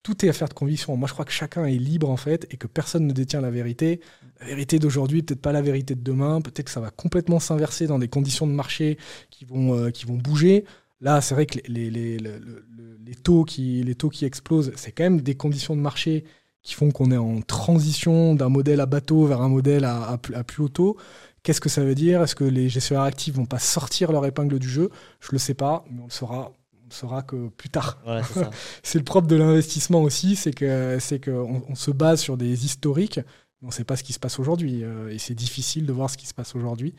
tout 0.05 0.25
est 0.25 0.29
affaire 0.29 0.49
de 0.49 0.55
conviction. 0.55 0.97
Moi, 0.97 1.09
je 1.09 1.15
crois 1.15 1.25
que 1.25 1.33
chacun 1.33 1.65
est 1.65 1.79
libre, 1.79 2.11
en 2.11 2.19
fait, 2.19 2.47
et 2.51 2.59
que 2.59 2.67
personne 2.67 3.07
ne 3.07 3.13
détient 3.13 3.41
la 3.41 3.51
vérité. 3.51 4.01
La 4.39 4.49
vérité 4.49 4.79
d'aujourd'hui, 4.79 5.23
peut-être 5.23 5.41
pas 5.41 5.51
la 5.51 5.63
vérité 5.63 5.95
de 5.95 6.03
demain. 6.03 6.43
Peut-être 6.43 6.67
que 6.67 6.71
ça 6.71 6.81
va 6.81 6.91
complètement 6.91 7.41
s'inverser 7.41 7.87
dans 7.87 7.99
des 7.99 8.09
conditions 8.09 8.47
de 8.47 8.53
marché 8.53 8.99
qui 9.31 9.47
vont, 9.47 9.75
euh, 9.75 9.91
qui 9.91 10.05
vont 10.05 10.17
bouger. 10.17 10.67
Là, 11.01 11.23
c'est 11.23 11.35
vrai 11.35 11.47
que 11.47 11.59
les, 11.67 11.91
les, 11.91 12.19
les, 12.19 13.15
taux 13.15 13.45
qui, 13.45 13.83
les 13.83 13.95
taux 13.95 14.11
qui 14.11 14.27
explosent, 14.27 14.73
c'est 14.77 14.93
quand 14.93 15.05
même 15.05 15.23
des 15.23 15.35
conditions 15.37 15.75
de 15.75 15.81
marché 15.81 16.25
qui 16.63 16.75
font 16.75 16.91
qu'on 16.91 17.11
est 17.11 17.17
en 17.17 17.41
transition 17.41 18.35
d'un 18.35 18.51
modèle 18.51 18.81
à 18.81 18.87
bateau 18.87 19.25
vers 19.25 19.41
un 19.41 19.49
modèle 19.49 19.85
à, 19.85 20.19
à, 20.35 20.45
plus 20.45 20.63
haut 20.63 20.69
taux. 20.69 20.97
Qu'est-ce 21.43 21.63
que 21.63 21.71
ça 21.71 21.83
veut 21.83 21.95
dire? 21.95 22.23
Est-ce 22.23 22.35
que 22.35 22.45
les 22.45 22.69
gestionnaires 22.69 23.05
actifs 23.05 23.35
vont 23.35 23.47
pas 23.47 23.59
sortir 23.59 24.13
leur 24.13 24.25
épingle 24.27 24.59
du 24.59 24.69
jeu? 24.69 24.91
Je 25.21 25.29
le 25.33 25.39
sais 25.39 25.55
pas, 25.55 25.85
mais 25.91 26.01
on 26.03 26.07
le 26.07 26.11
saura 26.11 26.53
saura 26.95 27.23
que 27.23 27.49
plus 27.49 27.69
tard. 27.69 27.99
c'est 28.83 28.99
le 28.99 29.05
propre 29.05 29.27
de 29.27 29.37
l'investissement 29.37 30.03
aussi, 30.03 30.37
c'est 30.37 30.53
que 30.53 30.99
c'est 31.01 31.21
qu'on 31.21 31.63
on 31.69 31.75
se 31.75 31.91
base 31.91 32.21
sur 32.21 32.37
des 32.37 32.65
historiques, 32.65 33.19
mais 33.19 33.65
on 33.65 33.69
ne 33.69 33.73
sait 33.73 33.85
pas 33.85 33.97
ce 33.97 34.05
qui 34.05 34.13
se 34.13 34.19
passe 34.19 34.39
aujourd'hui. 34.39 34.85
Euh, 34.85 35.11
et 35.11 35.19
c'est 35.19 35.35
difficile 35.35 35.87
de 35.87 35.93
voir 35.93 36.11
ce 36.11 36.17
qui 36.17 36.27
se 36.27 36.35
passe 36.35 36.55
aujourd'hui. 36.55 36.95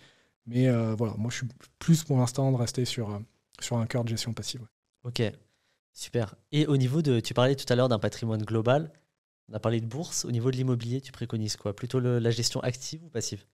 Mais 0.45 0.67
euh, 0.67 0.95
voilà, 0.95 1.15
moi 1.17 1.31
je 1.31 1.37
suis 1.37 1.47
plus 1.79 2.03
pour 2.03 2.17
l'instant 2.17 2.51
de 2.51 2.57
rester 2.57 2.85
sur, 2.85 3.09
euh, 3.11 3.19
sur 3.59 3.77
un 3.77 3.85
cœur 3.85 4.03
de 4.03 4.09
gestion 4.09 4.33
passive. 4.33 4.61
Ok, 5.03 5.21
super. 5.93 6.35
Et 6.51 6.67
au 6.67 6.77
niveau 6.77 7.01
de, 7.01 7.19
tu 7.19 7.33
parlais 7.33 7.55
tout 7.55 7.71
à 7.71 7.75
l'heure 7.75 7.89
d'un 7.89 7.99
patrimoine 7.99 8.43
global, 8.43 8.91
on 9.49 9.53
a 9.53 9.59
parlé 9.59 9.81
de 9.81 9.85
bourse. 9.85 10.25
Au 10.25 10.31
niveau 10.31 10.51
de 10.51 10.57
l'immobilier, 10.57 11.01
tu 11.01 11.11
préconises 11.11 11.55
quoi? 11.55 11.75
Plutôt 11.75 11.99
la 11.99 12.31
gestion 12.31 12.59
active 12.61 13.03
ou 13.03 13.09
passive? 13.09 13.45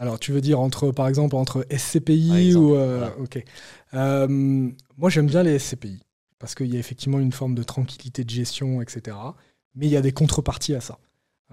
Alors, 0.00 0.18
tu 0.18 0.32
veux 0.32 0.40
dire 0.40 0.58
entre, 0.58 0.92
par 0.92 1.08
exemple, 1.08 1.36
entre 1.36 1.66
SCPI 1.70 2.54
ou. 2.54 2.74
Euh, 2.74 3.10
ok. 3.20 3.44
Euh, 3.92 4.70
moi, 4.96 5.10
j'aime 5.10 5.26
bien 5.26 5.42
les 5.42 5.58
SCPI 5.58 6.00
parce 6.38 6.54
qu'il 6.54 6.72
y 6.72 6.76
a 6.76 6.78
effectivement 6.78 7.18
une 7.18 7.32
forme 7.32 7.54
de 7.54 7.62
tranquillité 7.62 8.24
de 8.24 8.30
gestion, 8.30 8.80
etc. 8.80 9.14
Mais 9.74 9.86
il 9.86 9.92
y 9.92 9.98
a 9.98 10.00
des 10.00 10.12
contreparties 10.12 10.74
à 10.74 10.80
ça. 10.80 10.98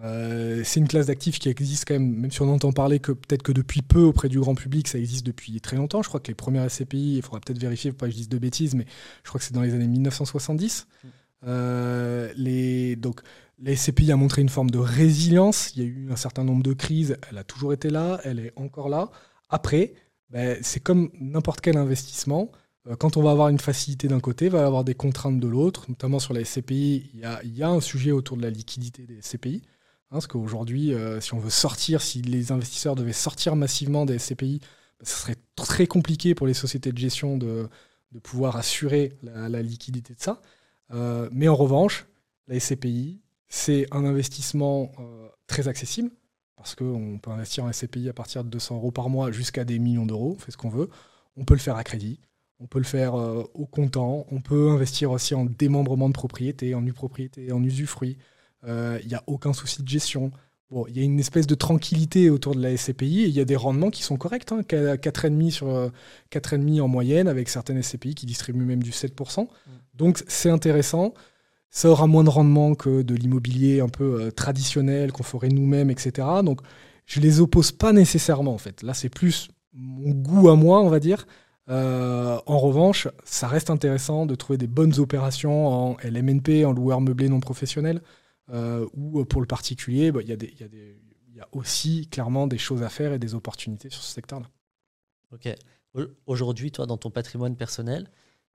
Euh, 0.01 0.61
c'est 0.63 0.79
une 0.79 0.87
classe 0.87 1.07
d'actifs 1.07 1.39
qui 1.39 1.49
existe 1.49 1.85
quand 1.85 1.95
même, 1.95 2.09
même 2.09 2.31
si 2.31 2.41
on 2.41 2.49
entend 2.49 2.71
parler 2.71 2.99
que 2.99 3.11
peut-être 3.11 3.43
que 3.43 3.51
depuis 3.51 3.81
peu 3.81 4.01
auprès 4.01 4.29
du 4.29 4.39
grand 4.39 4.55
public, 4.55 4.87
ça 4.87 4.97
existe 4.97 5.25
depuis 5.25 5.59
très 5.59 5.75
longtemps. 5.75 6.01
Je 6.01 6.07
crois 6.07 6.21
que 6.21 6.29
les 6.29 6.35
premières 6.35 6.71
SCPI, 6.71 7.17
il 7.17 7.21
faudra 7.21 7.41
peut-être 7.41 7.59
vérifier, 7.59 7.91
pour 7.91 7.97
pas 7.97 8.05
que 8.05 8.13
je 8.13 8.17
dise 8.17 8.29
de 8.29 8.37
bêtises, 8.37 8.75
mais 8.75 8.85
je 9.23 9.29
crois 9.29 9.39
que 9.39 9.45
c'est 9.45 9.55
dans 9.55 9.61
les 9.61 9.73
années 9.73 9.87
1970. 9.87 10.87
Mm. 11.03 11.07
Les, 11.43 12.95
donc, 12.95 13.21
la 13.59 13.75
SCPI 13.75 14.11
a 14.11 14.15
montré 14.15 14.41
une 14.41 14.49
forme 14.49 14.69
de 14.69 14.77
résilience. 14.77 15.71
Il 15.75 15.83
y 15.83 15.85
a 15.85 15.89
eu 15.89 16.11
un 16.11 16.15
certain 16.15 16.43
nombre 16.43 16.63
de 16.63 16.73
crises. 16.73 17.17
Elle 17.29 17.37
a 17.37 17.43
toujours 17.43 17.73
été 17.73 17.89
là. 17.89 18.19
Elle 18.23 18.39
est 18.39 18.53
encore 18.55 18.89
là. 18.89 19.09
Après, 19.49 19.93
ben, 20.29 20.57
c'est 20.61 20.79
comme 20.79 21.09
n'importe 21.19 21.61
quel 21.61 21.77
investissement. 21.77 22.51
Euh, 22.87 22.95
quand 22.95 23.17
on 23.17 23.23
va 23.23 23.31
avoir 23.31 23.49
une 23.49 23.59
facilité 23.59 24.07
d'un 24.07 24.19
côté, 24.19 24.45
il 24.45 24.51
va 24.51 24.59
y 24.59 24.63
avoir 24.63 24.83
des 24.83 24.95
contraintes 24.95 25.39
de 25.39 25.47
l'autre, 25.47 25.85
notamment 25.89 26.19
sur 26.19 26.33
les 26.33 26.43
SCPI. 26.43 27.11
Il 27.13 27.55
y, 27.55 27.63
a, 27.63 27.69
un 27.69 27.81
sujet 27.81 28.11
autour 28.11 28.37
de 28.37 28.43
la 28.43 28.49
liquidité 28.49 29.05
des 29.05 29.21
SCPI. 29.21 29.63
Hein, 29.65 29.69
parce 30.11 30.27
qu'aujourd'hui, 30.27 30.93
euh, 30.93 31.19
si 31.19 31.33
on 31.33 31.39
veut 31.39 31.49
sortir, 31.49 32.01
si 32.01 32.21
les 32.21 32.51
investisseurs 32.51 32.95
devaient 32.95 33.13
sortir 33.13 33.55
massivement 33.55 34.05
des 34.05 34.19
SCPI, 34.19 34.59
ben, 34.99 35.05
serait 35.05 35.35
très 35.55 35.87
compliqué 35.87 36.35
pour 36.35 36.47
les 36.47 36.53
sociétés 36.53 36.91
de 36.91 36.97
gestion 36.97 37.37
de, 37.37 37.69
pouvoir 38.23 38.55
assurer 38.55 39.13
la, 39.21 39.47
la, 39.47 39.61
liquidité 39.61 40.15
de 40.15 40.19
ça. 40.19 40.41
Euh, 40.93 41.29
mais 41.31 41.47
en 41.47 41.55
revanche, 41.55 42.07
la 42.47 42.59
SCPI, 42.59 43.21
c'est 43.47 43.87
un 43.91 44.05
investissement 44.05 44.91
euh, 44.99 45.27
très 45.47 45.67
accessible 45.67 46.11
parce 46.55 46.75
qu'on 46.75 47.19
peut 47.21 47.31
investir 47.31 47.65
en 47.65 47.71
SCPI 47.71 48.09
à 48.09 48.13
partir 48.13 48.43
de 48.43 48.49
200 48.49 48.75
euros 48.77 48.91
par 48.91 49.09
mois 49.09 49.31
jusqu'à 49.31 49.63
des 49.63 49.79
millions 49.79 50.05
d'euros, 50.05 50.35
on 50.35 50.39
fait 50.39 50.51
ce 50.51 50.57
qu'on 50.57 50.69
veut. 50.69 50.89
On 51.35 51.45
peut 51.45 51.53
le 51.53 51.59
faire 51.59 51.75
à 51.75 51.83
crédit, 51.83 52.19
on 52.59 52.65
peut 52.65 52.79
le 52.79 52.85
faire 52.85 53.15
euh, 53.15 53.43
au 53.53 53.65
comptant, 53.67 54.25
on 54.31 54.41
peut 54.41 54.71
investir 54.71 55.11
aussi 55.11 55.35
en 55.35 55.45
démembrement 55.45 56.09
de 56.09 56.13
propriété, 56.13 56.73
en 56.73 56.83
propriété, 56.87 57.51
en 57.51 57.63
usufruit. 57.63 58.17
Il 58.65 59.07
n'y 59.07 59.15
a 59.15 59.23
aucun 59.27 59.53
souci 59.53 59.81
de 59.81 59.87
gestion. 59.87 60.31
Bon, 60.69 60.85
il 60.89 60.97
y 60.97 60.99
a 60.99 61.03
une 61.03 61.19
espèce 61.19 61.47
de 61.47 61.55
tranquillité 61.55 62.29
autour 62.29 62.53
de 62.53 62.61
la 62.61 62.75
SCPI 62.75 63.23
et 63.23 63.27
il 63.27 63.33
y 63.33 63.39
a 63.39 63.45
des 63.45 63.55
rendements 63.55 63.89
qui 63.89 64.03
sont 64.03 64.17
corrects, 64.17 64.51
hein, 64.51 64.61
4,5 64.61 65.49
sur 65.49 65.91
4,5 66.31 66.81
en 66.81 66.87
moyenne 66.89 67.29
avec 67.29 67.47
certaines 67.47 67.81
SCPI 67.81 68.15
qui 68.15 68.25
distribuent 68.25 68.65
même 68.65 68.83
du 68.83 68.91
7%. 68.91 69.43
Mmh. 69.43 69.47
Donc 69.95 70.23
c'est 70.27 70.49
intéressant. 70.49 71.13
Ça 71.69 71.89
aura 71.89 72.07
moins 72.07 72.23
de 72.23 72.29
rendement 72.29 72.75
que 72.75 73.01
de 73.01 73.13
l'immobilier 73.13 73.81
un 73.81 73.89
peu 73.89 74.21
euh, 74.21 74.31
traditionnel 74.31 75.11
qu'on 75.11 75.23
ferait 75.23 75.49
nous-mêmes, 75.49 75.89
etc. 75.89 76.27
Donc, 76.43 76.61
je 77.05 77.19
les 77.19 77.39
oppose 77.39 77.71
pas 77.71 77.93
nécessairement, 77.93 78.53
en 78.53 78.57
fait. 78.57 78.83
Là, 78.83 78.93
c'est 78.93 79.09
plus 79.09 79.49
mon 79.73 80.11
goût 80.11 80.49
à 80.49 80.55
moi, 80.55 80.81
on 80.81 80.89
va 80.89 80.99
dire. 80.99 81.27
Euh, 81.69 82.39
en 82.45 82.57
revanche, 82.57 83.07
ça 83.25 83.47
reste 83.47 83.69
intéressant 83.69 84.25
de 84.25 84.35
trouver 84.35 84.57
des 84.57 84.67
bonnes 84.67 84.97
opérations 84.99 85.67
en 85.67 85.97
LMNP, 86.03 86.65
en 86.65 86.71
loueur 86.71 87.01
meublé 87.01 87.27
non 87.29 87.41
professionnel, 87.41 87.97
euh, 87.97 88.01
ou 88.49 89.25
pour 89.25 89.41
le 89.41 89.47
particulier, 89.47 90.11
bah, 90.11 90.21
il 90.23 90.29
y, 90.29 91.35
y, 91.35 91.39
a 91.39 91.47
aussi 91.51 92.07
clairement 92.07 92.47
des 92.47 92.57
choses 92.57 92.83
à 92.83 92.89
faire 92.89 93.13
et 93.13 93.19
des 93.19 93.35
opportunités 93.35 93.89
sur 93.89 94.01
ce 94.01 94.13
secteur-là. 94.13 94.49
Ok. 95.31 95.49
Aujourd'hui, 96.25 96.71
toi, 96.71 96.85
dans 96.85 96.97
ton 96.97 97.09
patrimoine 97.09 97.55
personnel, 97.55 98.09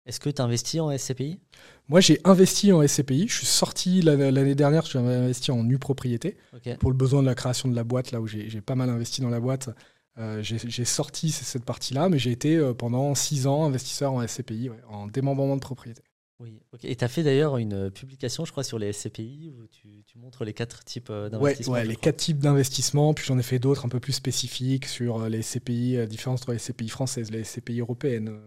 est-ce 0.06 0.20
que 0.20 0.30
tu 0.30 0.42
as 0.42 0.46
investi 0.46 0.80
en 0.80 0.96
SCPI 0.98 1.40
Moi, 1.88 2.02
j'ai 2.02 2.20
investi 2.24 2.72
en 2.72 2.86
SCPI. 2.86 3.28
Je 3.28 3.36
suis 3.36 3.46
sorti 3.46 4.02
l'année 4.02 4.56
dernière, 4.56 4.86
j'avais 4.86 5.14
investi 5.14 5.52
en 5.52 5.64
nue 5.64 5.78
propriété 5.78 6.38
pour 6.80 6.90
le 6.90 6.98
besoin 6.98 7.22
de 7.22 7.28
la 7.28 7.36
création 7.36 7.70
de 7.70 7.76
la 7.76 7.84
boîte, 7.84 8.12
là 8.12 8.20
où 8.20 8.28
j'ai 8.28 8.62
pas 8.62 8.76
mal 8.76 8.90
investi 8.90 9.22
dans 9.22 9.30
la 9.30 9.40
boîte. 9.40 9.70
Euh, 10.18 10.42
j'ai 10.42 10.86
sorti 10.86 11.32
cette 11.32 11.64
partie-là, 11.64 12.10
mais 12.10 12.20
j'ai 12.20 12.32
été 12.32 12.58
euh, 12.58 12.74
pendant 12.74 13.16
six 13.16 13.48
ans 13.48 13.64
investisseur 13.64 14.12
en 14.12 14.28
SCPI, 14.28 14.70
en 14.90 15.08
démembrement 15.08 15.56
de 15.56 15.62
propriété. 15.62 16.02
Oui, 16.40 16.62
et 16.84 16.96
tu 16.96 17.04
as 17.04 17.08
fait 17.10 17.24
d'ailleurs 17.24 17.58
une 17.58 17.92
publication, 17.92 18.46
je 18.46 18.52
crois, 18.52 18.64
sur 18.64 18.80
les 18.80 18.94
SCPI 18.94 19.52
où 19.52 19.68
tu, 19.68 20.18
montres 20.18 20.46
les 20.46 20.54
quatre 20.54 20.84
types 20.86 21.12
d'investissement. 21.12 21.74
Ouais, 21.74 21.86
les 21.86 21.96
quatre 21.96 22.18
types 22.18 22.40
d'investissement, 22.40 23.14
puis 23.14 23.26
j'en 23.26 23.38
ai 23.38 23.44
fait 23.44 23.60
d'autres 23.60 23.86
un 23.86 23.90
peu 23.90 24.00
plus 24.00 24.14
spécifiques 24.14 24.86
sur 24.86 25.28
les 25.28 25.42
SCPI, 25.42 25.98
la 25.98 26.06
différence 26.06 26.42
entre 26.42 26.54
les 26.54 26.60
SCPI 26.60 26.90
françaises, 26.90 27.32
les 27.32 27.44
SCPI 27.44 27.80
européennes 27.80 28.40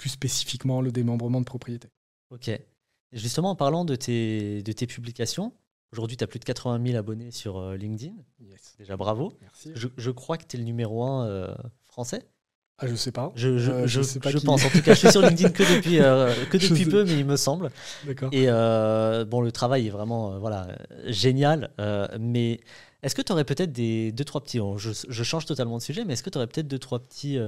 plus 0.00 0.10
spécifiquement 0.10 0.80
le 0.80 0.90
démembrement 0.90 1.40
de 1.40 1.44
propriété. 1.44 1.88
Ok. 2.30 2.50
justement, 3.12 3.50
en 3.50 3.56
parlant 3.56 3.84
de 3.84 3.96
tes, 3.96 4.62
de 4.62 4.72
tes 4.72 4.86
publications, 4.86 5.52
aujourd'hui 5.92 6.16
tu 6.16 6.24
as 6.24 6.26
plus 6.26 6.38
de 6.38 6.44
80 6.44 6.82
000 6.86 6.98
abonnés 6.98 7.30
sur 7.30 7.58
euh, 7.58 7.76
LinkedIn. 7.76 8.14
Déjà 8.78 8.96
bravo. 8.96 9.34
Merci. 9.42 9.72
Je, 9.74 9.88
je 9.96 10.10
crois 10.10 10.38
que 10.38 10.46
tu 10.46 10.56
es 10.56 10.58
le 10.58 10.64
numéro 10.64 11.04
1 11.04 11.26
euh, 11.26 11.54
français. 11.86 12.26
Ah, 12.80 12.86
je 12.86 12.94
sais 12.94 13.12
pas. 13.12 13.32
Je, 13.36 13.58
je, 13.58 13.70
euh, 13.70 13.86
je, 13.86 14.02
sais 14.02 14.18
pas 14.18 14.30
je 14.30 14.38
pense. 14.38 14.64
En 14.64 14.70
tout 14.70 14.82
cas, 14.82 14.94
je 14.94 14.98
suis 14.98 15.10
sur 15.10 15.22
LinkedIn 15.22 15.50
que 15.50 15.62
depuis, 15.62 15.98
que 15.98 16.56
depuis 16.68 16.86
peu, 16.86 17.04
mais 17.04 17.18
il 17.18 17.26
me 17.26 17.36
semble. 17.36 17.70
D'accord. 18.06 18.30
Et 18.32 18.46
bon, 18.46 19.40
le 19.40 19.52
travail 19.52 19.86
est 19.86 19.90
vraiment 19.90 20.38
voilà, 20.38 20.68
génial. 21.06 21.70
mais 22.18 22.60
est-ce 23.02 23.14
que 23.14 23.22
tu 23.22 23.32
aurais 23.32 23.44
peut-être 23.44 23.72
des 23.72 24.12
deux, 24.12 24.24
trois 24.24 24.42
petits. 24.42 24.60
Je, 24.78 25.22
change 25.22 25.46
totalement 25.46 25.78
de 25.78 25.82
sujet, 25.82 26.04
mais 26.04 26.14
est-ce 26.14 26.22
que 26.22 26.30
tu 26.30 26.38
aurais 26.38 26.46
peut-être 26.46 26.68
deux, 26.68 26.78
trois 26.78 26.98
petits 26.98 27.38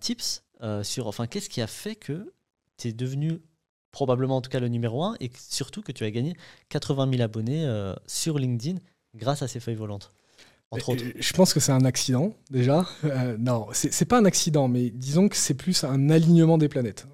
tips 0.00 0.42
euh, 0.62 0.82
sur 0.82 1.06
enfin, 1.06 1.26
qu'est-ce 1.26 1.50
qui 1.50 1.60
a 1.60 1.66
fait 1.66 1.96
que 1.96 2.32
tu 2.78 2.88
es 2.88 2.92
devenu 2.92 3.42
probablement 3.90 4.36
en 4.36 4.40
tout 4.40 4.50
cas 4.50 4.60
le 4.60 4.68
numéro 4.68 5.02
1 5.02 5.16
et 5.20 5.30
surtout 5.36 5.82
que 5.82 5.92
tu 5.92 6.04
as 6.04 6.10
gagné 6.10 6.34
80 6.70 7.10
000 7.10 7.22
abonnés 7.22 7.66
euh, 7.66 7.94
sur 8.06 8.38
LinkedIn 8.38 8.78
grâce 9.14 9.42
à 9.42 9.48
ces 9.48 9.60
feuilles 9.60 9.74
volantes? 9.74 10.12
Entre 10.70 10.88
autres. 10.90 11.04
Je 11.14 11.32
pense 11.32 11.54
que 11.54 11.60
c'est 11.60 11.72
un 11.72 11.84
accident 11.84 12.34
déjà. 12.50 12.86
Euh, 13.04 13.36
non, 13.38 13.68
c'est 13.72 14.04
pas 14.04 14.18
un 14.18 14.24
accident, 14.24 14.68
mais 14.68 14.90
disons 14.90 15.28
que 15.28 15.36
c'est 15.36 15.54
plus 15.54 15.84
un 15.84 16.10
alignement 16.10 16.58
des 16.58 16.68
planètes. 16.68 17.06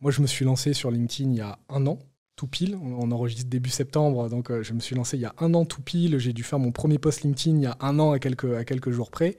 moi, 0.00 0.10
je 0.10 0.22
me 0.22 0.26
suis 0.26 0.44
lancé 0.44 0.72
sur 0.72 0.90
LinkedIn 0.90 1.30
il 1.30 1.36
y 1.36 1.40
a 1.40 1.58
un 1.68 1.86
an, 1.86 1.98
tout 2.36 2.46
pile. 2.46 2.76
On, 2.82 3.10
enregistre 3.12 3.48
début 3.48 3.70
septembre, 3.70 4.28
donc 4.28 4.50
je 4.62 4.72
me 4.72 4.80
suis 4.80 4.96
lancé 4.96 5.16
il 5.16 5.20
y 5.20 5.26
a 5.26 5.34
un 5.38 5.52
an 5.54 5.64
tout 5.64 5.82
pile. 5.82 6.18
J'ai 6.18 6.32
dû 6.32 6.42
faire 6.42 6.58
mon 6.58 6.72
premier 6.72 6.98
post 6.98 7.22
LinkedIn 7.22 7.56
il 7.56 7.62
y 7.62 7.66
a 7.66 7.76
un 7.80 7.98
an 7.98 8.12
à 8.12 8.18
quelques, 8.18 8.52
à 8.54 8.64
quelques 8.64 8.90
jours 8.90 9.10
près. 9.10 9.36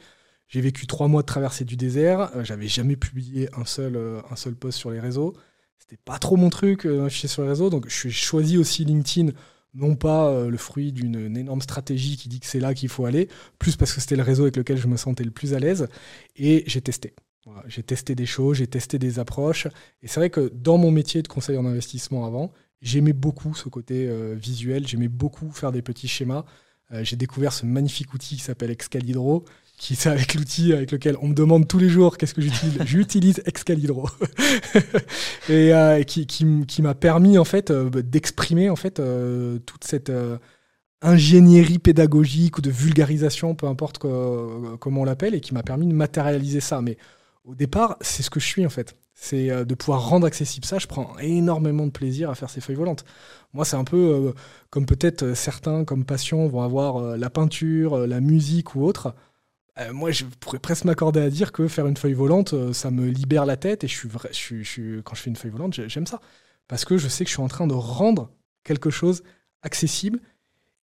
J'ai 0.53 0.62
vécu 0.62 0.86
trois 0.86 1.08
mois 1.08 1.23
de 1.23 1.25
traversée 1.25 1.65
du 1.65 1.75
désert. 1.75 2.29
Euh, 2.36 2.43
j'avais 2.43 2.67
jamais 2.67 2.95
publié 2.95 3.49
un 3.56 3.65
seul, 3.65 3.95
euh, 3.95 4.21
un 4.29 4.36
seul 4.36 4.53
post 4.53 4.77
sur 4.77 4.91
les 4.91 4.99
réseaux. 4.99 5.34
C'était 5.79 5.97
pas 5.97 6.19
trop 6.19 6.36
mon 6.36 6.51
truc 6.51 6.86
euh, 6.86 7.01
d'afficher 7.01 7.27
sur 7.27 7.41
les 7.41 7.49
réseaux. 7.49 7.71
Donc, 7.71 7.89
je 7.89 7.95
suis 7.95 8.12
choisi 8.12 8.56
aussi 8.56 8.86
LinkedIn, 8.86 9.32
non 9.73 9.95
pas 9.95 10.47
le 10.47 10.57
fruit 10.57 10.91
d'une 10.91 11.38
énorme 11.38 11.62
stratégie 11.62 12.17
qui 12.17 12.29
dit 12.29 12.39
que 12.39 12.45
c'est 12.45 12.59
là 12.59 12.73
qu'il 12.73 12.89
faut 12.89 13.05
aller, 13.05 13.27
plus 13.59 13.75
parce 13.75 13.93
que 13.93 14.01
c'était 14.01 14.15
le 14.15 14.23
réseau 14.23 14.43
avec 14.43 14.57
lequel 14.57 14.77
je 14.77 14.88
me 14.88 14.97
sentais 14.97 15.23
le 15.23 15.31
plus 15.31 15.53
à 15.53 15.59
l'aise. 15.59 15.88
Et 16.36 16.63
j'ai 16.67 16.81
testé. 16.81 17.13
j'ai 17.67 17.83
testé 17.83 18.15
des 18.15 18.25
choses, 18.25 18.57
j'ai 18.57 18.67
testé 18.67 18.99
des 18.99 19.19
approches. 19.19 19.67
Et 20.01 20.07
c'est 20.07 20.19
vrai 20.19 20.29
que 20.29 20.51
dans 20.53 20.77
mon 20.77 20.91
métier 20.91 21.21
de 21.21 21.27
conseiller 21.27 21.57
en 21.57 21.65
investissement 21.65 22.25
avant, 22.25 22.51
j'aimais 22.81 23.13
beaucoup 23.13 23.55
ce 23.55 23.69
côté 23.69 24.09
visuel. 24.36 24.88
J'aimais 24.88 25.07
beaucoup 25.07 25.51
faire 25.51 25.71
des 25.71 25.81
petits 25.81 26.07
schémas. 26.07 26.45
j'ai 27.01 27.15
découvert 27.15 27.53
ce 27.53 27.65
magnifique 27.65 28.13
outil 28.13 28.36
qui 28.36 28.41
s'appelle 28.41 28.71
Excalibro 28.71 29.45
qui 29.83 29.97
c'est 29.97 30.09
avec 30.09 30.33
l'outil 30.35 30.71
avec 30.71 30.93
lequel 30.93 31.17
on 31.21 31.27
me 31.27 31.33
demande 31.33 31.67
tous 31.67 31.77
les 31.77 31.89
jours 31.89 32.17
qu'est-ce 32.17 32.33
que 32.33 32.41
j'utilise. 32.41 32.81
J'utilise 32.85 33.43
Excalibro 33.45 34.07
et 35.49 35.73
euh, 35.73 36.03
qui, 36.03 36.25
qui, 36.25 36.81
m'a 36.81 36.95
permis 36.95 37.37
en 37.37 37.43
fait 37.43 37.69
euh, 37.69 37.89
d'exprimer 37.89 38.69
en 38.69 38.77
fait 38.77 39.01
euh, 39.01 39.59
toute 39.59 39.83
cette 39.83 40.09
ingénierie 41.01 41.79
pédagogique 41.79 42.59
ou 42.59 42.61
de 42.61 42.69
vulgarisation, 42.69 43.55
peu 43.55 43.67
importe 43.67 43.97
comment 43.97 45.01
on 45.01 45.03
l'appelle, 45.03 45.35
et 45.35 45.41
qui 45.41 45.53
m'a 45.53 45.63
permis 45.63 45.85
de 45.85 45.93
matérialiser 45.93 46.61
ça. 46.61 46.81
Mais 46.81 46.97
au 47.43 47.53
départ, 47.53 47.97
c'est 47.99 48.23
ce 48.23 48.29
que 48.29 48.39
je 48.39 48.47
suis 48.47 48.65
en 48.65 48.69
fait. 48.69 48.95
C'est 49.13 49.65
de 49.65 49.75
pouvoir 49.75 50.07
rendre 50.07 50.25
accessible 50.25 50.65
ça. 50.65 50.79
Je 50.79 50.87
prends 50.87 51.17
énormément 51.19 51.85
de 51.85 51.91
plaisir 51.91 52.29
à 52.29 52.35
faire 52.35 52.49
ces 52.49 52.61
feuilles 52.61 52.77
volantes. 52.77 53.03
Moi, 53.53 53.65
c'est 53.65 53.75
un 53.75 53.83
peu 53.83 54.33
comme 54.69 54.85
peut-être 54.85 55.33
certains, 55.33 55.83
comme 55.83 56.05
passion, 56.05 56.47
vont 56.47 56.61
avoir 56.61 57.17
la 57.17 57.29
peinture, 57.29 58.07
la 58.07 58.21
musique 58.21 58.75
ou 58.75 58.85
autre. 58.85 59.13
Euh, 59.79 59.91
moi, 59.91 60.12
je 60.12 60.25
pourrais 60.39 60.59
presque 60.59 60.86
m'accorder 60.86 61.19
à 61.19 61.29
dire 61.29 61.51
que 61.51 61.67
faire 61.67 61.88
une 61.88 61.97
feuille 61.97 62.13
volante, 62.13 62.53
euh, 62.53 62.73
ça 62.73 62.91
me 62.91 63.07
libère 63.07 63.45
la 63.45 63.57
tête. 63.57 63.83
Et 63.83 63.88
je 63.88 63.95
suis, 64.31 65.01
quand 65.03 65.15
je 65.15 65.21
fais 65.21 65.29
une 65.29 65.36
feuille 65.36 65.51
volante, 65.51 65.73
j'aime 65.88 66.07
ça. 66.07 66.21
Parce 66.67 66.86
que 66.86 66.97
je 66.97 67.07
sais 67.07 67.23
que 67.23 67.29
je 67.29 67.36
suis 67.36 67.43
en 67.43 67.47
train 67.47 67.67
de 67.67 67.73
rendre 67.73 68.31
quelque 68.63 68.89
chose 68.89 69.23
accessible. 69.63 70.19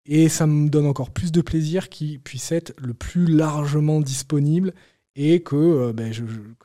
Et 0.05 0.27
ça 0.27 0.47
me 0.47 0.69
donne 0.69 0.87
encore 0.87 1.11
plus 1.11 1.31
de 1.31 1.41
plaisir 1.41 1.89
qu'il 1.89 2.19
puisse 2.19 2.51
être 2.51 2.73
le 2.79 2.93
plus 2.93 3.27
largement 3.27 4.01
disponible. 4.01 4.73
Et 5.15 5.41
que, 5.43 5.55
euh, 5.55 5.93
ben, 5.93 6.11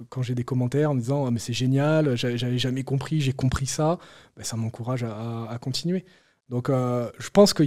quand 0.09 0.23
j'ai 0.23 0.35
des 0.35 0.45
commentaires 0.45 0.91
en 0.91 0.95
me 0.95 1.01
disant 1.01 1.27
ah, 1.27 1.31
mais 1.31 1.41
c'est 1.41 1.53
génial, 1.53 2.17
j'avais 2.17 2.59
jamais 2.59 2.85
compris, 2.85 3.21
j'ai 3.21 3.33
compris 3.33 3.67
ça, 3.67 3.99
ben, 4.37 4.45
ça 4.45 4.57
m'encourage 4.57 5.03
à, 5.03 5.59
continuer. 5.61 6.05
Donc 6.51 6.69
je 6.69 7.31
pense 7.31 7.53
que 7.55 7.65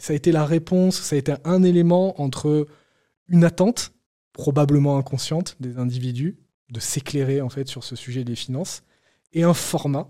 ça 0.00 0.12
a 0.12 0.16
été 0.16 0.32
la 0.32 0.44
réponse, 0.44 1.00
ça 1.00 1.16
a 1.16 1.18
été 1.18 1.34
un 1.44 1.62
élément 1.62 2.20
entre 2.20 2.66
une 3.28 3.44
attente 3.44 3.92
probablement 4.38 4.96
inconsciente 4.96 5.56
des 5.58 5.78
individus 5.78 6.38
de 6.70 6.78
s'éclairer 6.78 7.42
en 7.42 7.48
fait 7.48 7.66
sur 7.66 7.82
ce 7.82 7.96
sujet 7.96 8.22
des 8.22 8.36
finances 8.36 8.84
et 9.32 9.42
un 9.42 9.52
format 9.52 10.08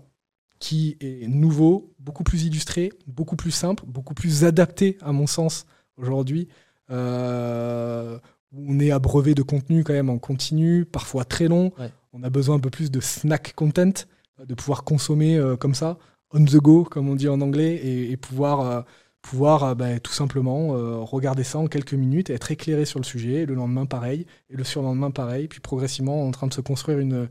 qui 0.59 0.97
est 1.01 1.27
nouveau, 1.27 1.93
beaucoup 1.99 2.23
plus 2.23 2.43
illustré, 2.45 2.91
beaucoup 3.07 3.35
plus 3.35 3.51
simple, 3.51 3.83
beaucoup 3.87 4.13
plus 4.13 4.45
adapté 4.45 4.97
à 5.01 5.11
mon 5.11 5.25
sens 5.25 5.65
aujourd'hui. 5.97 6.47
Euh, 6.91 8.19
on 8.55 8.79
est 8.79 8.91
abreuvé 8.91 9.33
de 9.33 9.41
contenu 9.41 9.83
quand 9.83 9.93
même 9.93 10.11
en 10.11 10.19
continu, 10.19 10.85
parfois 10.85 11.25
très 11.25 11.47
long. 11.47 11.71
On 12.13 12.21
a 12.21 12.29
besoin 12.29 12.57
un 12.57 12.59
peu 12.59 12.69
plus 12.69 12.91
de 12.91 12.99
snack 12.99 13.53
content, 13.55 14.05
de 14.45 14.53
pouvoir 14.53 14.83
consommer 14.83 15.37
euh, 15.37 15.55
comme 15.55 15.73
ça, 15.73 15.97
on 16.31 16.45
the 16.45 16.57
go, 16.57 16.83
comme 16.83 17.09
on 17.09 17.15
dit 17.15 17.29
en 17.29 17.41
anglais, 17.41 17.79
et, 17.83 18.15
pouvoir 18.17 18.59
euh, 18.61 18.81
pouvoir 19.21 19.63
euh, 19.63 19.75
bah, 19.75 19.99
tout 19.99 20.11
simplement 20.13 20.75
euh, 20.75 20.97
regarder 20.97 21.43
ça 21.43 21.59
en 21.59 21.67
quelques 21.67 21.93
minutes, 21.93 22.29
être 22.29 22.51
éclairé 22.51 22.85
sur 22.85 22.99
le 22.99 23.05
sujet, 23.05 23.45
le 23.45 23.53
lendemain 23.53 23.85
pareil, 23.85 24.25
et 24.49 24.55
le 24.55 24.63
surlendemain 24.63 25.11
pareil, 25.11 25.47
puis 25.47 25.59
progressivement 25.59 26.25
en 26.25 26.31
train 26.31 26.47
de 26.47 26.53
se 26.53 26.61
construire 26.61 26.99
une, 26.99 27.27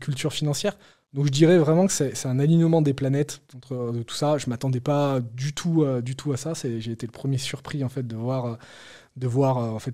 culture 0.00 0.32
financière. 0.32 0.78
Donc 1.12 1.26
je 1.26 1.30
dirais 1.30 1.58
vraiment 1.58 1.86
que 1.86 1.92
c'est 1.92 2.26
un 2.26 2.38
alignement 2.38 2.80
des 2.80 2.94
planètes 2.94 3.42
entre 3.54 3.92
de 3.92 4.02
tout 4.02 4.14
ça. 4.14 4.38
Je 4.38 4.48
m'attendais 4.48 4.80
pas 4.80 5.20
du 5.20 5.52
tout, 5.52 5.84
du 6.00 6.16
tout 6.16 6.32
à 6.32 6.38
ça. 6.38 6.54
J'ai 6.54 6.90
été 6.90 7.04
le 7.06 7.12
premier 7.12 7.36
surpris 7.36 7.84
en 7.84 7.90
fait 7.90 8.06
de 8.06 8.16
voir, 8.16 8.58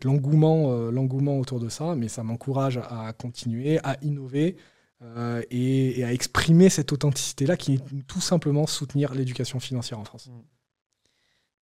l'engouement, 0.04 0.90
l'engouement 0.92 1.40
autour 1.40 1.58
de 1.58 1.68
ça. 1.68 1.96
Mais 1.96 2.06
ça 2.06 2.22
m'encourage 2.22 2.78
à 2.78 3.12
continuer, 3.18 3.80
à 3.82 3.96
innover. 4.02 4.56
Et, 5.50 6.04
à 6.04 6.12
exprimer 6.12 6.68
cette 6.68 6.92
authenticité-là 6.92 7.56
qui 7.56 7.74
est 7.74 8.06
tout 8.06 8.20
simplement 8.20 8.68
soutenir 8.68 9.12
l'éducation 9.12 9.58
financière 9.58 9.98
en 9.98 10.04
France. 10.04 10.30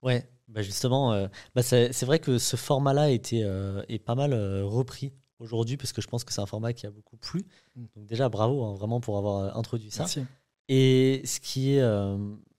Ouais, 0.03 0.29
bah, 0.49 0.63
justement, 0.63 1.13
euh, 1.13 1.29
bah 1.55 1.63
c'est 1.63 2.05
vrai 2.05 2.19
que 2.19 2.39
ce 2.39 2.57
format-là 2.57 3.11
été 3.11 3.45
euh, 3.45 3.83
est 3.89 3.99
pas 3.99 4.15
mal 4.15 4.33
euh, 4.33 4.65
repris 4.65 5.13
aujourd'hui 5.39 5.77
parce 5.77 5.93
que 5.93 6.01
je 6.01 6.09
pense 6.09 6.25
que 6.25 6.33
c'est 6.33 6.41
un 6.41 6.47
format 6.47 6.73
qui 6.73 6.87
a 6.87 6.91
beaucoup 6.91 7.17
plu. 7.17 7.45
Mm. 7.77 7.85
Donc 7.95 8.07
déjà, 8.07 8.29
bravo 8.29 8.65
hein, 8.65 8.75
vraiment 8.75 9.01
pour 9.01 9.19
avoir 9.19 9.57
introduit 9.57 9.91
ça. 9.91 10.05
Merci. 10.05 10.25
Et 10.69 11.23
ce 11.25 11.41
qui 11.41 11.73
est, 11.73 11.85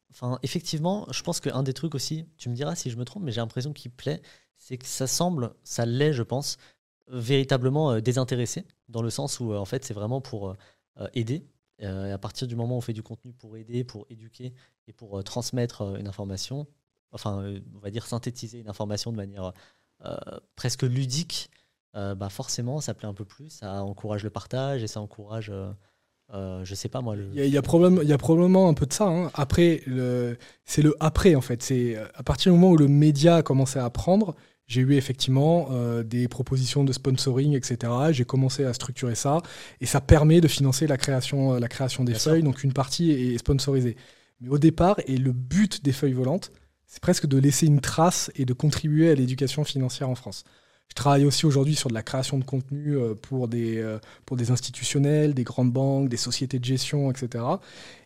enfin, 0.10 0.40
effectivement, 0.42 1.06
je 1.12 1.22
pense 1.22 1.40
qu'un 1.40 1.62
des 1.62 1.74
trucs 1.74 1.94
aussi, 1.94 2.26
tu 2.38 2.50
me 2.50 2.56
diras 2.56 2.76
si 2.76 2.90
je 2.90 2.98
me 2.98 3.06
trompe, 3.06 3.24
mais 3.24 3.32
j'ai 3.32 3.42
l'impression 3.42 3.72
qu'il 3.72 3.92
plaît, 3.92 4.22
c'est 4.58 4.78
que 4.78 4.88
ça 4.88 5.06
semble, 5.06 5.54
ça 5.64 5.86
l'est, 5.86 6.14
je 6.14 6.24
pense, 6.24 6.58
véritablement 7.08 8.00
désintéressé 8.00 8.66
dans 8.88 9.04
le 9.04 9.12
sens 9.12 9.40
où 9.40 9.54
en 9.54 9.66
fait 9.66 9.86
c'est 9.86 9.94
vraiment 9.94 10.22
pour 10.22 10.56
aider. 11.14 11.46
et 11.78 11.86
à 11.86 12.18
partir 12.18 12.48
du 12.48 12.56
moment 12.56 12.74
où 12.74 12.78
on 12.80 12.82
fait 12.82 12.94
du 12.94 13.04
contenu 13.04 13.32
pour 13.32 13.58
aider, 13.58 13.84
pour 13.84 14.08
éduquer 14.10 14.54
et 14.88 14.94
pour 14.94 15.24
transmettre 15.24 15.84
une 16.00 16.08
information, 16.08 16.66
enfin, 17.12 17.41
euh, 17.41 17.60
on 17.76 17.80
va 17.80 17.91
dire 17.91 18.05
synthétiser 18.05 18.60
une 18.60 18.70
information 18.70 19.12
de 19.12 19.18
manière 19.18 19.53
euh, 20.05 20.16
presque 20.55 20.84
ludique, 20.84 21.49
euh, 21.95 22.16
bah 22.16 22.30
forcément, 22.30 22.80
ça 22.80 22.93
plaît 22.93 23.07
un 23.07 23.14
peu 23.14 23.26
plus, 23.26 23.49
ça 23.49 23.84
encourage 23.84 24.24
le 24.24 24.30
partage 24.30 24.82
et 24.84 24.88
ça 24.88 25.01
encourage. 25.01 25.51
Euh, 26.34 26.64
je 26.64 26.76
sais 26.76 26.88
pas 26.88 27.01
moi. 27.01 27.16
Il, 27.34 27.45
y 27.45 27.57
a, 27.57 27.62
probablement, 27.62 28.01
il 28.01 28.07
y 28.07 28.14
a 28.14 28.18
probablement 28.18 28.70
un 28.70 28.74
peu 28.74 28.86
de 28.86 28.93
ça. 28.93 29.07
Hein. 29.07 29.30
Après, 29.34 29.82
c'est 30.66 30.82
le 30.82 30.95
après 30.99 31.36
en 31.36 31.41
fait. 31.41 31.62
C'est 31.64 31.97
à 32.14 32.24
partir 32.24 32.53
du 32.53 32.57
moment 32.57 32.72
où 32.72 32.78
le 32.78 32.88
média 32.88 33.38
a 33.38 33.43
commencé 33.43 33.80
à 33.80 33.89
prendre, 33.89 34.36
j'ai 34.68 34.82
eu 34.82 34.93
effectivement 34.93 35.70
des 36.03 36.28
propositions 36.28 36.84
de 36.84 36.93
sponsoring, 36.93 37.55
etc. 37.55 37.91
J'ai 38.12 38.26
commencé 38.26 38.64
à 38.64 38.74
structurer 38.74 39.16
ça 39.16 39.41
et 39.82 39.88
ça 39.88 39.99
permet 39.99 40.39
de 40.39 40.47
financer 40.47 40.86
la 40.86 40.97
création, 40.97 41.55
la 41.55 41.68
création 41.68 42.03
des 42.03 42.14
feuilles. 42.14 42.43
Donc 42.43 42.64
une 42.64 42.74
partie 42.74 43.12
est 43.12 43.38
sponsorisée. 43.39 43.97
Mais 44.39 44.49
au 44.49 44.60
départ, 44.60 44.99
et 45.07 45.18
le 45.18 45.34
but 45.34 45.84
des 45.84 45.91
feuilles 45.91 46.14
volantes, 46.14 46.51
c'est 46.90 47.02
presque 47.02 47.28
de 47.28 47.38
laisser 47.38 47.68
une 47.68 47.82
trace 47.82 48.32
et 48.36 48.46
de 48.46 48.54
contribuer 48.54 49.10
à 49.12 49.16
l'éducation 49.16 49.64
financière 49.64 50.10
en 50.10 50.16
France. 50.16 50.44
Je 50.90 50.96
travaille 50.96 51.24
aussi 51.24 51.46
aujourd'hui 51.46 51.76
sur 51.76 51.88
de 51.88 51.94
la 51.94 52.02
création 52.02 52.40
de 52.40 52.44
contenu 52.44 52.98
euh, 52.98 53.14
pour 53.14 53.48
des, 53.48 53.78
euh, 53.78 54.00
pour 54.26 54.38
des 54.38 54.50
institutionnels, 54.50 55.36
des 55.36 55.44
grandes 55.44 55.72
banques, 55.72 56.10
des 56.10 56.18
sociétés 56.18 56.58
de 56.58 56.66
gestion, 56.66 57.12
etc. 57.12 57.46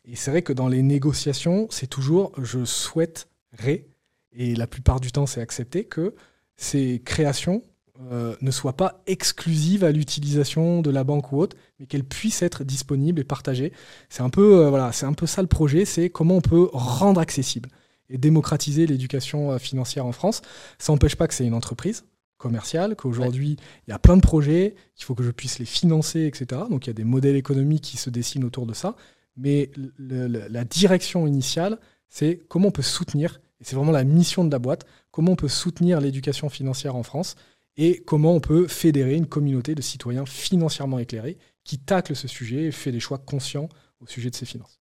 Et 0.03 0.17
c'est 0.17 0.31
vrai 0.31 0.41
que 0.41 0.51
dans 0.51 0.67
les 0.67 0.81
négociations, 0.81 1.67
c'est 1.71 1.87
toujours 1.87 2.33
je 2.41 2.65
souhaiterais, 2.65 3.87
et 4.33 4.53
la 4.53 4.67
plupart 4.67 4.99
du 4.99 5.13
temps 5.13 5.25
c'est 5.25 5.39
accepté, 5.39 5.85
que 5.85 6.13
ces 6.57 7.01
créations 7.05 7.63
euh, 8.11 8.35
ne 8.41 8.51
soient 8.51 8.75
pas 8.75 9.01
exclusives 9.07 9.85
à 9.85 9.93
l'utilisation 9.93 10.81
de 10.81 10.89
la 10.89 11.05
banque 11.05 11.31
ou 11.31 11.37
autre, 11.37 11.55
mais 11.79 11.85
qu'elles 11.85 12.03
puissent 12.03 12.41
être 12.41 12.65
disponibles 12.65 13.21
et 13.21 13.23
partagées. 13.23 13.71
C'est 14.09 14.23
un, 14.23 14.29
peu, 14.29 14.67
voilà, 14.67 14.91
un 15.03 15.13
peu 15.13 15.25
ça 15.25 15.41
le 15.41 15.47
projet, 15.47 15.85
c'est 15.85 16.09
comment 16.09 16.35
on 16.35 16.41
peut 16.41 16.67
rendre 16.73 17.21
accessible 17.21 17.69
et 18.13 18.17
démocratiser 18.17 18.87
l'éducation 18.87 19.51
euh, 19.51 19.57
financière 19.57 20.05
en 20.05 20.13
France. 20.13 20.41
Ça 20.77 20.93
n'empêche 20.93 21.17
pas 21.17 21.27
que 21.27 21.33
c'est 21.33 21.45
une 21.45 21.53
entreprise 21.53 22.05
commerciale, 22.37 22.95
qu'aujourd'hui, 22.95 23.57
il 23.87 23.91
y 23.91 23.93
a 23.93 23.99
plein 23.99 24.17
de 24.17 24.21
projets, 24.21 24.75
qu'il 24.95 25.05
faut 25.05 25.15
que 25.15 25.23
je 25.23 25.31
puisse 25.31 25.59
les 25.59 25.65
financer, 25.65 26.25
etc. 26.25 26.61
Donc 26.69 26.85
il 26.85 26.89
y 26.89 26.91
a 26.91 26.93
des 26.93 27.05
modèles 27.05 27.37
économiques 27.37 27.83
qui 27.83 27.97
se 27.97 28.09
dessinent 28.09 28.43
autour 28.43 28.65
de 28.65 28.73
ça. 28.73 28.95
Mais 29.37 29.71
la 29.97 30.63
direction 30.65 31.25
initiale, 31.25 31.79
c'est 32.09 32.41
comment 32.49 32.67
on 32.67 32.71
peut 32.71 32.81
soutenir, 32.81 33.39
et 33.61 33.63
c'est 33.63 33.77
vraiment 33.77 33.93
la 33.93 34.03
mission 34.03 34.43
de 34.43 34.51
la 34.51 34.59
boîte, 34.59 34.85
comment 35.09 35.31
on 35.31 35.35
peut 35.37 35.47
soutenir 35.47 36.01
l'éducation 36.01 36.49
financière 36.49 36.97
en 36.97 37.03
France 37.03 37.35
et 37.77 38.03
comment 38.05 38.33
on 38.33 38.41
peut 38.41 38.67
fédérer 38.67 39.15
une 39.15 39.25
communauté 39.25 39.73
de 39.73 39.81
citoyens 39.81 40.25
financièrement 40.25 40.99
éclairés 40.99 41.37
qui 41.63 41.79
taclent 41.79 42.15
ce 42.15 42.27
sujet 42.27 42.65
et 42.65 42.71
fait 42.71 42.91
des 42.91 42.99
choix 42.99 43.17
conscients 43.17 43.69
au 44.01 44.05
sujet 44.05 44.29
de 44.29 44.35
ses 44.35 44.45
finances. 44.45 44.82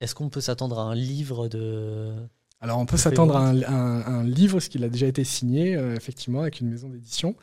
Est-ce 0.00 0.14
qu'on 0.14 0.28
peut 0.28 0.40
s'attendre 0.40 0.78
à 0.78 0.82
un 0.82 0.94
livre 0.94 1.48
de. 1.48 2.14
Alors, 2.60 2.78
on 2.78 2.86
peut 2.86 2.96
s'attendre 2.96 3.36
à 3.36 3.48
un, 3.48 4.24
livre, 4.24 4.60
ce 4.60 4.68
qu'il 4.68 4.84
a 4.84 4.88
déjà 4.88 5.06
été 5.06 5.24
signé, 5.24 5.76
euh, 5.76 5.94
effectivement, 5.94 6.40
avec 6.40 6.60
une 6.60 6.68
maison 6.68 6.88
d'édition. 6.88 7.36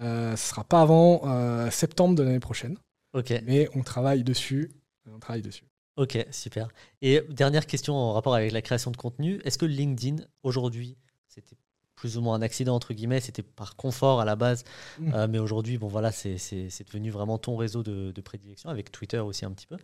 Euh, 0.00 0.28
ce 0.28 0.32
ne 0.32 0.36
sera 0.36 0.64
pas 0.64 0.82
avant 0.82 1.22
euh, 1.24 1.70
septembre 1.70 2.14
de 2.14 2.22
l'année 2.22 2.40
prochaine. 2.40 2.76
Ok. 3.12 3.32
Mais 3.44 3.68
on 3.74 3.82
travaille 3.82 4.24
dessus. 4.24 4.72
On 5.12 5.18
travaille 5.18 5.42
dessus. 5.42 5.64
Ok, 5.96 6.26
super. 6.30 6.68
Et 7.02 7.20
dernière 7.28 7.66
question 7.66 7.94
en 7.94 8.12
rapport 8.12 8.34
avec 8.34 8.52
la 8.52 8.62
création 8.62 8.90
de 8.90 8.96
contenu. 8.96 9.40
Est-ce 9.44 9.58
que 9.58 9.66
LinkedIn, 9.66 10.24
aujourd'hui, 10.42 10.96
c'était 11.28 11.56
plus 11.94 12.16
ou 12.16 12.22
moins 12.22 12.34
un 12.36 12.42
accident, 12.42 12.74
entre 12.74 12.94
guillemets, 12.94 13.20
c'était 13.20 13.42
par 13.42 13.76
confort 13.76 14.20
à 14.20 14.24
la 14.24 14.34
base, 14.34 14.64
mmh. 14.98 15.26
mais 15.26 15.38
aujourd'hui, 15.38 15.78
bon 15.78 15.86
voilà, 15.86 16.10
c'est 16.10 16.84
devenu 16.86 17.10
vraiment 17.10 17.38
ton 17.38 17.56
réseau 17.56 17.82
de, 17.84 18.10
de 18.10 18.20
prédilection, 18.22 18.70
avec 18.70 18.90
Twitter 18.90 19.18
aussi 19.18 19.44
un 19.44 19.52
petit 19.52 19.66
peu. 19.66 19.76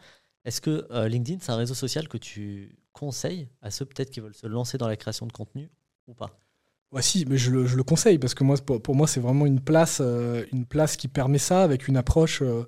Est-ce 0.49 0.63
que 0.63 0.87
euh, 0.93 1.09
LinkedIn, 1.09 1.41
c'est 1.43 1.53
un 1.53 1.57
réseau 1.57 1.75
social 1.75 2.09
que 2.09 2.17
tu 2.17 2.75
conseilles 2.95 3.49
à 3.61 3.71
ceux 3.71 3.85
peut-être 3.85 4.09
qui 4.09 4.21
veulent 4.21 4.35
se 4.35 4.47
lancer 4.47 4.79
dans 4.79 4.89
la 4.89 4.97
création 4.97 5.27
de 5.27 5.33
contenu 5.33 5.69
ou 6.07 6.15
pas? 6.15 6.41
Ouais, 6.91 7.03
si, 7.03 7.27
mais 7.29 7.37
je 7.37 7.51
le, 7.51 7.83
conseille 7.83 8.17
parce 8.17 8.33
que 8.33 8.45
moi, 8.45 8.57
pour, 8.57 8.95
moi, 8.95 9.07
c'est 9.07 9.21
vraiment 9.21 9.45
une 9.45 9.61
place, 9.61 9.99
euh, 10.01 10.47
une 10.55 10.65
place 10.65 10.97
qui 10.97 11.07
permet 11.07 11.37
ça 11.37 11.63
avec 11.63 11.87
une 11.87 11.99
approche 11.99 12.41
euh, 12.41 12.65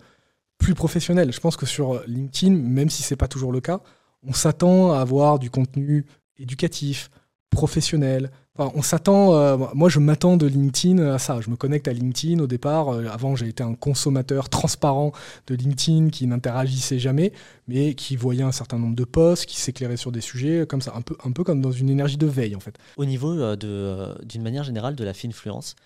plus 0.58 0.74
professionnelle. 0.74 1.32
Je 1.32 1.40
pense 1.40 1.56
que 1.56 1.64
sur 1.64 2.02
LinkedIn, 2.06 2.54
même 2.54 2.90
si 2.90 3.02
c'est 3.02 3.16
pas 3.16 3.28
toujours 3.28 3.50
le 3.50 3.62
cas, 3.62 3.80
on 4.22 4.34
s'attend 4.34 4.92
à 4.92 5.00
avoir 5.00 5.38
du 5.38 5.48
contenu 5.48 6.04
éducatif, 6.36 7.10
professionnel, 7.48 8.30
on 8.58 8.82
s'attend, 8.82 9.34
euh, 9.34 9.56
moi 9.74 9.88
je 9.88 9.98
m'attends 9.98 10.36
de 10.36 10.46
LinkedIn 10.46 10.98
à 10.98 11.18
ça. 11.18 11.40
Je 11.40 11.50
me 11.50 11.56
connecte 11.56 11.88
à 11.88 11.92
LinkedIn 11.92 12.40
au 12.40 12.46
départ. 12.46 12.88
Euh, 12.88 13.06
avant, 13.06 13.36
j'ai 13.36 13.48
été 13.48 13.62
un 13.62 13.74
consommateur 13.74 14.48
transparent 14.48 15.12
de 15.46 15.54
LinkedIn 15.54 16.10
qui 16.10 16.26
n'interagissait 16.26 16.98
jamais, 16.98 17.32
mais 17.68 17.94
qui 17.94 18.16
voyait 18.16 18.42
un 18.42 18.52
certain 18.52 18.78
nombre 18.78 18.96
de 18.96 19.04
posts, 19.04 19.46
qui 19.46 19.60
s'éclairait 19.60 19.96
sur 19.96 20.12
des 20.12 20.20
sujets 20.20 20.66
comme 20.66 20.82
ça, 20.82 20.92
un 20.94 21.02
peu, 21.02 21.16
un 21.24 21.32
peu 21.32 21.44
comme 21.44 21.60
dans 21.60 21.72
une 21.72 21.90
énergie 21.90 22.18
de 22.18 22.26
veille 22.26 22.56
en 22.56 22.60
fait. 22.60 22.76
Au 22.96 23.04
niveau 23.04 23.32
euh, 23.32 24.14
d'une 24.24 24.42
manière 24.42 24.64
générale 24.64 24.96
de 24.96 25.04
la 25.04 25.14
finfluence, 25.14 25.76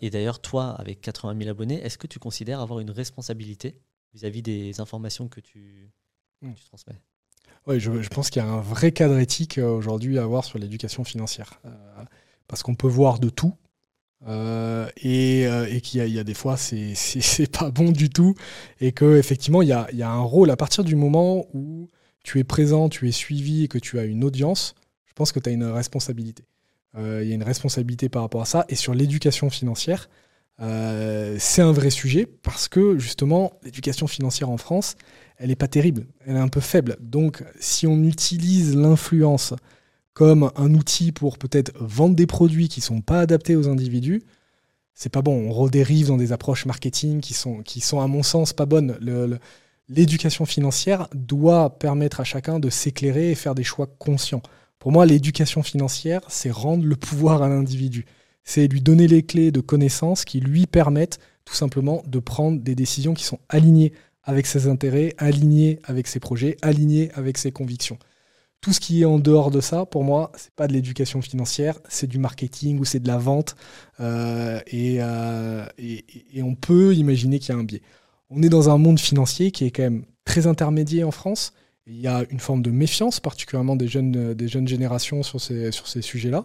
et 0.00 0.10
d'ailleurs 0.10 0.40
toi 0.40 0.76
avec 0.78 1.00
80 1.00 1.36
000 1.36 1.50
abonnés, 1.50 1.82
est-ce 1.82 1.98
que 1.98 2.06
tu 2.06 2.20
considères 2.20 2.60
avoir 2.60 2.78
une 2.78 2.90
responsabilité 2.90 3.80
vis-à-vis 4.14 4.42
des 4.42 4.80
informations 4.80 5.26
que 5.26 5.40
tu, 5.40 5.90
que 6.40 6.46
hmm. 6.46 6.54
tu 6.54 6.64
transmets? 6.64 7.00
Oui, 7.68 7.80
je, 7.80 8.08
pense 8.08 8.30
qu'il 8.30 8.42
y 8.42 8.44
a 8.44 8.48
un 8.48 8.60
vrai 8.60 8.92
cadre 8.92 9.18
éthique 9.18 9.58
euh, 9.58 9.68
aujourd'hui 9.68 10.18
à 10.18 10.22
avoir 10.22 10.44
sur 10.44 10.58
l'éducation 10.58 11.04
financière. 11.04 11.60
Euh, 11.66 11.70
parce 12.46 12.62
qu'on 12.62 12.74
peut 12.74 12.88
voir 12.88 13.18
de 13.18 13.28
tout. 13.28 13.54
Euh, 14.26 14.88
et, 14.96 15.80
qu'il 15.82 16.08
y, 16.08 16.18
a 16.18 16.24
des 16.24 16.34
fois, 16.34 16.56
c'est 16.56 17.52
pas 17.52 17.70
bon 17.70 17.92
du 17.92 18.08
tout. 18.08 18.34
Et 18.80 18.94
y 18.98 19.72
a, 19.72 19.86
il 19.92 19.98
y 19.98 20.02
a 20.02 20.10
un 20.10 20.20
rôle 20.20 20.50
à 20.50 20.56
partir 20.56 20.82
du 20.82 20.96
moment 20.96 21.46
où 21.52 21.88
tu 22.24 22.38
es 22.38 22.44
présent, 22.44 22.88
tu 22.88 23.06
es 23.06 23.12
suivi 23.12 23.64
et 23.64 23.68
que 23.68 23.78
tu 23.78 23.98
as 23.98 24.04
une 24.04 24.24
audience, 24.24 24.74
je 25.04 25.12
pense 25.12 25.30
que 25.30 25.38
tu 25.38 25.50
as 25.50 25.52
une 25.52 25.64
responsabilité. 25.64 26.44
Il 26.96 27.28
y 27.28 27.32
a 27.32 27.34
une 27.34 27.44
responsabilité 27.44 28.08
par 28.08 28.22
rapport 28.22 28.40
à 28.40 28.44
ça. 28.44 28.64
Et 28.68 28.74
sur 28.74 28.92
l'éducation 28.92 29.50
financière, 29.50 30.08
c'est 30.58 31.62
un 31.62 31.70
vrai 31.70 31.90
sujet 31.90 32.26
parce 32.26 32.66
que 32.66 32.98
justement, 32.98 33.52
l'éducation 33.62 34.08
financière 34.08 34.50
en 34.50 34.56
France, 34.56 34.96
elle 35.38 35.48
n'est 35.48 35.56
pas 35.56 35.68
terrible, 35.68 36.06
elle 36.26 36.36
est 36.36 36.40
un 36.40 36.48
peu 36.48 36.60
faible. 36.60 36.96
Donc 37.00 37.44
si 37.60 37.86
on 37.86 38.02
utilise 38.02 38.76
l'influence 38.76 39.54
comme 40.12 40.50
un 40.56 40.74
outil 40.74 41.12
pour 41.12 41.38
peut-être 41.38 41.72
vendre 41.78 42.16
des 42.16 42.26
produits 42.26 42.68
qui 42.68 42.80
ne 42.80 42.84
sont 42.84 43.00
pas 43.00 43.20
adaptés 43.20 43.54
aux 43.54 43.68
individus, 43.68 44.22
c'est 44.94 45.12
pas 45.12 45.22
bon. 45.22 45.48
On 45.48 45.52
redérive 45.52 46.08
dans 46.08 46.16
des 46.16 46.32
approches 46.32 46.66
marketing 46.66 47.20
qui 47.20 47.34
sont, 47.34 47.62
qui 47.62 47.80
sont 47.80 48.00
à 48.00 48.08
mon 48.08 48.24
sens, 48.24 48.52
pas 48.52 48.66
bonnes. 48.66 48.98
L'éducation 49.88 50.44
financière 50.44 51.08
doit 51.14 51.78
permettre 51.78 52.20
à 52.20 52.24
chacun 52.24 52.58
de 52.58 52.68
s'éclairer 52.68 53.30
et 53.30 53.36
faire 53.36 53.54
des 53.54 53.62
choix 53.62 53.86
conscients. 53.86 54.42
Pour 54.80 54.90
moi, 54.90 55.06
l'éducation 55.06 55.62
financière, 55.62 56.22
c'est 56.28 56.50
rendre 56.50 56.84
le 56.84 56.96
pouvoir 56.96 57.42
à 57.42 57.48
l'individu. 57.48 58.06
C'est 58.42 58.66
lui 58.66 58.80
donner 58.80 59.06
les 59.06 59.22
clés 59.22 59.52
de 59.52 59.60
connaissances 59.60 60.24
qui 60.24 60.40
lui 60.40 60.66
permettent 60.66 61.20
tout 61.44 61.54
simplement 61.54 62.02
de 62.06 62.18
prendre 62.18 62.60
des 62.60 62.74
décisions 62.74 63.14
qui 63.14 63.24
sont 63.24 63.38
alignées 63.48 63.92
avec 64.24 64.46
ses 64.46 64.66
intérêts, 64.68 65.14
aligné 65.18 65.78
avec 65.84 66.06
ses 66.06 66.20
projets, 66.20 66.56
aligné 66.62 67.10
avec 67.14 67.38
ses 67.38 67.52
convictions. 67.52 67.98
Tout 68.60 68.72
ce 68.72 68.80
qui 68.80 69.02
est 69.02 69.04
en 69.04 69.18
dehors 69.18 69.50
de 69.50 69.60
ça, 69.60 69.86
pour 69.86 70.02
moi, 70.02 70.32
c'est 70.36 70.52
pas 70.54 70.66
de 70.66 70.72
l'éducation 70.72 71.22
financière, 71.22 71.78
c'est 71.88 72.08
du 72.08 72.18
marketing 72.18 72.80
ou 72.80 72.84
c'est 72.84 72.98
de 72.98 73.06
la 73.06 73.16
vente. 73.16 73.54
Euh, 74.00 74.60
euh, 74.74 75.66
et, 75.78 76.42
on 76.42 76.56
peut 76.56 76.94
imaginer 76.94 77.38
qu'il 77.38 77.54
y 77.54 77.56
a 77.56 77.60
un 77.60 77.64
biais. 77.64 77.82
On 78.30 78.42
est 78.42 78.48
dans 78.48 78.68
un 78.68 78.76
monde 78.76 78.98
financier 78.98 79.52
qui 79.52 79.64
est 79.64 79.70
quand 79.70 79.84
même 79.84 80.04
très 80.24 80.48
intermédiaire 80.48 81.06
en 81.06 81.12
France. 81.12 81.52
Il 81.86 82.00
y 82.00 82.08
a 82.08 82.24
une 82.30 82.40
forme 82.40 82.62
de 82.62 82.70
méfiance, 82.70 83.20
particulièrement 83.20 83.76
des 83.76 83.86
jeunes, 83.86 84.34
des 84.34 84.48
jeunes 84.48 84.66
générations 84.66 85.22
sur 85.22 85.40
ces, 85.40 85.70
sur 85.70 85.86
ces 85.86 86.02
sujets-là, 86.02 86.44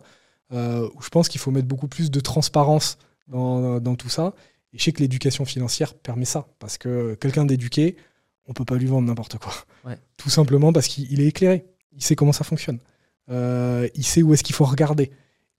euh, 0.53 0.87
où 0.95 1.01
je 1.01 1.09
pense 1.09 1.27
qu'il 1.27 1.41
faut 1.41 1.51
mettre 1.51 1.67
beaucoup 1.67 1.87
plus 1.87 2.11
de 2.11 2.19
transparence 2.19 2.99
dans, 3.27 3.81
dans 3.81 3.95
tout 3.95 4.09
ça 4.09 4.35
et 4.73 4.77
je 4.77 4.83
sais 4.83 4.91
que 4.91 4.99
l'éducation 4.99 5.45
financière 5.45 5.93
permet 5.93 6.25
ça, 6.25 6.47
parce 6.59 6.77
que 6.77 7.15
quelqu'un 7.15 7.45
d'éduqué, 7.45 7.95
on 8.47 8.53
peut 8.53 8.65
pas 8.65 8.75
lui 8.75 8.87
vendre 8.87 9.07
n'importe 9.07 9.37
quoi. 9.37 9.53
Tout 10.17 10.29
simplement 10.29 10.73
parce 10.73 10.87
qu'il 10.87 11.21
est 11.21 11.27
éclairé. 11.27 11.65
Il 11.95 12.03
sait 12.03 12.15
comment 12.15 12.33
ça 12.33 12.43
fonctionne. 12.43 12.79
Euh, 13.29 13.87
il 13.95 14.03
sait 14.03 14.23
où 14.23 14.33
est-ce 14.33 14.43
qu'il 14.43 14.55
faut 14.55 14.65
regarder. 14.65 15.11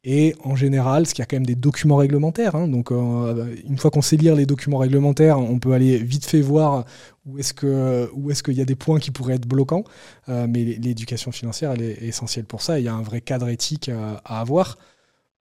Et 0.07 0.35
en 0.45 0.55
général, 0.55 1.07
ce 1.07 1.15
qu'il 1.15 1.23
y 1.23 1.25
a 1.25 1.27
quand 1.27 1.37
même 1.37 1.47
des 1.47 1.55
documents 1.55 1.97
réglementaires. 1.97 2.57
Hein. 2.57 2.69
donc, 2.69 2.93
euh, 2.93 3.57
une 3.67 3.79
fois 3.79 3.91
qu'on 3.91 4.03
sait 4.03 4.17
lire 4.17 4.35
les 4.35 4.45
documents 4.45 4.77
réglementaires, 4.77 5.39
on 5.39 5.59
peut 5.59 5.73
aller 5.73 5.97
vite 5.97 6.27
fait 6.27 6.43
voir 6.43 6.85
où 7.25 7.39
est-ce 7.39 7.55
que 7.55 8.11
où 8.13 8.31
est-ce 8.31 8.43
qu'il 8.43 8.55
y 8.55 8.61
a 8.61 8.67
des 8.67 8.75
points 8.75 8.99
qui 8.99 9.11
pourraient 9.11 9.37
être 9.37 9.49
bloquants. 9.49 9.85
Euh, 10.29 10.47
mais 10.47 10.65
l'éducation 10.65 11.33
financière, 11.33 11.73
elle 11.73 11.83
est 11.83 12.03
essentielle 12.03 12.45
pour 12.45 12.61
ça. 12.61 12.79
Il 12.79 12.85
y 12.85 12.89
a 12.89 12.95
un 12.95 13.03
vrai 13.03 13.23
cadre 13.23 13.49
éthique 13.49 13.89
à, 13.89 14.41
avoir. 14.41 14.77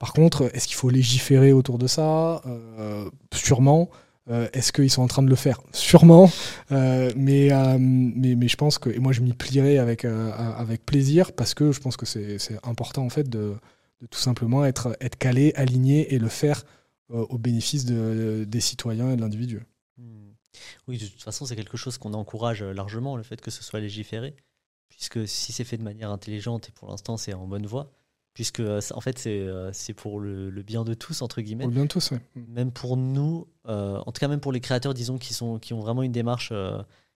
Par 0.04 0.12
contre, 0.12 0.52
est-ce 0.54 0.68
qu'il 0.68 0.76
faut 0.76 0.90
légiférer 0.90 1.54
autour 1.54 1.78
de 1.78 1.88
ça 1.88 2.42
Sûrement. 3.34 3.90
Euh, 4.30 4.50
est-ce 4.52 4.74
qu'ils 4.74 4.90
sont 4.90 5.02
en 5.02 5.08
train 5.08 5.24
de 5.24 5.30
le 5.30 5.36
faire 5.38 5.62
Sûrement, 5.72 6.30
euh, 6.74 7.10
mais, 7.16 7.54
euh, 7.54 7.78
je 7.78 8.56
pense 8.58 8.78
que, 8.78 8.90
et 8.90 9.00
moi 9.00 9.14
je 9.14 9.22
m'y 9.22 9.32
plierai 9.32 9.78
avec, 9.78 10.06
plaisir 10.86 11.32
parce 11.32 11.54
que 11.54 11.72
je 11.72 11.80
pense 11.80 11.96
que 11.96 12.06
c'est 12.06 12.60
important 12.64 13.06
en 13.06 13.10
fait 13.10 13.30
de, 13.30 13.56
tout 14.10 14.20
simplement 14.20 14.66
être, 14.66 14.98
calé, 15.20 15.54
aligné 15.56 16.14
et 16.14 16.20
le 16.20 16.28
faire 16.28 16.66
au 17.10 17.38
bénéfice 17.38 17.86
de, 17.86 18.46
des 18.46 18.60
citoyens 18.60 19.12
et 19.12 19.16
de 19.16 19.22
l'individu. 19.22 19.62
Hmm. 19.98 20.32
Oui, 20.90 20.98
de 20.98 21.06
toute 21.06 21.22
façon, 21.22 21.46
c'est 21.46 21.56
quelque 21.56 21.78
chose 21.78 21.98
qu'on 21.98 22.14
encourage 22.14 22.62
largement, 22.62 23.16
le 23.16 23.24
fait 23.24 23.40
que 23.40 23.52
ce 23.52 23.64
soit 23.64 23.80
légiféré, 23.80 24.36
puisque 24.90 25.26
si 25.30 25.54
c'est 25.54 25.64
fait 25.64 25.78
de 25.78 25.84
manière 25.84 26.12
intelligente 26.12 26.68
et 26.68 26.72
pour 26.74 26.90
l'instant 26.90 27.16
c'est 27.16 27.34
en 27.34 27.48
bonne 27.48 27.66
voie, 27.66 27.92
puisque 28.34 28.60
euh, 28.60 28.82
en 28.92 29.02
fait 29.02 29.20
c'est 29.20 29.40
euh, 29.40 29.72
pour 29.96 30.20
le, 30.20 30.50
bien 30.64 30.84
de 30.84 30.94
tous 30.94 31.22
entre 31.22 31.42
guillemets. 31.42 31.64
Pour 31.64 31.70
le 31.70 31.76
bien 31.76 31.84
de 31.84 31.90
tous, 31.90 32.12
oui. 32.12 32.18
Même 32.48 32.72
pour 32.72 32.98
nous, 32.98 33.48
euh, 33.68 33.98
en 34.06 34.12
tout 34.12 34.20
cas 34.20 34.28
même 34.28 34.40
pour 34.40 34.52
les 34.52 34.60
créateurs, 34.60 34.94
disons 34.94 35.18
qui 35.18 35.34
sont 35.34 35.60
qui 35.60 35.74
ont 35.74 35.80
vraiment 35.80 36.04
une 36.04 36.12
démarche 36.12 36.52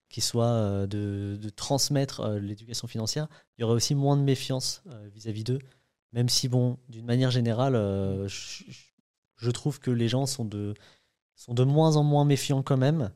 qui 0.09 0.21
soit 0.21 0.87
de, 0.87 1.37
de 1.41 1.49
transmettre 1.49 2.27
l'éducation 2.39 2.87
financière, 2.87 3.27
il 3.57 3.61
y 3.61 3.63
aurait 3.65 3.75
aussi 3.75 3.93
moins 3.93 4.15
de 4.15 4.21
méfiance 4.21 4.83
vis-à-vis 5.13 5.43
d'eux. 5.43 5.59
Même 6.13 6.29
si 6.29 6.47
bon, 6.47 6.77
d'une 6.87 7.05
manière 7.05 7.31
générale, 7.31 7.73
je, 8.27 8.63
je, 9.35 9.51
trouve 9.51 9.79
que 9.81 9.91
les 9.91 10.07
gens 10.07 10.25
sont 10.25 10.45
de 10.45 10.73
sont 11.35 11.53
de 11.53 11.63
moins 11.65 11.97
en 11.97 12.03
moins 12.03 12.23
méfiants 12.23 12.63
quand 12.63 12.77
même. 12.77 13.11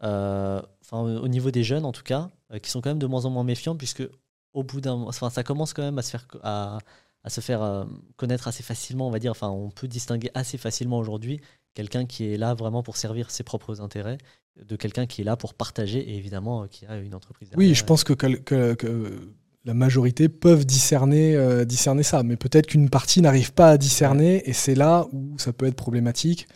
Enfin, 0.00 1.00
au 1.00 1.26
niveau 1.26 1.50
des 1.50 1.64
jeunes 1.64 1.84
en 1.84 1.92
tout 1.92 2.04
cas, 2.04 2.30
qui 2.62 2.70
sont 2.70 2.80
quand 2.80 2.90
même 2.90 3.00
de 3.00 3.06
moins 3.06 3.24
en 3.24 3.30
moins 3.30 3.44
méfiants 3.44 3.74
puisque 3.74 4.04
au 4.52 4.62
bout 4.62 4.80
d'un, 4.80 4.92
enfin, 4.92 5.30
ça 5.30 5.42
commence 5.42 5.72
quand 5.72 5.82
même 5.82 5.98
à 5.98 6.02
se 6.02 6.10
faire 6.10 6.26
à 6.42 6.78
à 7.24 7.30
se 7.30 7.40
faire 7.40 7.62
euh, 7.62 7.84
connaître 8.16 8.48
assez 8.48 8.62
facilement, 8.62 9.08
on 9.08 9.10
va 9.10 9.18
dire. 9.18 9.32
Enfin, 9.32 9.48
on 9.48 9.70
peut 9.70 9.88
distinguer 9.88 10.30
assez 10.34 10.58
facilement 10.58 10.98
aujourd'hui 10.98 11.40
quelqu'un 11.74 12.06
qui 12.06 12.32
est 12.32 12.36
là 12.36 12.54
vraiment 12.54 12.82
pour 12.82 12.96
servir 12.96 13.30
ses 13.30 13.44
propres 13.44 13.80
intérêts 13.80 14.18
de 14.64 14.74
quelqu'un 14.74 15.06
qui 15.06 15.20
est 15.20 15.24
là 15.24 15.36
pour 15.36 15.54
partager 15.54 15.98
et 15.98 16.16
évidemment 16.16 16.62
euh, 16.64 16.66
qui 16.66 16.86
a 16.86 16.96
une 16.96 17.14
entreprise. 17.14 17.50
Oui, 17.56 17.74
je 17.74 17.84
pense 17.84 18.02
que, 18.02 18.12
que, 18.12 19.20
la 19.64 19.74
majorité 19.74 20.28
peuvent 20.28 20.64
discerner, 20.64 21.36
euh, 21.36 21.64
discerner 21.64 22.02
ça, 22.02 22.22
mais 22.22 22.36
peut-être 22.36 22.68
qu'une 22.68 22.88
partie 22.88 23.20
n'arrive 23.20 23.52
pas 23.52 23.70
à 23.70 23.78
discerner 23.78 24.48
et 24.48 24.52
c'est 24.52 24.74
là 24.74 25.06
où 25.12 25.38
ça 25.38 25.52
peut 25.52 25.66
être 25.66 25.76
problématique 25.76 26.48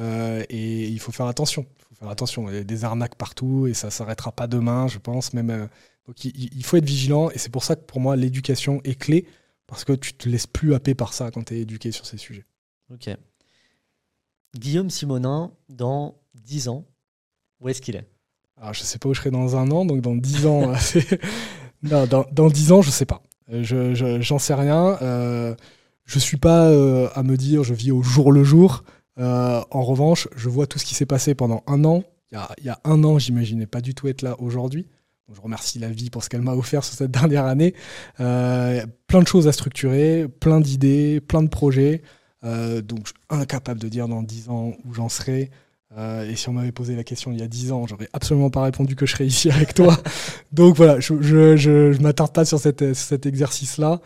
et 0.00 0.86
il 0.86 1.00
faut 1.00 1.10
faire 1.10 1.26
attention. 1.26 1.66
Il 1.80 1.84
faut 1.88 1.94
faire 1.96 2.08
attention. 2.08 2.48
Il 2.48 2.54
y 2.54 2.58
a 2.58 2.62
des 2.62 2.84
arnaques 2.84 3.16
partout 3.16 3.66
et 3.66 3.74
ça 3.74 3.90
s'arrêtera 3.90 4.30
pas 4.30 4.46
demain, 4.46 4.86
je 4.86 4.98
pense. 4.98 5.32
Même, 5.32 5.68
donc 6.06 6.24
il, 6.24 6.56
il, 6.56 6.64
faut 6.64 6.76
être 6.76 6.84
vigilant 6.84 7.30
et 7.30 7.38
c'est 7.38 7.50
pour 7.50 7.64
ça 7.64 7.74
que 7.74 7.80
pour 7.80 7.98
moi 7.98 8.14
l'éducation 8.14 8.80
est 8.84 8.94
clé 8.94 9.26
parce 9.68 9.84
que 9.84 9.92
tu 9.92 10.14
te 10.14 10.28
laisses 10.28 10.48
plus 10.48 10.74
happer 10.74 10.94
par 10.94 11.12
ça 11.12 11.30
quand 11.30 11.44
tu 11.44 11.54
es 11.54 11.60
éduqué 11.60 11.92
sur 11.92 12.06
ces 12.06 12.16
sujets. 12.16 12.44
Ok. 12.92 13.10
Guillaume 14.56 14.90
Simonin, 14.90 15.52
dans 15.68 16.16
10 16.34 16.68
ans, 16.68 16.86
où 17.60 17.68
est-ce 17.68 17.82
qu'il 17.82 17.94
est, 17.94 18.08
Alors, 18.56 18.72
Je 18.72 18.80
ne 18.80 18.86
sais 18.86 18.98
pas 18.98 19.08
où 19.10 19.14
je 19.14 19.20
serai 19.20 19.30
dans 19.30 19.56
un 19.56 19.70
an, 19.70 19.84
donc 19.84 20.00
dans 20.00 20.16
10 20.16 20.46
ans, 20.46 20.72
non, 21.82 22.06
dans, 22.06 22.24
dans 22.32 22.48
10 22.48 22.72
ans, 22.72 22.82
je 22.82 22.88
ne 22.88 22.92
sais 22.92 23.06
pas. 23.06 23.22
Je, 23.50 24.18
j'en 24.20 24.38
sais 24.38 24.54
rien. 24.54 24.98
Euh, 25.02 25.54
je 26.04 26.16
ne 26.16 26.20
suis 26.20 26.38
pas 26.38 26.68
euh, 26.68 27.08
à 27.14 27.22
me 27.22 27.36
dire 27.36 27.62
je 27.62 27.74
vis 27.74 27.92
au 27.92 28.02
jour 28.02 28.32
le 28.32 28.44
jour. 28.44 28.84
Euh, 29.18 29.62
en 29.70 29.82
revanche, 29.82 30.28
je 30.34 30.48
vois 30.48 30.66
tout 30.66 30.78
ce 30.78 30.84
qui 30.86 30.94
s'est 30.94 31.06
passé 31.06 31.34
pendant 31.34 31.62
un 31.66 31.84
an. 31.84 32.04
Il 32.30 32.34
y 32.34 32.38
a, 32.38 32.48
il 32.58 32.64
y 32.64 32.70
a 32.70 32.80
un 32.84 33.04
an, 33.04 33.18
j'imaginais 33.18 33.66
pas 33.66 33.80
du 33.80 33.94
tout 33.94 34.08
être 34.08 34.22
là 34.22 34.36
aujourd'hui. 34.38 34.86
Je 35.34 35.40
remercie 35.42 35.78
la 35.78 35.88
vie 35.88 36.08
pour 36.08 36.24
ce 36.24 36.30
qu'elle 36.30 36.40
m'a 36.40 36.54
offert 36.54 36.82
sur 36.84 36.94
cette 36.94 37.10
dernière 37.10 37.44
année. 37.44 37.74
Euh, 38.20 38.84
plein 39.06 39.20
de 39.20 39.26
choses 39.26 39.46
à 39.46 39.52
structurer, 39.52 40.26
plein 40.40 40.60
d'idées, 40.60 41.20
plein 41.20 41.42
de 41.42 41.48
projets. 41.48 42.02
Euh, 42.44 42.80
donc, 42.80 43.00
je 43.04 43.08
suis 43.08 43.40
incapable 43.40 43.80
de 43.80 43.88
dire 43.88 44.08
dans 44.08 44.22
10 44.22 44.48
ans 44.48 44.72
où 44.84 44.94
j'en 44.94 45.08
serai. 45.08 45.50
Euh, 45.96 46.30
et 46.30 46.36
si 46.36 46.48
on 46.48 46.52
m'avait 46.52 46.72
posé 46.72 46.96
la 46.96 47.04
question 47.04 47.32
il 47.32 47.40
y 47.40 47.42
a 47.42 47.48
10 47.48 47.72
ans, 47.72 47.86
j'aurais 47.86 48.08
absolument 48.12 48.50
pas 48.50 48.62
répondu 48.62 48.94
que 48.94 49.06
je 49.06 49.12
serais 49.12 49.26
ici 49.26 49.50
avec 49.50 49.74
toi. 49.74 49.96
donc 50.52 50.76
voilà, 50.76 51.00
je 51.00 51.14
ne 51.14 51.22
je, 51.56 51.92
je, 51.92 52.02
m'attarde 52.02 52.32
pas 52.32 52.44
sur, 52.44 52.58
cette, 52.58 52.94
cet 52.94 53.26
exercice-là. 53.26 54.00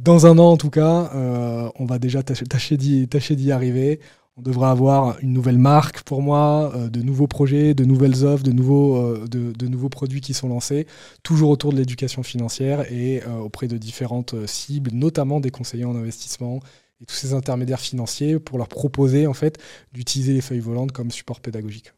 dans 0.00 0.26
un 0.26 0.38
an, 0.38 0.52
en 0.52 0.56
tout 0.56 0.70
cas, 0.70 1.10
on 1.14 1.84
va 1.84 1.98
déjà 1.98 2.22
tâcher 2.22 2.76
d'y 2.76 3.52
arriver 3.52 4.00
on 4.40 4.42
devrait 4.42 4.68
avoir 4.68 5.18
une 5.20 5.34
nouvelle 5.34 5.58
marque 5.58 6.02
pour 6.02 6.22
moi, 6.22 6.72
euh, 6.74 6.88
de 6.88 7.02
nouveaux 7.02 7.26
projets, 7.26 7.74
de 7.74 7.84
nouvelles 7.84 8.24
offres, 8.24 8.42
de 8.42 8.52
nouveaux, 8.52 8.96
euh, 8.96 9.26
de, 9.28 9.66
nouveaux 9.66 9.90
produits 9.90 10.22
qui 10.22 10.32
sont 10.32 10.48
lancés, 10.48 10.86
toujours 11.22 11.50
autour 11.50 11.72
de 11.72 11.76
l'éducation 11.76 12.22
financière 12.22 12.90
et 12.90 13.22
euh, 13.26 13.38
auprès 13.38 13.68
de 13.68 13.76
différentes 13.76 14.46
cibles, 14.46 14.92
notamment 14.94 15.40
des 15.40 15.50
conseillers 15.50 15.84
en 15.84 15.94
investissement 15.94 16.60
et 17.02 17.06
tous 17.06 17.14
ces 17.14 17.34
intermédiaires 17.34 17.80
financiers 17.80 18.38
pour 18.38 18.56
leur 18.56 18.68
proposer 18.68 19.26
en 19.26 19.34
fait 19.34 19.58
d'utiliser 19.92 20.32
les 20.32 20.40
feuilles 20.40 20.60
volantes 20.60 20.92
comme 20.92 21.10
support 21.10 21.40
pédagogique. 21.40 21.92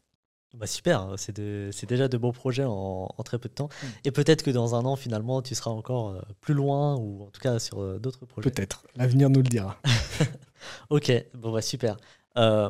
Bah 0.53 0.67
super, 0.67 1.01
hein, 1.01 1.15
c'est 1.17 1.85
déjà 1.87 2.07
de 2.07 2.17
beaux 2.17 2.31
projets 2.31 2.65
en, 2.65 3.07
très 3.25 3.39
peu 3.39 3.49
de 3.49 3.55
temps. 3.55 3.69
Mm. 3.81 3.87
Et 4.03 4.11
peut-être 4.11 4.43
que 4.43 4.51
dans 4.51 4.75
un 4.75 4.85
an, 4.85 4.95
finalement, 4.95 5.41
tu 5.41 5.55
seras 5.55 5.71
encore 5.71 6.21
plus 6.41 6.53
loin, 6.53 6.95
ou 6.95 7.23
en 7.23 7.29
tout 7.31 7.41
cas 7.41 7.57
sur 7.57 7.99
d'autres 7.99 8.27
projets. 8.27 8.51
Peut-être, 8.51 8.85
l'avenir 8.95 9.31
nous 9.31 9.41
le 9.41 9.49
dira. 9.49 9.77
ok, 10.91 11.11
bon 11.33 11.51
bah 11.51 11.63
super. 11.63 11.97
Euh, 12.37 12.69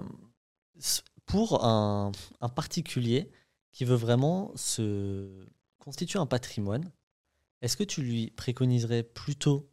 pour 1.25 1.63
un, 1.63 2.11
particulier 2.55 3.29
qui 3.71 3.85
veut 3.85 3.95
vraiment 3.95 4.51
se 4.55 5.47
constituer 5.79 6.19
un 6.19 6.25
patrimoine, 6.25 6.91
est-ce 7.61 7.77
que 7.77 7.83
tu 7.83 8.01
lui 8.01 8.31
préconiserais 8.31 9.03
plutôt 9.03 9.69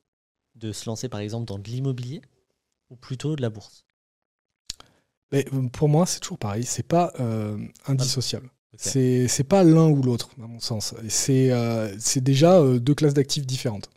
de 0.54 0.72
se 0.72 0.86
lancer 0.86 1.08
par 1.08 1.20
exemple 1.20 1.46
dans 1.46 1.58
de 1.58 1.68
l'immobilier 1.68 2.22
ou 2.88 2.96
plutôt 2.96 3.36
de 3.36 3.42
la 3.42 3.50
bourse? 3.50 3.84
Mais 5.32 5.44
euh, 5.52 5.68
Pour 5.68 5.88
moi, 5.88 6.06
c'est 6.06 6.20
toujours 6.20 6.38
pareil, 6.38 6.64
c'est 6.64 6.86
pas 6.86 7.12
euh, 7.20 7.58
indissociable. 7.86 8.50
Ce 8.76 9.26
C'est 9.28 9.44
pas 9.44 9.64
l'un 9.64 9.88
ou 9.88 10.02
l'autre, 10.02 10.30
à 10.40 10.46
mon 10.46 10.60
sens. 10.60 10.94
C'est 11.08 12.20
déjà 12.20 12.62
deux 12.78 12.94
classes 12.94 13.14
d'actifs 13.14 13.44
différentes. 13.44 13.90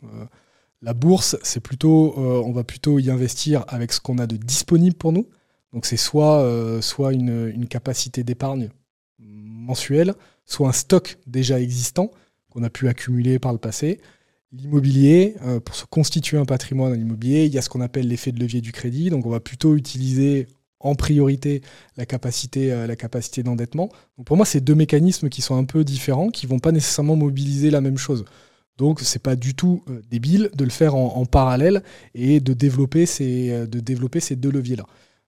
la 0.82 0.94
bourse, 0.94 1.36
c'est 1.44 1.60
plutôt, 1.60 2.18
on 2.18 2.52
va 2.52 2.64
plutôt 2.64 2.98
y 2.98 3.08
investir 3.08 3.64
avec 3.68 3.92
ce 3.92 4.00
qu'on 4.00 4.18
a 4.18 4.26
de 4.26 4.36
disponible 4.36 4.96
pour 4.96 5.12
nous. 5.12 5.28
Donc 5.74 5.86
c'est 5.86 5.96
soit, 5.96 6.40
euh, 6.42 6.80
soit 6.80 7.12
une, 7.12 7.66
capacité 7.68 8.22
d'épargne 8.22 8.70
mensuelle, 9.18 10.14
soit 10.46 10.68
un 10.68 10.72
stock 10.72 11.18
déjà 11.26 11.60
existant 11.60 12.12
qu'on 12.48 12.62
a 12.62 12.70
pu 12.70 12.86
accumuler 12.88 13.40
par 13.40 13.52
le 13.52 13.58
passé. 13.58 14.00
L'immobilier, 14.52 15.34
euh, 15.42 15.58
pour 15.58 15.74
se 15.74 15.84
constituer 15.84 16.38
un 16.38 16.44
patrimoine 16.44 16.92
en 16.92 16.94
immobilier, 16.94 17.46
il 17.46 17.52
y 17.52 17.58
a 17.58 17.62
ce 17.62 17.68
qu'on 17.68 17.80
appelle 17.80 18.06
l'effet 18.06 18.30
de 18.30 18.38
levier 18.38 18.60
du 18.60 18.70
crédit. 18.70 19.10
Donc 19.10 19.26
on 19.26 19.30
va 19.30 19.40
plutôt 19.40 19.74
utiliser 19.74 20.46
en 20.78 20.94
priorité 20.94 21.60
la 21.96 22.06
capacité, 22.06 22.72
euh, 22.72 22.94
capacité 22.94 23.42
d'endettement. 23.42 23.90
pour 24.24 24.36
moi, 24.36 24.46
c'est 24.46 24.60
deux 24.60 24.76
mécanismes 24.76 25.28
qui 25.28 25.42
sont 25.42 25.56
un 25.56 25.64
peu 25.64 25.82
différents, 25.82 26.28
qui 26.28 26.46
ne 26.46 26.50
vont 26.50 26.60
pas 26.60 26.70
nécessairement 26.70 27.16
mobiliser 27.16 27.70
la 27.70 27.80
même 27.80 27.98
chose. 27.98 28.24
Donc 28.76 29.00
c'est 29.00 29.22
pas 29.22 29.34
du 29.34 29.54
tout 29.54 29.82
débile 30.10 30.50
de 30.54 30.64
le 30.64 30.70
faire 30.70 30.94
en, 30.94 31.24
parallèle 31.26 31.84
et 32.14 32.40
de 32.40 32.52
développer 32.52 33.06
ces, 33.06 33.66
de 33.68 33.80
développer 33.80 34.18
ces 34.18 34.34
deux 34.34 34.50
leviers-là. 34.50 34.84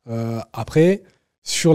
Euh, 0.07 0.41
après, 0.53 1.03
sur 1.43 1.73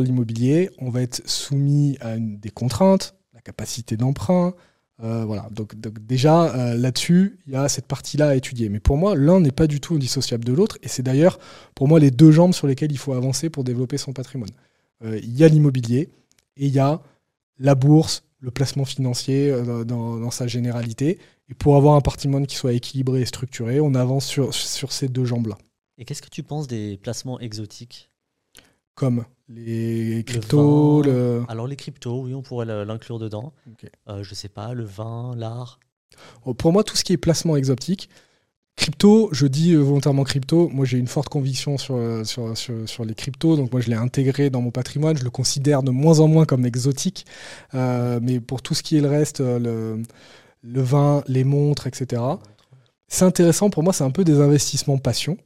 l'immobilier, 0.00 0.70
on 0.78 0.90
va 0.90 1.02
être 1.02 1.22
soumis 1.28 1.96
à 2.00 2.16
des 2.18 2.50
contraintes, 2.50 3.14
la 3.34 3.40
capacité 3.40 3.96
d'emprunt. 3.96 4.54
Euh, 5.02 5.24
voilà. 5.24 5.48
Donc, 5.50 5.74
déjà, 6.06 6.54
euh, 6.54 6.74
là-dessus, 6.74 7.38
il 7.46 7.54
y 7.54 7.56
a 7.56 7.68
cette 7.68 7.86
partie-là 7.86 8.28
à 8.28 8.34
étudier. 8.34 8.68
Mais 8.68 8.80
pour 8.80 8.98
moi, 8.98 9.16
l'un 9.16 9.40
n'est 9.40 9.50
pas 9.50 9.66
du 9.66 9.80
tout 9.80 9.94
indissociable 9.94 10.44
de 10.44 10.52
l'autre. 10.52 10.78
Et 10.82 10.88
c'est 10.88 11.02
d'ailleurs, 11.02 11.38
pour 11.74 11.88
moi, 11.88 11.98
les 11.98 12.10
deux 12.10 12.30
jambes 12.30 12.52
sur 12.52 12.66
lesquelles 12.66 12.92
il 12.92 12.98
faut 12.98 13.14
avancer 13.14 13.48
pour 13.48 13.64
développer 13.64 13.96
son 13.96 14.12
patrimoine. 14.12 14.50
Il 15.02 15.34
y 15.34 15.44
a 15.44 15.48
l'immobilier 15.48 16.10
et 16.58 16.66
il 16.66 16.74
y 16.74 16.78
a 16.78 17.00
la 17.58 17.74
bourse, 17.74 18.22
le 18.40 18.50
placement 18.50 18.84
financier 18.84 19.50
dans, 19.86 20.30
sa 20.30 20.46
généralité. 20.46 21.18
Et 21.48 21.54
pour 21.54 21.76
avoir 21.76 21.94
un 21.94 22.02
patrimoine 22.02 22.46
qui 22.46 22.56
soit 22.56 22.74
équilibré 22.74 23.22
et 23.22 23.24
structuré, 23.24 23.80
on 23.80 23.94
avance 23.94 24.26
sur 24.26 24.92
ces 24.92 25.08
deux 25.08 25.24
jambes-là. 25.24 25.56
Et 26.00 26.06
qu'est-ce 26.06 26.22
que 26.22 26.30
tu 26.30 26.42
penses 26.42 26.66
des 26.66 26.96
placements 26.96 27.38
exotiques? 27.40 28.10
Comme 28.94 29.26
les 29.48 30.24
cryptos 30.26 31.02
Alors 31.48 31.66
les 31.66 31.76
cryptos, 31.76 32.22
oui, 32.22 32.34
on 32.34 32.40
pourrait 32.40 32.64
l'inclure 32.86 33.18
dedans. 33.18 33.52
Je 33.66 33.86
Euh, 34.08 34.22
je 34.22 34.34
sais 34.34 34.48
pas, 34.48 34.72
le 34.72 34.84
vin, 34.84 35.34
l'art 35.36 35.78
oh, 36.46 36.54
Pour 36.54 36.72
moi, 36.72 36.84
tout 36.84 36.96
ce 36.96 37.04
qui 37.04 37.12
est 37.12 37.18
placement 37.18 37.56
exotique, 37.56 38.08
Crypto, 38.76 39.28
je 39.32 39.46
dis 39.46 39.74
volontairement 39.74 40.24
crypto. 40.24 40.70
Moi, 40.70 40.86
j'ai 40.86 40.96
une 40.96 41.06
forte 41.06 41.28
conviction 41.28 41.76
sur, 41.76 41.98
sur, 42.24 42.56
sur, 42.56 43.04
les 43.04 43.14
cryptos. 43.14 43.56
Donc, 43.56 43.70
moi, 43.72 43.82
je 43.82 43.90
l'ai 43.90 43.96
intégré 43.96 44.48
dans 44.48 44.62
mon 44.62 44.70
patrimoine. 44.70 45.18
Je 45.18 45.24
le 45.24 45.28
considère 45.28 45.82
de 45.82 45.90
moins 45.90 46.20
en 46.20 46.28
moins 46.28 46.46
comme 46.46 46.64
exotique. 46.64 47.26
mais 47.74 48.40
pour 48.40 48.62
tout 48.62 48.72
ce 48.72 48.82
qui 48.82 48.96
est 48.96 49.02
le 49.02 49.08
reste, 49.08 49.40
le, 49.40 50.02
le 50.62 50.80
vin, 50.80 51.22
les 51.26 51.44
montres, 51.44 51.86
etc., 51.88 52.22
c'est 53.08 53.26
intéressant. 53.26 53.68
Pour 53.68 53.82
moi, 53.82 53.92
c'est 53.92 54.04
un 54.04 54.10
peu 54.10 54.24
des 54.24 54.40
investissements 54.40 54.96
passion. 54.96 55.36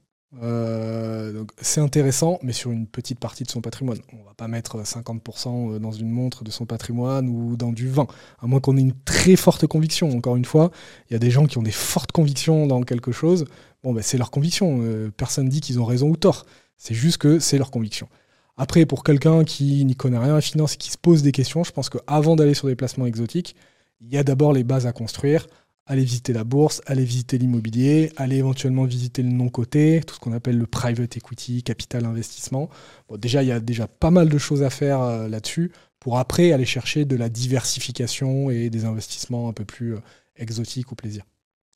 Euh, 0.43 1.45
c'est 1.61 1.81
intéressant, 1.81 2.39
mais 2.43 2.53
sur 2.53 2.71
une 2.71 2.87
petite 2.87 3.19
partie 3.19 3.45
de 3.45 3.51
son 3.51 3.61
patrimoine. 3.61 3.99
On 4.13 4.19
ne 4.19 4.25
va 4.25 4.35
pas 4.35 4.49
mettre 4.49 4.83
50% 4.83 5.79
dans 5.79 5.93
une 5.93 6.11
montre 6.11 6.45
de 6.45 6.51
son 6.51 6.67
patrimoine 6.67 7.29
ou 7.29 7.57
dans 7.57 7.73
du 7.73 7.89
vin, 7.89 8.07
à 8.41 8.47
moins 8.47 8.61
qu'on 8.61 8.77
ait 8.77 8.81
une 8.81 8.95
très 9.05 9.37
forte 9.37 9.67
conviction. 9.67 10.11
Encore 10.11 10.37
une 10.37 10.45
fois, 10.45 10.71
il 11.09 11.13
y 11.13 11.17
a 11.17 11.19
des 11.19 11.31
gens 11.31 11.47
qui 11.47 11.59
ont 11.59 11.63
des 11.63 11.71
fortes 11.71 12.13
convictions 12.13 12.67
dans 12.67 12.83
quelque 12.83 13.13
chose. 13.13 13.45
Bon, 13.83 13.93
ben, 13.93 14.03
c'est 14.03 14.19
leur 14.19 14.31
conviction. 14.31 14.81
Euh, 14.83 15.11
personne 15.17 15.49
dit 15.49 15.61
qu'ils 15.61 15.81
ont 15.81 15.85
raison 15.85 16.09
ou 16.09 16.17
tort. 16.17 16.47
C'est 16.77 16.95
juste 16.95 17.19
que 17.19 17.39
c'est 17.39 17.59
leur 17.59 17.71
conviction. 17.71 18.09
Après, 18.57 18.87
pour 18.87 19.03
quelqu'un 19.03 19.45
qui 19.45 19.85
n'y 19.85 19.97
connaît 19.97 20.19
rien 20.19 20.37
à 20.37 20.41
finance 20.41 20.75
et 20.75 20.77
qui 20.77 20.91
se 20.91 20.99
pose 20.99 21.23
des 21.23 21.33
questions, 21.33 21.65
je 21.65 21.73
pense 21.73 21.91
qu'avant 21.91 22.37
d'aller 22.37 22.55
sur 22.55 22.69
des 22.69 22.77
placements 22.77 23.07
exotiques, 23.07 23.57
il 24.01 24.13
y 24.13 24.17
a 24.17 24.23
d'abord 24.23 24.53
les 24.53 24.65
bases 24.65 24.87
à 24.87 24.93
construire 24.93 25.47
aller 25.87 26.05
visiter 26.05 26.33
la 26.33 26.45
bourse, 26.45 26.81
aller 26.87 27.05
visiter 27.05 27.37
l'immobilier, 27.39 28.13
aller 28.17 28.37
éventuellement 28.37 28.85
visiter 28.85 29.23
le 29.23 29.29
non-coté, 29.29 30.01
tout 30.07 30.15
ce 30.15 30.21
qu'on 30.21 30.33
appelle 30.33 30.57
le 30.57 30.67
private 30.67 31.17
equity, 31.17 31.63
capital 31.63 32.07
investissement. 32.07 32.71
Bon, 33.09 33.17
déjà, 33.17 33.43
il 33.43 33.49
y 33.49 33.53
a 33.53 33.61
déjà 33.61 33.87
pas 33.87 34.11
mal 34.11 34.29
de 34.29 34.39
choses 34.39 34.63
à 34.63 34.71
faire 34.71 35.01
euh, 35.03 35.29
là-dessus 35.29 35.73
pour 36.01 36.19
après 36.19 36.53
aller 36.53 36.65
chercher 36.65 37.05
de 37.05 37.17
la 37.17 37.29
diversification 37.29 38.51
et 38.51 38.71
des 38.71 38.85
investissements 38.85 39.49
un 39.49 39.53
peu 39.53 39.65
plus 39.65 39.95
euh, 39.95 40.01
exotiques 40.37 40.91
au 40.93 40.95
plaisir. 40.95 41.25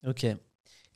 Ok. 0.06 0.26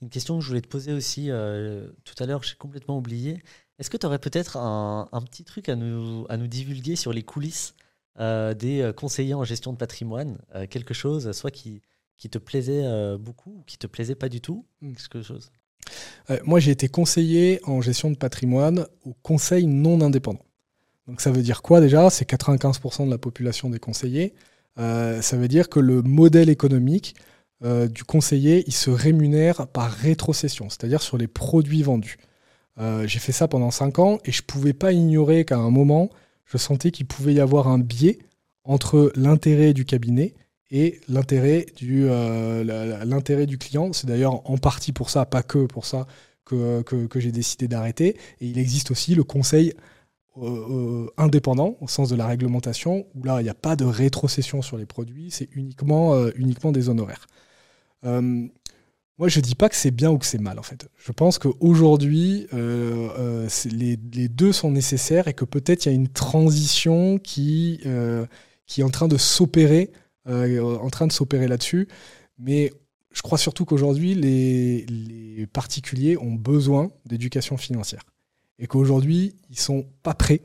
Une 0.00 0.08
question 0.08 0.38
que 0.38 0.42
je 0.42 0.48
voulais 0.48 0.62
te 0.62 0.68
poser 0.68 0.92
aussi 0.92 1.30
euh, 1.30 1.88
tout 2.04 2.14
à 2.18 2.26
l'heure, 2.26 2.42
j'ai 2.42 2.56
complètement 2.56 2.96
oublié. 2.96 3.42
Est-ce 3.78 3.90
que 3.90 3.96
tu 3.96 4.06
aurais 4.06 4.18
peut-être 4.18 4.56
un, 4.56 5.08
un, 5.12 5.22
petit 5.22 5.44
truc 5.44 5.68
à 5.68 5.76
nous, 5.76 6.24
à 6.28 6.36
nous 6.36 6.46
divulguer 6.46 6.96
sur 6.96 7.12
les 7.12 7.22
coulisses 7.22 7.74
des 8.18 8.92
conseillers 8.94 9.32
en 9.32 9.42
gestion 9.42 9.72
de 9.72 9.78
patrimoine 9.78 10.38
Quelque 10.68 10.92
chose, 10.92 11.32
soit 11.32 11.50
qui, 11.50 11.80
qui 12.22 12.30
te 12.30 12.38
plaisait 12.38 12.84
euh, 12.84 13.18
beaucoup 13.18 13.50
ou 13.50 13.62
qui 13.66 13.78
te 13.78 13.88
plaisait 13.88 14.14
pas 14.14 14.28
du 14.28 14.40
tout 14.40 14.64
hmm. 14.80 14.92
quelque 14.92 15.22
chose 15.22 15.50
euh, 16.30 16.38
Moi, 16.44 16.60
j'ai 16.60 16.70
été 16.70 16.88
conseiller 16.88 17.58
en 17.64 17.80
gestion 17.80 18.12
de 18.12 18.16
patrimoine 18.16 18.86
au 19.04 19.12
conseil 19.24 19.66
non 19.66 20.00
indépendant. 20.00 20.44
Donc 21.08 21.20
ça 21.20 21.32
veut 21.32 21.42
dire 21.42 21.62
quoi 21.62 21.80
déjà? 21.80 22.10
C'est 22.10 22.30
95% 22.30 23.06
de 23.06 23.10
la 23.10 23.18
population 23.18 23.70
des 23.70 23.80
conseillers. 23.80 24.34
Euh, 24.78 25.20
ça 25.20 25.36
veut 25.36 25.48
dire 25.48 25.68
que 25.68 25.80
le 25.80 26.00
modèle 26.02 26.48
économique 26.48 27.16
du 27.90 28.02
conseiller, 28.02 28.64
il 28.66 28.72
se 28.72 28.90
rémunère 28.90 29.68
par 29.68 29.92
rétrocession, 29.92 30.68
c'est-à-dire 30.68 31.00
sur 31.00 31.16
les 31.16 31.28
produits 31.28 31.84
vendus. 31.84 32.18
j'ai 33.04 33.20
fait 33.20 33.30
ça 33.30 33.46
pendant 33.46 33.70
5 33.70 34.00
ans 34.00 34.18
et 34.24 34.32
je 34.32 34.42
ne 34.42 34.46
pouvais 34.46 34.72
pas 34.72 34.90
ignorer 34.90 35.44
qu'à 35.44 35.58
un 35.58 35.70
moment, 35.70 36.10
je 36.44 36.58
sentais 36.58 36.90
qu'il 36.90 37.06
pouvait 37.06 37.34
y 37.34 37.38
avoir 37.40 37.68
un 37.68 37.78
biais 37.78 38.18
entre 38.64 39.12
l'intérêt 39.14 39.74
du 39.74 39.84
cabinet 39.84 40.34
et 40.72 41.00
l'intérêt 41.06 41.66
du, 41.76 42.06
euh, 42.08 43.46
du 43.46 43.58
client. 43.58 43.92
C'est 43.92 44.06
d'ailleurs 44.06 44.50
en 44.50 44.56
partie 44.56 44.92
pour 44.92 45.10
ça, 45.10 45.26
pas 45.26 45.42
que 45.42 45.66
pour 45.66 45.84
ça, 45.84 46.06
que, 46.44 46.82
que, 46.82 47.20
j'ai 47.20 47.30
décidé 47.30 47.68
d'arrêter. 47.68 48.16
Et 48.40 48.46
il 48.46 48.58
existe 48.58 48.90
aussi 48.90 49.14
le 49.14 49.22
conseil 49.22 49.74
euh, 50.38 50.46
euh, 50.46 51.10
indépendant, 51.18 51.76
au 51.80 51.88
sens 51.88 52.08
de 52.08 52.16
la 52.16 52.26
réglementation, 52.26 53.06
où 53.14 53.22
là, 53.22 53.40
il 53.40 53.44
n'y 53.44 53.50
a 53.50 53.54
pas 53.54 53.76
de 53.76 53.84
rétrocession 53.84 54.62
sur 54.62 54.78
les 54.78 54.86
produits, 54.86 55.30
c'est 55.30 55.48
uniquement, 55.52 56.26
uniquement 56.36 56.72
des 56.72 56.88
honoraires. 56.88 57.26
moi, 58.02 59.28
je 59.28 59.38
ne 59.38 59.44
dis 59.44 59.54
pas 59.54 59.68
que 59.68 59.76
c'est 59.76 59.90
bien 59.90 60.10
ou 60.10 60.16
que 60.16 60.26
c'est 60.26 60.40
mal, 60.40 60.58
en 60.58 60.62
fait. 60.62 60.88
Je 60.96 61.12
pense 61.12 61.38
qu'aujourd'hui, 61.38 62.46
les, 62.50 63.98
les, 64.14 64.28
deux 64.28 64.52
sont 64.52 64.70
nécessaires 64.70 65.28
et 65.28 65.34
que 65.34 65.44
peut-être 65.44 65.84
il 65.84 65.88
y 65.90 65.92
a 65.92 65.94
une 65.94 66.08
transition 66.08 67.18
qui, 67.18 67.80
qui 68.66 68.80
est 68.80 68.84
en 68.84 68.90
train 68.90 69.08
de 69.08 69.18
s'opérer 69.18 69.92
euh, 70.28 70.76
en 70.78 70.90
train 70.90 71.06
de 71.06 71.12
s'opérer 71.12 71.48
là-dessus. 71.48 71.88
Mais 72.38 72.72
je 73.12 73.22
crois 73.22 73.38
surtout 73.38 73.64
qu'aujourd'hui, 73.64 74.14
les, 74.14 75.46
particuliers 75.52 76.16
ont 76.16 76.32
besoin 76.32 76.92
d'éducation 77.04 77.56
financière. 77.56 78.02
Et 78.58 78.66
qu'aujourd'hui, 78.66 79.34
ils 79.50 79.56
ne 79.56 79.60
sont 79.60 79.86
pas 80.02 80.14
prêts 80.14 80.40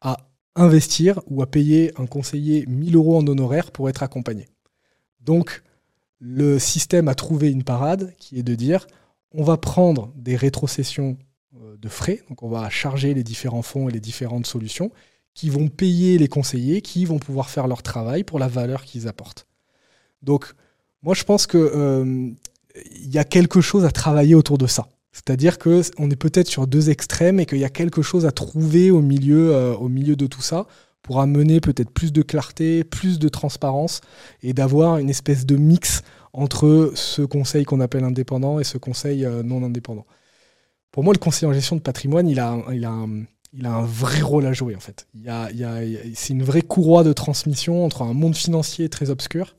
à 0.00 0.16
investir 0.56 1.20
ou 1.26 1.42
à 1.42 1.50
payer 1.50 1.92
un 1.96 2.06
conseiller 2.06 2.66
1000 2.66 2.96
euros 2.96 3.16
en 3.16 3.26
honoraires 3.26 3.70
pour 3.70 3.88
être 3.88 4.02
accompagné. 4.02 4.48
Donc, 5.20 5.62
le 6.18 6.58
système 6.58 7.08
a 7.08 7.14
trouvé 7.14 7.50
une 7.50 7.64
parade 7.64 8.14
qui 8.18 8.38
est 8.38 8.42
de 8.42 8.54
dire 8.54 8.86
on 9.32 9.44
va 9.44 9.56
prendre 9.56 10.12
des 10.16 10.36
rétrocessions 10.36 11.16
euh, 11.56 11.76
de 11.76 11.88
frais, 11.88 12.22
donc 12.28 12.42
on 12.42 12.48
va 12.48 12.68
charger 12.68 13.14
les 13.14 13.22
différents 13.22 13.62
fonds 13.62 13.88
et 13.88 13.92
les 13.92 14.00
différentes 14.00 14.46
solutions, 14.46 14.90
qui 15.34 15.48
vont 15.48 15.68
payer 15.68 16.18
les 16.18 16.28
conseillers, 16.28 16.82
qui 16.82 17.04
vont 17.04 17.18
pouvoir 17.18 17.50
faire 17.50 17.66
leur 17.66 17.82
travail 17.82 18.24
pour 18.24 18.38
la 18.38 18.48
valeur 18.48 18.84
qu'ils 18.84 19.08
apportent. 19.08 19.46
Donc, 20.22 20.52
moi, 21.02 21.14
je 21.14 21.24
pense 21.24 21.46
qu'il 21.46 21.60
euh, 21.60 22.30
y 23.00 23.18
a 23.18 23.24
quelque 23.24 23.60
chose 23.60 23.84
à 23.84 23.90
travailler 23.90 24.34
autour 24.34 24.58
de 24.58 24.66
ça. 24.66 24.88
C'est-à-dire 25.12 25.58
qu'on 25.58 26.10
est 26.10 26.16
peut-être 26.16 26.48
sur 26.48 26.66
deux 26.66 26.90
extrêmes 26.90 27.38
et 27.40 27.46
qu'il 27.46 27.58
y 27.58 27.64
a 27.64 27.70
quelque 27.70 28.02
chose 28.02 28.24
à 28.24 28.32
trouver 28.32 28.90
au 28.90 29.02
milieu, 29.02 29.54
euh, 29.54 29.74
au 29.74 29.88
milieu 29.88 30.16
de 30.16 30.26
tout 30.26 30.40
ça 30.40 30.66
pour 31.02 31.20
amener 31.20 31.60
peut-être 31.60 31.90
plus 31.90 32.12
de 32.12 32.22
clarté, 32.22 32.84
plus 32.84 33.18
de 33.18 33.28
transparence 33.28 34.00
et 34.42 34.52
d'avoir 34.52 34.98
une 34.98 35.10
espèce 35.10 35.44
de 35.44 35.56
mix 35.56 36.02
entre 36.32 36.92
ce 36.94 37.22
conseil 37.22 37.64
qu'on 37.64 37.80
appelle 37.80 38.04
indépendant 38.04 38.60
et 38.60 38.64
ce 38.64 38.78
conseil 38.78 39.24
euh, 39.24 39.42
non 39.42 39.62
indépendant. 39.64 40.06
Pour 40.92 41.02
moi, 41.04 41.12
le 41.12 41.18
conseil 41.18 41.48
en 41.48 41.52
gestion 41.52 41.76
de 41.76 41.80
patrimoine, 41.80 42.28
il 42.28 42.38
a, 42.38 42.56
il 42.72 42.84
a 42.84 42.90
un, 42.90 43.24
il 43.52 43.66
a 43.66 43.72
un 43.72 43.84
vrai 43.84 44.20
rôle 44.20 44.46
à 44.46 44.52
jouer 44.52 44.74
en 44.74 44.80
fait. 44.80 45.06
Il 45.14 45.22
y 45.22 45.28
a, 45.28 45.50
c'est 46.14 46.32
une 46.32 46.42
vraie 46.42 46.62
courroie 46.62 47.04
de 47.04 47.12
transmission 47.12 47.84
entre 47.84 48.02
un 48.02 48.14
monde 48.14 48.34
financier 48.34 48.88
très 48.88 49.10
obscur 49.10 49.56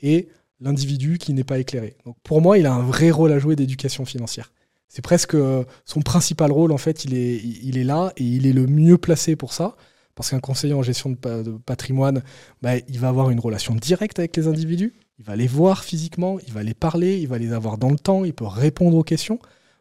et 0.00 0.28
l'individu 0.60 1.18
qui 1.18 1.34
n'est 1.34 1.44
pas 1.44 1.58
éclairé. 1.58 1.96
Donc 2.04 2.16
pour 2.22 2.40
moi, 2.40 2.58
il 2.58 2.66
a 2.66 2.72
un 2.72 2.82
vrai 2.82 3.10
rôle 3.10 3.32
à 3.32 3.38
jouer 3.38 3.56
d'éducation 3.56 4.04
financière. 4.04 4.52
C'est 4.88 5.02
presque 5.02 5.34
euh, 5.34 5.64
son 5.84 6.00
principal 6.00 6.52
rôle 6.52 6.72
en 6.72 6.78
fait. 6.78 7.04
Il 7.04 7.14
est, 7.14 7.36
il 7.36 7.76
est 7.76 7.84
là 7.84 8.12
et 8.16 8.24
il 8.24 8.46
est 8.46 8.52
le 8.52 8.66
mieux 8.66 8.98
placé 8.98 9.36
pour 9.36 9.52
ça. 9.52 9.76
Parce 10.14 10.30
qu'un 10.30 10.38
conseiller 10.38 10.74
en 10.74 10.82
gestion 10.82 11.10
de, 11.10 11.58
patrimoine, 11.66 12.22
bah, 12.62 12.76
il 12.76 13.00
va 13.00 13.08
avoir 13.08 13.30
une 13.30 13.40
relation 13.40 13.74
directe 13.74 14.20
avec 14.20 14.36
les 14.36 14.46
individus. 14.46 14.94
Il 15.18 15.24
va 15.24 15.34
les 15.34 15.48
voir 15.48 15.82
physiquement, 15.82 16.38
il 16.46 16.52
va 16.52 16.62
les 16.62 16.74
parler, 16.74 17.18
il 17.18 17.26
va 17.26 17.38
les 17.38 17.52
avoir 17.52 17.78
dans 17.78 17.90
le 17.90 17.98
temps, 17.98 18.24
il 18.24 18.32
peut 18.32 18.46
répondre 18.46 18.96
aux 18.96 19.02
questions. 19.02 19.40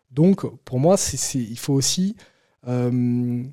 Donc 0.09 0.43
pour 0.63 0.79
moi, 0.79 0.97
c'est, 0.97 1.37
il 1.37 1.57
faut 1.59 1.73
aussi 1.73 2.15
euh, 2.67 3.43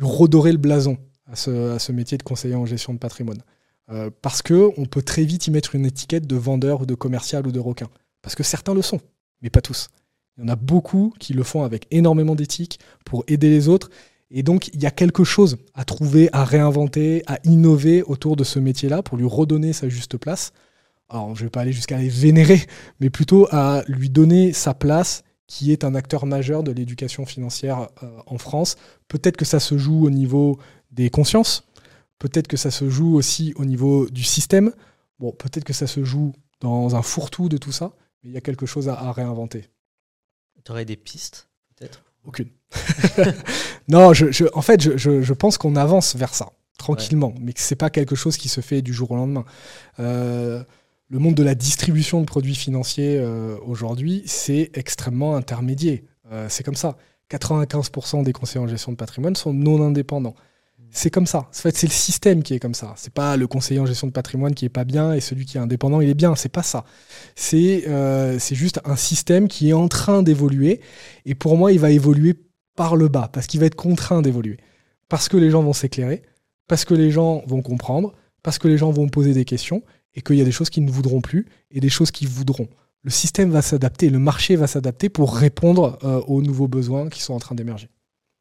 redorer 0.00 0.52
le 0.52 0.58
blason 0.58 0.98
à 1.26 1.36
ce, 1.36 1.92
métier 1.92 2.18
de 2.18 2.22
conseiller 2.22 2.54
en 2.54 2.66
gestion 2.66 2.94
de 2.94 2.98
patrimoine. 2.98 3.42
Euh, 3.90 4.10
parce 4.22 4.42
qu'on 4.42 4.86
peut 4.90 5.02
très 5.02 5.24
vite 5.24 5.46
y 5.46 5.50
mettre 5.50 5.74
une 5.74 5.86
étiquette 5.86 6.26
de 6.26 6.36
vendeur 6.36 6.82
ou 6.82 6.86
de 6.86 6.94
commercial 6.94 7.46
ou 7.46 7.52
de 7.52 7.60
requin. 7.60 7.88
Parce 8.22 8.34
que 8.34 8.42
certains 8.42 8.74
le 8.74 8.82
sont, 8.82 9.00
mais 9.42 9.50
pas 9.50 9.60
tous. 9.60 9.88
Il 10.36 10.42
y 10.42 10.44
en 10.44 10.48
a 10.48 10.56
beaucoup 10.56 11.12
qui 11.18 11.32
le 11.32 11.42
font 11.42 11.64
avec 11.64 11.86
énormément 11.90 12.34
d'éthique 12.34 12.78
pour 13.04 13.24
aider 13.28 13.50
les 13.50 13.68
autres. 13.68 13.90
Et 14.30 14.42
donc, 14.42 14.68
il 14.68 14.82
y 14.82 14.86
a 14.86 14.90
quelque 14.90 15.24
chose 15.24 15.56
à 15.74 15.84
trouver, 15.84 16.28
à 16.32 16.44
réinventer, 16.44 17.22
à 17.26 17.38
innover 17.44 18.02
autour 18.02 18.36
de 18.36 18.44
ce 18.44 18.58
métier-là 18.58 19.02
pour 19.02 19.16
lui 19.16 19.26
redonner 19.26 19.72
sa 19.72 19.88
juste 19.88 20.18
place. 20.18 20.52
Alors, 21.08 21.34
je 21.34 21.40
ne 21.40 21.46
vais 21.46 21.50
pas 21.50 21.62
aller 21.62 21.72
jusqu'à 21.72 21.96
les 21.96 22.10
vénérer, 22.10 22.60
mais 23.00 23.08
plutôt 23.08 23.48
à 23.50 23.82
lui 23.88 24.10
donner 24.10 24.52
sa 24.52 24.74
place 24.74 25.22
qui 25.48 25.72
est 25.72 25.82
un 25.82 25.96
acteur 25.96 26.26
majeur 26.26 26.62
de 26.62 26.70
l'éducation 26.70 27.26
financière 27.26 27.88
euh, 28.04 28.20
en 28.26 28.38
France. 28.38 28.76
Peut-être 29.08 29.36
que 29.36 29.46
ça 29.46 29.58
se 29.58 29.76
joue 29.76 30.06
au 30.06 30.10
niveau 30.10 30.58
des 30.92 31.10
consciences, 31.10 31.64
peut-être 32.18 32.46
que 32.46 32.56
ça 32.56 32.70
se 32.70 32.88
joue 32.88 33.16
aussi 33.16 33.54
au 33.56 33.64
niveau 33.64 34.08
du 34.10 34.22
système, 34.22 34.72
bon, 35.18 35.32
peut-être 35.32 35.64
que 35.64 35.72
ça 35.72 35.86
se 35.86 36.04
joue 36.04 36.32
dans 36.60 36.94
un 36.94 37.02
fourre-tout 37.02 37.48
de 37.48 37.56
tout 37.56 37.72
ça, 37.72 37.92
mais 38.22 38.30
il 38.30 38.32
y 38.32 38.36
a 38.36 38.40
quelque 38.40 38.66
chose 38.66 38.88
à, 38.88 39.10
réinventer. 39.10 39.70
Tu 40.64 40.70
aurais 40.70 40.84
des 40.84 40.96
pistes, 40.96 41.48
peut-être? 41.74 42.04
Aucune. 42.24 42.50
non, 43.88 44.12
je, 44.12 44.44
en 44.52 44.62
fait, 44.62 44.96
je, 44.98 45.32
pense 45.32 45.56
qu'on 45.56 45.76
avance 45.76 46.14
vers 46.14 46.34
ça, 46.34 46.50
tranquillement, 46.76 47.32
mais 47.40 47.54
que 47.54 47.60
ce 47.60 47.72
n'est 47.72 47.78
pas 47.78 47.88
quelque 47.90 48.16
chose 48.16 48.36
qui 48.36 48.50
se 48.50 48.60
fait 48.60 48.82
du 48.82 48.92
jour 48.92 49.12
au 49.12 49.16
lendemain. 49.16 49.46
Euh, 49.98 50.62
le 51.10 51.18
monde 51.18 51.34
de 51.34 51.42
la 51.42 51.54
distribution 51.54 52.20
de 52.20 52.26
produits 52.26 52.54
financiers 52.54 53.16
euh, 53.18 53.56
aujourd'hui, 53.64 54.22
c'est 54.26 54.70
extrêmement 54.74 55.36
intermédiaire. 55.36 56.00
Euh, 56.30 56.46
c'est 56.48 56.62
comme 56.62 56.74
ça. 56.74 56.96
95% 57.30 58.22
des 58.24 58.32
conseillers 58.32 58.64
en 58.64 58.68
gestion 58.68 58.92
de 58.92 58.96
patrimoine 58.96 59.36
sont 59.36 59.52
non 59.52 59.82
indépendants. 59.82 60.34
C'est 60.90 61.10
comme 61.10 61.26
ça. 61.26 61.48
C'est 61.52 61.82
le 61.82 61.90
système 61.90 62.42
qui 62.42 62.54
est 62.54 62.58
comme 62.58 62.74
ça. 62.74 62.94
C'est 62.96 63.12
pas 63.12 63.36
le 63.36 63.46
conseiller 63.46 63.78
en 63.78 63.84
gestion 63.84 64.06
de 64.06 64.12
patrimoine 64.12 64.54
qui 64.54 64.64
est 64.64 64.70
pas 64.70 64.84
bien 64.84 65.12
et 65.12 65.20
celui 65.20 65.44
qui 65.44 65.58
est 65.58 65.60
indépendant, 65.60 66.00
il 66.00 66.08
est 66.08 66.14
bien. 66.14 66.34
C'est 66.34 66.48
pas 66.48 66.62
ça. 66.62 66.84
C'est 67.34 67.86
euh, 67.88 68.38
juste 68.38 68.80
un 68.86 68.96
système 68.96 69.48
qui 69.48 69.68
est 69.68 69.74
en 69.74 69.88
train 69.88 70.22
d'évoluer. 70.22 70.80
Et 71.26 71.34
pour 71.34 71.58
moi, 71.58 71.72
il 71.72 71.78
va 71.78 71.90
évoluer 71.90 72.34
par 72.74 72.96
le 72.96 73.08
bas 73.08 73.28
parce 73.30 73.46
qu'il 73.46 73.60
va 73.60 73.66
être 73.66 73.74
contraint 73.74 74.22
d'évoluer. 74.22 74.56
Parce 75.10 75.28
que 75.28 75.36
les 75.36 75.50
gens 75.50 75.62
vont 75.62 75.74
s'éclairer, 75.74 76.22
parce 76.68 76.86
que 76.86 76.94
les 76.94 77.10
gens 77.10 77.42
vont 77.46 77.60
comprendre, 77.60 78.14
parce 78.42 78.58
que 78.58 78.68
les 78.68 78.78
gens 78.78 78.90
vont 78.90 79.08
poser 79.08 79.34
des 79.34 79.44
questions 79.44 79.82
et 80.14 80.22
qu'il 80.22 80.36
y 80.36 80.40
a 80.40 80.44
des 80.44 80.52
choses 80.52 80.70
qu'ils 80.70 80.84
ne 80.84 80.90
voudront 80.90 81.20
plus 81.20 81.46
et 81.70 81.80
des 81.80 81.88
choses 81.88 82.10
qu'ils 82.10 82.28
voudront. 82.28 82.68
le 83.02 83.10
système 83.10 83.50
va 83.50 83.62
s'adapter, 83.62 84.10
le 84.10 84.18
marché 84.18 84.56
va 84.56 84.66
s'adapter 84.66 85.08
pour 85.08 85.34
répondre 85.34 85.98
euh, 86.02 86.20
aux 86.22 86.42
nouveaux 86.42 86.68
besoins 86.68 87.08
qui 87.08 87.22
sont 87.22 87.32
en 87.34 87.38
train 87.38 87.54
d'émerger. 87.54 87.88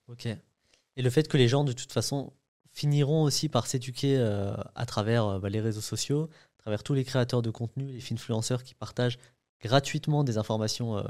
Ok. 0.07 0.25
Et 0.25 1.01
le 1.01 1.09
fait 1.09 1.27
que 1.27 1.37
les 1.37 1.47
gens, 1.47 1.63
de 1.63 1.73
toute 1.73 1.91
façon, 1.91 2.33
finiront 2.71 3.23
aussi 3.23 3.49
par 3.49 3.67
s'éduquer 3.67 4.17
euh, 4.17 4.55
à 4.75 4.85
travers 4.85 5.25
euh, 5.25 5.39
bah, 5.39 5.49
les 5.49 5.61
réseaux 5.61 5.81
sociaux, 5.81 6.29
à 6.59 6.61
travers 6.63 6.83
tous 6.83 6.93
les 6.93 7.03
créateurs 7.03 7.41
de 7.41 7.51
contenu, 7.51 7.87
les 7.87 8.03
influenceurs 8.11 8.63
qui 8.63 8.73
partagent 8.73 9.19
gratuitement 9.61 10.23
des 10.23 10.37
informations 10.37 11.03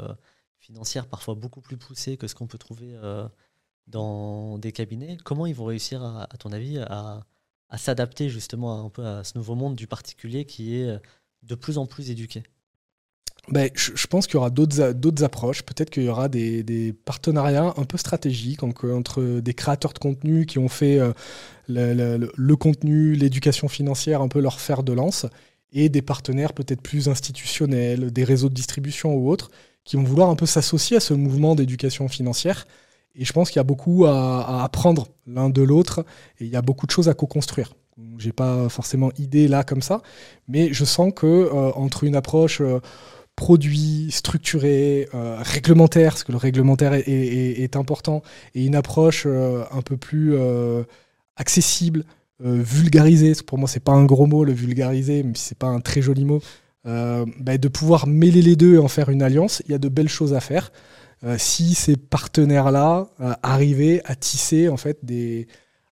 financières 0.58 1.08
parfois 1.08 1.36
beaucoup 1.36 1.60
plus 1.60 1.76
poussées 1.76 2.16
que 2.16 2.28
ce 2.28 2.36
qu'on 2.36 2.48
peut 2.48 2.58
trouver 2.58 2.96
dans 3.88 4.58
des 4.58 4.72
cabinets. 4.72 5.18
Comment 5.26 5.46
ils 5.46 5.56
vont 5.56 5.66
réussir, 5.66 6.02
à, 6.04 6.28
ton 6.40 6.54
avis, 6.54 6.78
à, 6.78 7.26
à 7.70 7.78
s'adapter 7.78 8.30
justement 8.30 8.86
un 8.86 8.90
peu 8.90 9.06
à 9.06 9.24
ce 9.24 9.38
nouveau 9.38 9.56
monde 9.56 9.76
du 9.76 9.88
particulier 9.88 10.46
qui 10.46 10.76
est 10.76 11.00
de 11.44 11.56
plus 11.56 11.78
en 11.78 11.86
plus 11.86 12.10
éduqué 12.10 12.44
ben, 13.50 13.70
je, 13.76 14.08
pense 14.08 14.28
qu'il 14.28 14.36
y 14.36 14.38
aura 14.38 14.50
d'autres 14.50 15.24
approches. 15.24 15.64
Peut-être 15.64 15.90
qu'il 15.90 16.04
y 16.04 16.10
aura 16.10 16.28
des, 16.28 16.94
partenariats 17.06 17.74
un 17.78 17.86
peu 17.86 17.98
stratégiques 17.98 18.64
entre, 18.64 19.40
des 19.40 19.54
créateurs 19.54 19.94
de 19.94 20.00
contenu 20.00 20.46
qui 20.46 20.60
ont 20.60 20.68
fait 20.68 21.00
euh, 21.00 21.14
le, 21.70 22.56
contenu, 22.56 23.14
l'éducation 23.14 23.70
financière, 23.70 24.22
un 24.22 24.28
peu 24.28 24.42
leur 24.42 24.60
fer 24.60 24.84
de 24.84 24.92
lance, 24.92 25.26
et 25.72 25.88
des 25.88 26.02
partenaires 26.02 26.54
peut-être 26.54 26.82
plus 26.82 27.08
institutionnels, 27.08 28.12
des 28.12 28.24
réseaux 28.26 28.50
de 28.50 28.54
distribution 28.54 29.16
ou 29.16 29.30
autres, 29.30 29.50
qui 29.86 29.96
vont 29.96 30.04
vouloir 30.04 30.30
un 30.30 30.36
peu 30.36 30.46
s'associer 30.46 30.98
à 30.98 31.02
ce 31.02 31.14
mouvement 31.14 31.56
d'éducation 31.56 32.10
financière. 32.10 32.68
Et 33.18 33.26
je 33.26 33.34
pense 33.34 33.50
qu'il 33.50 33.58
y 33.58 33.60
a 33.60 33.64
beaucoup 33.64 34.06
à, 34.06 34.64
apprendre 34.64 35.08
l'un 35.26 35.50
de 35.50 35.62
l'autre, 35.62 36.06
et 36.40 36.46
il 36.46 36.52
y 36.52 36.56
a 36.56 36.62
beaucoup 36.62 36.86
de 36.86 36.92
choses 36.92 37.10
à 37.10 37.14
co-construire. 37.14 37.74
J'ai 38.20 38.32
pas 38.32 38.70
forcément 38.70 39.12
idée 39.18 39.48
là 39.48 39.64
comme 39.64 39.82
ça, 39.82 40.04
mais 40.48 40.72
je 40.72 40.86
sens 40.86 41.12
que 41.16 41.26
euh, 41.26 41.72
entre 41.74 42.04
une 42.04 42.16
approche 42.16 42.62
euh, 42.62 42.80
produit, 43.36 44.08
structuré, 44.12 45.10
euh, 45.16 45.38
réglementaire, 45.42 46.12
parce 46.14 46.24
que 46.24 46.32
le 46.32 46.38
réglementaire 46.38 46.94
est, 46.94 47.76
important, 47.76 48.22
et 48.54 48.66
une 48.66 48.76
approche 48.76 49.24
euh, 49.26 49.64
un 49.72 49.82
peu 49.82 49.98
plus 49.98 50.36
accessible, 51.36 52.04
vulgarisée. 52.40 53.34
Pour 53.46 53.58
moi, 53.58 53.68
c'est 53.68 53.80
pas 53.80 53.94
un 53.94 54.06
gros 54.06 54.28
mot, 54.28 54.44
le 54.44 54.54
vulgariser, 54.54 55.24
mais 55.24 55.34
c'est 55.36 55.58
pas 55.58 55.68
un 55.68 55.80
très 55.80 56.02
joli 56.02 56.26
mot. 56.26 56.42
Bah, 56.84 57.58
de 57.58 57.68
pouvoir 57.68 58.08
mêler 58.08 58.42
les 58.42 58.56
deux 58.56 58.76
et 58.76 58.78
en 58.78 58.88
faire 58.88 59.10
une 59.10 59.22
alliance, 59.22 59.62
il 59.66 59.72
y 59.72 59.76
a 59.76 59.78
de 59.78 59.90
belles 59.90 60.10
choses 60.10 60.34
à 60.34 60.40
faire. 60.40 60.72
Si 61.38 61.74
ces 61.74 61.96
partenaires-là 61.96 63.10
arrivaient 63.42 64.02
à 64.06 64.16
tisser 64.16 64.70
en 64.70 64.78
fait 64.78 65.04
des, 65.04 65.48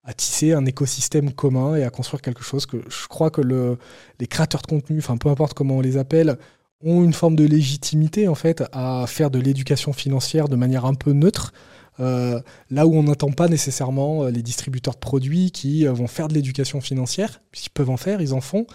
à 0.04 0.12
tisser 0.12 0.52
un 0.52 0.66
écosystème 0.66 1.32
commun 1.32 1.76
et 1.76 1.82
à 1.82 1.90
construire 1.90 2.20
quelque 2.20 2.42
chose 2.42 2.66
que 2.66 2.76
je 2.88 3.06
crois 3.08 3.30
que 3.30 3.40
le, 3.40 3.78
les 4.20 4.26
créateurs 4.26 4.60
de 4.62 4.66
contenu, 4.66 4.98
enfin 4.98 5.16
peu 5.16 5.30
importe 5.30 5.54
comment 5.54 5.78
on 5.78 5.80
les 5.80 5.96
appelle, 5.96 6.36
ont 6.82 7.02
une 7.02 7.14
forme 7.14 7.36
de 7.36 7.44
légitimité 7.44 8.28
en 8.28 8.34
fait 8.34 8.62
à 8.72 9.06
faire 9.08 9.30
de 9.30 9.38
l'éducation 9.38 9.92
financière 9.92 10.48
de 10.48 10.56
manière 10.56 10.84
un 10.84 10.94
peu 10.94 11.12
neutre. 11.12 11.52
Euh, 12.00 12.40
là 12.70 12.86
où 12.86 12.94
on 12.94 13.04
n'attend 13.04 13.30
pas 13.30 13.48
nécessairement 13.48 14.24
euh, 14.24 14.30
les 14.30 14.42
distributeurs 14.42 14.94
de 14.94 14.98
produits 14.98 15.52
qui 15.52 15.86
euh, 15.86 15.92
vont 15.92 16.08
faire 16.08 16.26
de 16.26 16.34
l'éducation 16.34 16.80
financière, 16.80 17.40
puisqu'ils 17.52 17.70
peuvent 17.70 17.90
en 17.90 17.96
faire, 17.96 18.20
ils 18.20 18.34
en 18.34 18.40
font, 18.40 18.66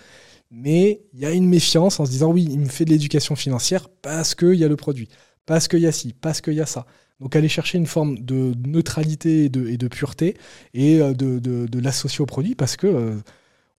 mais 0.51 1.01
il 1.13 1.19
y 1.19 1.25
a 1.25 1.31
une 1.31 1.45
méfiance 1.45 1.99
en 1.99 2.05
se 2.05 2.11
disant 2.11 2.31
oui, 2.31 2.47
il 2.49 2.59
me 2.59 2.69
fait 2.69 2.85
de 2.85 2.91
l'éducation 2.91 3.35
financière 3.35 3.89
parce 4.01 4.35
qu'il 4.35 4.55
y 4.55 4.63
a 4.63 4.69
le 4.69 4.77
produit, 4.77 5.09
parce 5.49 5.67
qu'il 5.67 5.79
y 5.79 5.87
a 5.87 5.91
ci, 5.91 6.13
parce 6.13 6.41
qu'il 6.41 6.53
y 6.53 6.61
a 6.61 6.67
ça. 6.67 6.85
Donc 7.19 7.35
aller 7.35 7.49
chercher 7.49 7.79
une 7.79 7.87
forme 7.87 8.19
de 8.19 8.53
neutralité 8.67 9.45
et 9.45 9.49
de, 9.49 9.87
pureté 9.87 10.37
et 10.75 10.99
de, 10.99 11.39
de 11.39 11.79
l'associer 11.79 12.21
au 12.21 12.27
produit 12.27 12.53
parce 12.53 12.77
que 12.77 13.19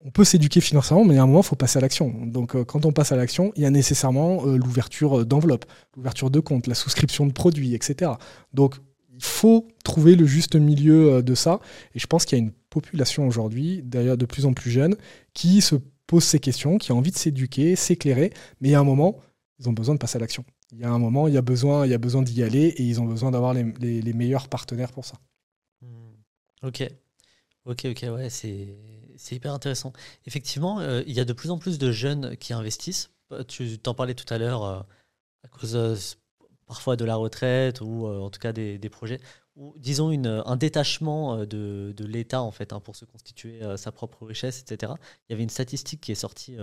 on 0.04 0.10
peut 0.10 0.24
s'éduquer 0.24 0.60
financièrement, 0.60 1.04
mais 1.04 1.18
à 1.18 1.22
un 1.22 1.26
moment, 1.26 1.40
il 1.40 1.46
faut 1.46 1.56
passer 1.56 1.78
à 1.78 1.82
l'action. 1.82 2.12
Donc, 2.26 2.54
euh, 2.54 2.64
quand 2.64 2.86
on 2.86 2.92
passe 2.92 3.12
à 3.12 3.16
l'action, 3.16 3.52
il 3.56 3.62
y 3.62 3.66
a 3.66 3.70
nécessairement 3.70 4.46
euh, 4.46 4.56
l'ouverture 4.56 5.20
euh, 5.20 5.24
d'enveloppe, 5.24 5.66
l'ouverture 5.94 6.30
de 6.30 6.40
compte, 6.40 6.66
la 6.66 6.74
souscription 6.74 7.26
de 7.26 7.32
produits, 7.32 7.74
etc. 7.74 8.12
Donc, 8.54 8.76
il 9.14 9.22
faut 9.22 9.68
trouver 9.84 10.16
le 10.16 10.24
juste 10.24 10.56
milieu 10.56 11.22
de 11.22 11.34
ça. 11.34 11.60
Et 11.94 11.98
je 11.98 12.06
pense 12.06 12.24
qu'il 12.24 12.38
y 12.38 12.40
a 12.40 12.44
une 12.44 12.52
population 12.70 13.26
aujourd'hui, 13.26 13.82
d'ailleurs 13.84 14.16
de 14.16 14.24
plus 14.24 14.46
en 14.46 14.54
plus 14.54 14.70
jeune, 14.70 14.96
qui 15.34 15.60
se 15.60 15.76
pose 16.06 16.24
ces 16.24 16.38
questions, 16.38 16.78
qui 16.78 16.92
a 16.92 16.94
envie 16.94 17.10
de 17.10 17.18
s'éduquer, 17.18 17.76
s'éclairer, 17.76 18.32
mais 18.60 18.68
il 18.68 18.72
y 18.72 18.74
a 18.74 18.80
un 18.80 18.84
moment, 18.84 19.18
ils 19.60 19.68
ont 19.68 19.72
besoin 19.72 19.94
de 19.94 20.00
passer 20.00 20.16
à 20.16 20.20
l'action. 20.20 20.44
Il 20.72 20.78
y 20.78 20.84
a 20.84 20.90
un 20.90 20.98
moment, 20.98 21.28
il 21.28 21.34
y 21.34 21.36
a 21.36 21.42
besoin, 21.42 21.84
il 21.86 21.90
y 21.90 21.94
a 21.94 21.98
besoin 21.98 22.22
d'y 22.22 22.42
aller 22.42 22.68
et 22.68 22.82
ils 22.82 23.00
ont 23.00 23.04
besoin 23.04 23.30
d'avoir 23.30 23.52
les, 23.52 24.12
meilleurs 24.14 24.48
partenaires 24.48 24.90
pour 24.90 25.04
ça. 25.04 25.16
Hmm. 25.82 26.14
Ok. 26.62 26.88
Ok, 27.66 27.84
ok, 27.84 28.06
ouais, 28.10 28.30
c'est 28.30 28.74
hyper 29.30 29.52
intéressant. 29.52 29.92
Effectivement, 30.26 30.80
euh, 30.80 31.02
il 31.06 31.12
y 31.12 31.20
a 31.20 31.26
de 31.26 31.34
plus 31.34 31.50
en 31.50 31.58
plus 31.58 31.78
de 31.78 31.92
jeunes 31.92 32.36
qui 32.38 32.54
investissent. 32.54 33.10
Euh, 33.32 33.44
tu 33.44 33.78
t'en 33.78 33.92
parlais 33.92 34.14
tout 34.14 34.32
à 34.32 34.38
l'heure 34.38 34.64
euh, 34.64 34.80
à 35.44 35.48
cause 35.48 36.16
parfois 36.66 36.96
de 36.96 37.04
la 37.04 37.16
retraite 37.16 37.82
ou 37.82 38.06
en 38.06 38.30
tout 38.30 38.40
cas 38.40 38.52
des, 38.52 38.78
projets. 38.90 39.20
Ou 39.56 39.74
disons 39.76 40.10
une, 40.10 40.42
un 40.46 40.56
détachement 40.56 41.44
de, 41.44 41.92
de 41.94 42.04
l'État 42.06 42.40
en 42.40 42.52
fait 42.52 42.72
hein, 42.72 42.80
pour 42.80 42.96
se 42.96 43.04
constituer 43.04 43.60
sa 43.76 43.92
propre 43.92 44.24
richesse, 44.24 44.60
etc. 44.62 44.92
Il 45.28 45.32
y 45.32 45.34
avait 45.34 45.42
une 45.42 45.50
statistique 45.50 46.00
qui 46.00 46.12
est 46.12 46.16
sortie, 46.16 46.56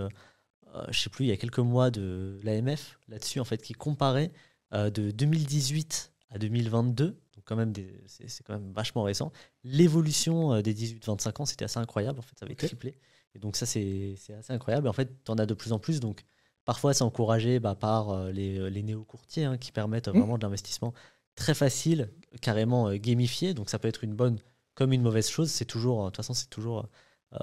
je 0.90 0.98
sais 0.98 1.10
plus, 1.10 1.24
il 1.24 1.28
y 1.28 1.32
a 1.32 1.36
quelques 1.36 1.58
mois 1.58 1.90
de 1.90 2.38
l'AMF 2.42 2.98
là-dessus 3.08 3.40
en 3.40 3.44
fait 3.44 3.62
qui 3.62 3.72
comparait 3.72 4.32
de 4.72 5.10
2018 5.10 6.12
à 6.30 6.38
2022 6.38 7.18
quand 7.48 7.56
même 7.56 7.72
c'est 8.06 8.44
quand 8.44 8.52
même 8.52 8.72
vachement 8.72 9.02
récent. 9.02 9.32
L'évolution 9.64 10.52
euh, 10.52 10.62
des 10.62 10.74
18-25 10.74 11.42
ans, 11.42 11.46
c'était 11.46 11.64
assez 11.64 11.78
incroyable. 11.78 12.18
En 12.18 12.22
fait, 12.22 12.38
ça 12.38 12.44
avait 12.44 12.54
triplé. 12.54 12.94
Et 13.34 13.38
donc 13.38 13.56
ça, 13.56 13.66
c'est 13.66 14.16
assez 14.38 14.52
incroyable. 14.52 14.86
Et 14.86 14.90
en 14.90 14.92
fait, 14.92 15.24
tu 15.24 15.30
en 15.30 15.38
as 15.38 15.46
de 15.46 15.54
plus 15.54 15.72
en 15.72 15.78
plus. 15.78 15.98
Donc 16.00 16.24
parfois, 16.66 16.92
c'est 16.92 17.04
encouragé 17.04 17.58
bah, 17.58 17.74
par 17.74 18.10
euh, 18.10 18.30
les, 18.30 18.58
euh, 18.58 18.68
les 18.68 18.82
néo-courtiers 18.82 19.44
hein, 19.44 19.56
qui 19.56 19.72
permettent 19.72 20.08
mmh. 20.08 20.18
vraiment 20.18 20.36
de 20.36 20.42
l'investissement 20.42 20.92
très 21.34 21.54
facile, 21.54 22.10
carrément 22.42 22.92
gamifié. 22.94 23.54
Donc 23.54 23.70
ça 23.70 23.78
peut 23.78 23.88
être 23.88 24.04
une 24.04 24.14
bonne 24.14 24.38
comme 24.74 24.92
une 24.92 25.02
mauvaise 25.02 25.28
chose. 25.28 25.50
C'est 25.50 25.64
toujours, 25.64 26.04
de 26.04 26.08
toute 26.08 26.16
façon, 26.16 26.34
c'est 26.34 26.50
toujours 26.50 26.86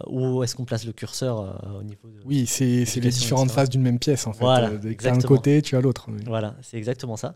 où 0.07 0.43
est-ce 0.43 0.55
qu'on 0.55 0.65
place 0.65 0.85
le 0.85 0.93
curseur 0.93 1.61
au 1.77 1.83
niveau 1.83 2.09
de. 2.09 2.19
Oui, 2.25 2.45
c'est 2.47 2.85
les 2.95 3.09
différentes 3.09 3.51
phases 3.51 3.69
d'une 3.69 3.81
même 3.81 3.99
pièce 3.99 4.25
en 4.27 4.33
fait. 4.33 4.39
Voilà, 4.39 4.71
tu 4.77 5.07
as 5.07 5.13
un 5.13 5.19
côté, 5.19 5.61
tu 5.61 5.75
as 5.75 5.81
l'autre. 5.81 6.09
Voilà, 6.25 6.55
c'est 6.61 6.77
exactement 6.77 7.17
ça. 7.17 7.35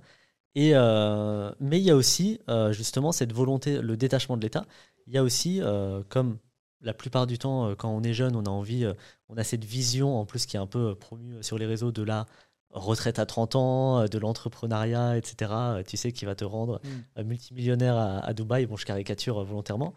Et, 0.56 0.72
euh, 0.74 1.52
mais 1.60 1.80
il 1.80 1.84
y 1.84 1.91
a 1.91 1.95
aussi 1.95 2.39
euh, 2.50 2.72
justement 2.74 3.12
cette 3.12 3.34
volonté, 3.34 3.82
le 3.82 3.97
détachement 3.97 4.38
de 4.38 4.41
l'État. 4.41 4.66
Il 5.08 5.14
y 5.14 5.18
a 5.18 5.24
aussi, 5.24 5.62
euh, 5.62 6.02
comme 6.10 6.38
la 6.82 6.93
plupart 6.93 7.28
du 7.28 7.38
temps, 7.38 7.76
quand 7.76 7.89
on 7.89 8.04
est 8.04 8.14
jeune, 8.14 8.36
on 8.36 8.43
a 8.43 8.50
envie, 8.50 8.86
on 9.28 9.38
a 9.38 9.43
cette 9.43 9.66
vision 9.66 10.18
en 10.18 10.26
plus 10.26 10.45
qui 10.45 10.56
est 10.56 10.60
un 10.60 10.68
peu 10.68 10.95
promue 10.95 11.43
sur 11.43 11.58
les 11.58 11.66
réseaux 11.66 11.91
de 11.91 12.04
la 12.04 12.26
retraite 12.72 13.20
à 13.20 13.26
30 13.26 13.56
ans, 13.56 14.06
de 14.06 14.18
l'entrepreneuriat, 14.18 15.18
etc. 15.18 15.52
Tu 15.86 15.97
sais, 15.97 16.12
qui 16.12 16.26
va 16.26 16.36
te 16.36 16.45
rendre 16.45 16.80
mm. 17.18 17.24
multimillionnaire 17.24 17.97
à, 17.97 18.34
Dubaï. 18.34 18.66
Bon, 18.66 18.78
je 18.78 18.86
caricature 18.86 19.43
volontairement. 19.43 19.93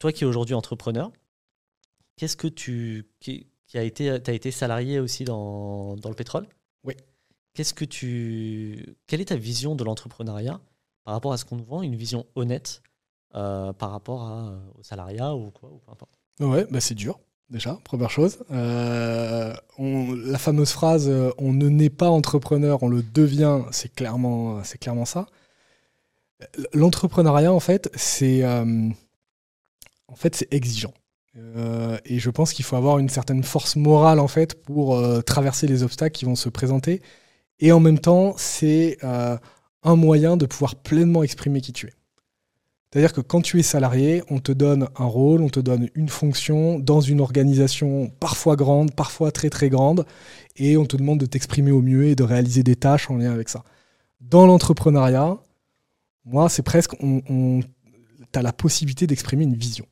Toi 0.00 0.10
qui 0.10 0.24
es 0.24 0.26
aujourd'hui 0.26 0.54
entrepreneur, 0.54 1.12
qu'est-ce 2.16 2.36
que 2.36 2.48
tu. 2.48 3.06
qui, 3.20 3.46
a 3.74 3.84
été, 3.84 4.10
as 4.10 4.32
été 4.32 4.50
salarié 4.50 4.98
aussi 4.98 5.22
dans, 5.22 5.94
dans 5.94 6.08
le 6.08 6.16
pétrole? 6.16 6.48
Oui. 6.82 6.94
Qu'est-ce 7.54 7.74
que 7.74 7.84
tu, 7.84 8.96
quelle 9.06 9.20
est 9.20 9.26
ta 9.26 9.36
vision 9.36 9.76
de 9.76 9.84
l'entrepreneuriat 9.84 10.60
par 11.04 11.14
rapport 11.14 11.32
à 11.32 11.36
ce 11.36 11.44
qu'on 11.44 11.56
nous 11.56 11.64
vend, 11.64 11.82
une 11.82 11.94
vision 11.94 12.26
honnête 12.34 12.82
euh, 13.34 13.72
par 13.72 13.92
rapport 13.92 14.22
à, 14.22 14.58
au 14.76 14.82
salariat 14.82 15.34
ou 15.36 15.50
quoi, 15.50 15.70
ou 15.70 15.78
peu 15.78 15.92
importe? 15.92 16.18
Ouais, 16.40 16.66
bah 16.70 16.80
c'est 16.80 16.94
dur 16.94 17.20
déjà, 17.50 17.78
première 17.84 18.10
chose. 18.10 18.38
Euh, 18.50 19.54
la 19.78 20.38
fameuse 20.38 20.70
phrase 20.70 21.08
euh, 21.08 21.30
on 21.38 21.52
ne 21.52 21.68
naît 21.68 21.90
pas 21.90 22.08
entrepreneur, 22.08 22.82
on 22.82 22.88
le 22.88 23.02
devient, 23.02 23.62
c'est 23.70 23.92
clairement, 23.92 24.64
c'est 24.64 24.78
clairement 24.78 25.04
ça. 25.04 25.26
L'entrepreneuriat, 26.72 27.52
en 27.52 27.60
fait, 27.60 27.90
c'est 27.94 28.42
en 30.10 30.16
fait, 30.16 30.34
c'est 30.36 30.52
exigeant. 30.52 30.92
et 32.04 32.18
je 32.18 32.30
pense 32.30 32.52
qu'il 32.52 32.64
faut 32.64 32.76
avoir 32.76 32.98
une 32.98 33.08
certaine 33.08 33.44
force 33.44 33.76
morale 33.76 34.18
en 34.18 34.28
fait 34.28 34.60
pour 34.62 35.00
traverser 35.24 35.66
les 35.66 35.82
obstacles 35.82 36.16
qui 36.18 36.24
vont 36.24 36.36
se 36.36 36.48
présenter 36.48 37.00
et 37.60 37.72
en 37.72 37.80
même 37.80 37.98
temps, 37.98 38.34
c'est 38.36 38.96
euh, 39.04 39.36
un 39.82 39.96
moyen 39.96 40.36
de 40.36 40.46
pouvoir 40.46 40.76
pleinement 40.76 41.22
exprimer 41.22 41.60
qui 41.60 41.72
tu 41.72 41.86
es. 41.86 41.92
C'est-à-dire 42.90 43.12
que 43.12 43.20
quand 43.20 43.40
tu 43.40 43.60
es 43.60 43.62
salarié, 43.62 44.22
on 44.30 44.40
te 44.40 44.50
donne 44.50 44.88
un 44.96 45.04
rôle, 45.04 45.42
on 45.42 45.48
te 45.48 45.60
donne 45.60 45.88
une 45.94 46.08
fonction 46.08 46.80
dans 46.80 47.00
une 47.00 47.20
organisation 47.20 48.10
parfois 48.18 48.56
grande, 48.56 48.94
parfois 48.94 49.30
très 49.30 49.48
très 49.48 49.68
grande, 49.68 50.06
et 50.56 50.76
on 50.76 50.86
te 50.86 50.96
demande 50.96 51.20
de 51.20 51.26
t'exprimer 51.26 51.70
au 51.70 51.82
mieux 51.82 52.06
et 52.06 52.16
de 52.16 52.24
réaliser 52.24 52.64
des 52.64 52.74
tâches 52.74 53.08
en 53.08 53.16
lien 53.16 53.32
avec 53.32 53.48
ça. 53.48 53.62
Dans 54.20 54.46
l'entrepreneuriat, 54.46 55.38
moi, 56.24 56.48
c'est 56.48 56.62
presque, 56.62 56.94
on, 57.00 57.60
tu 58.32 58.38
as 58.38 58.42
la 58.42 58.52
possibilité 58.52 59.06
d'exprimer 59.06 59.44
une 59.44 59.54
vision. 59.54 59.86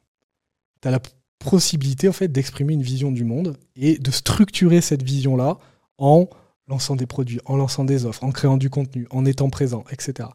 Tu 0.80 0.88
as 0.88 0.90
la 0.90 1.00
possibilité 1.38 2.08
en 2.08 2.12
fait 2.12 2.28
d'exprimer 2.28 2.74
une 2.74 2.82
vision 2.82 3.12
du 3.12 3.24
monde 3.24 3.56
et 3.76 3.98
de 3.98 4.10
structurer 4.10 4.80
cette 4.80 5.02
vision-là 5.02 5.58
en 5.98 6.28
lançant 6.66 6.96
des 6.96 7.06
produits, 7.06 7.40
en 7.46 7.56
lançant 7.56 7.84
des 7.84 8.04
offres, 8.04 8.24
en 8.24 8.30
créant 8.30 8.56
du 8.56 8.70
contenu, 8.70 9.06
en 9.10 9.24
étant 9.24 9.48
présent, 9.50 9.84
etc. 9.90 10.28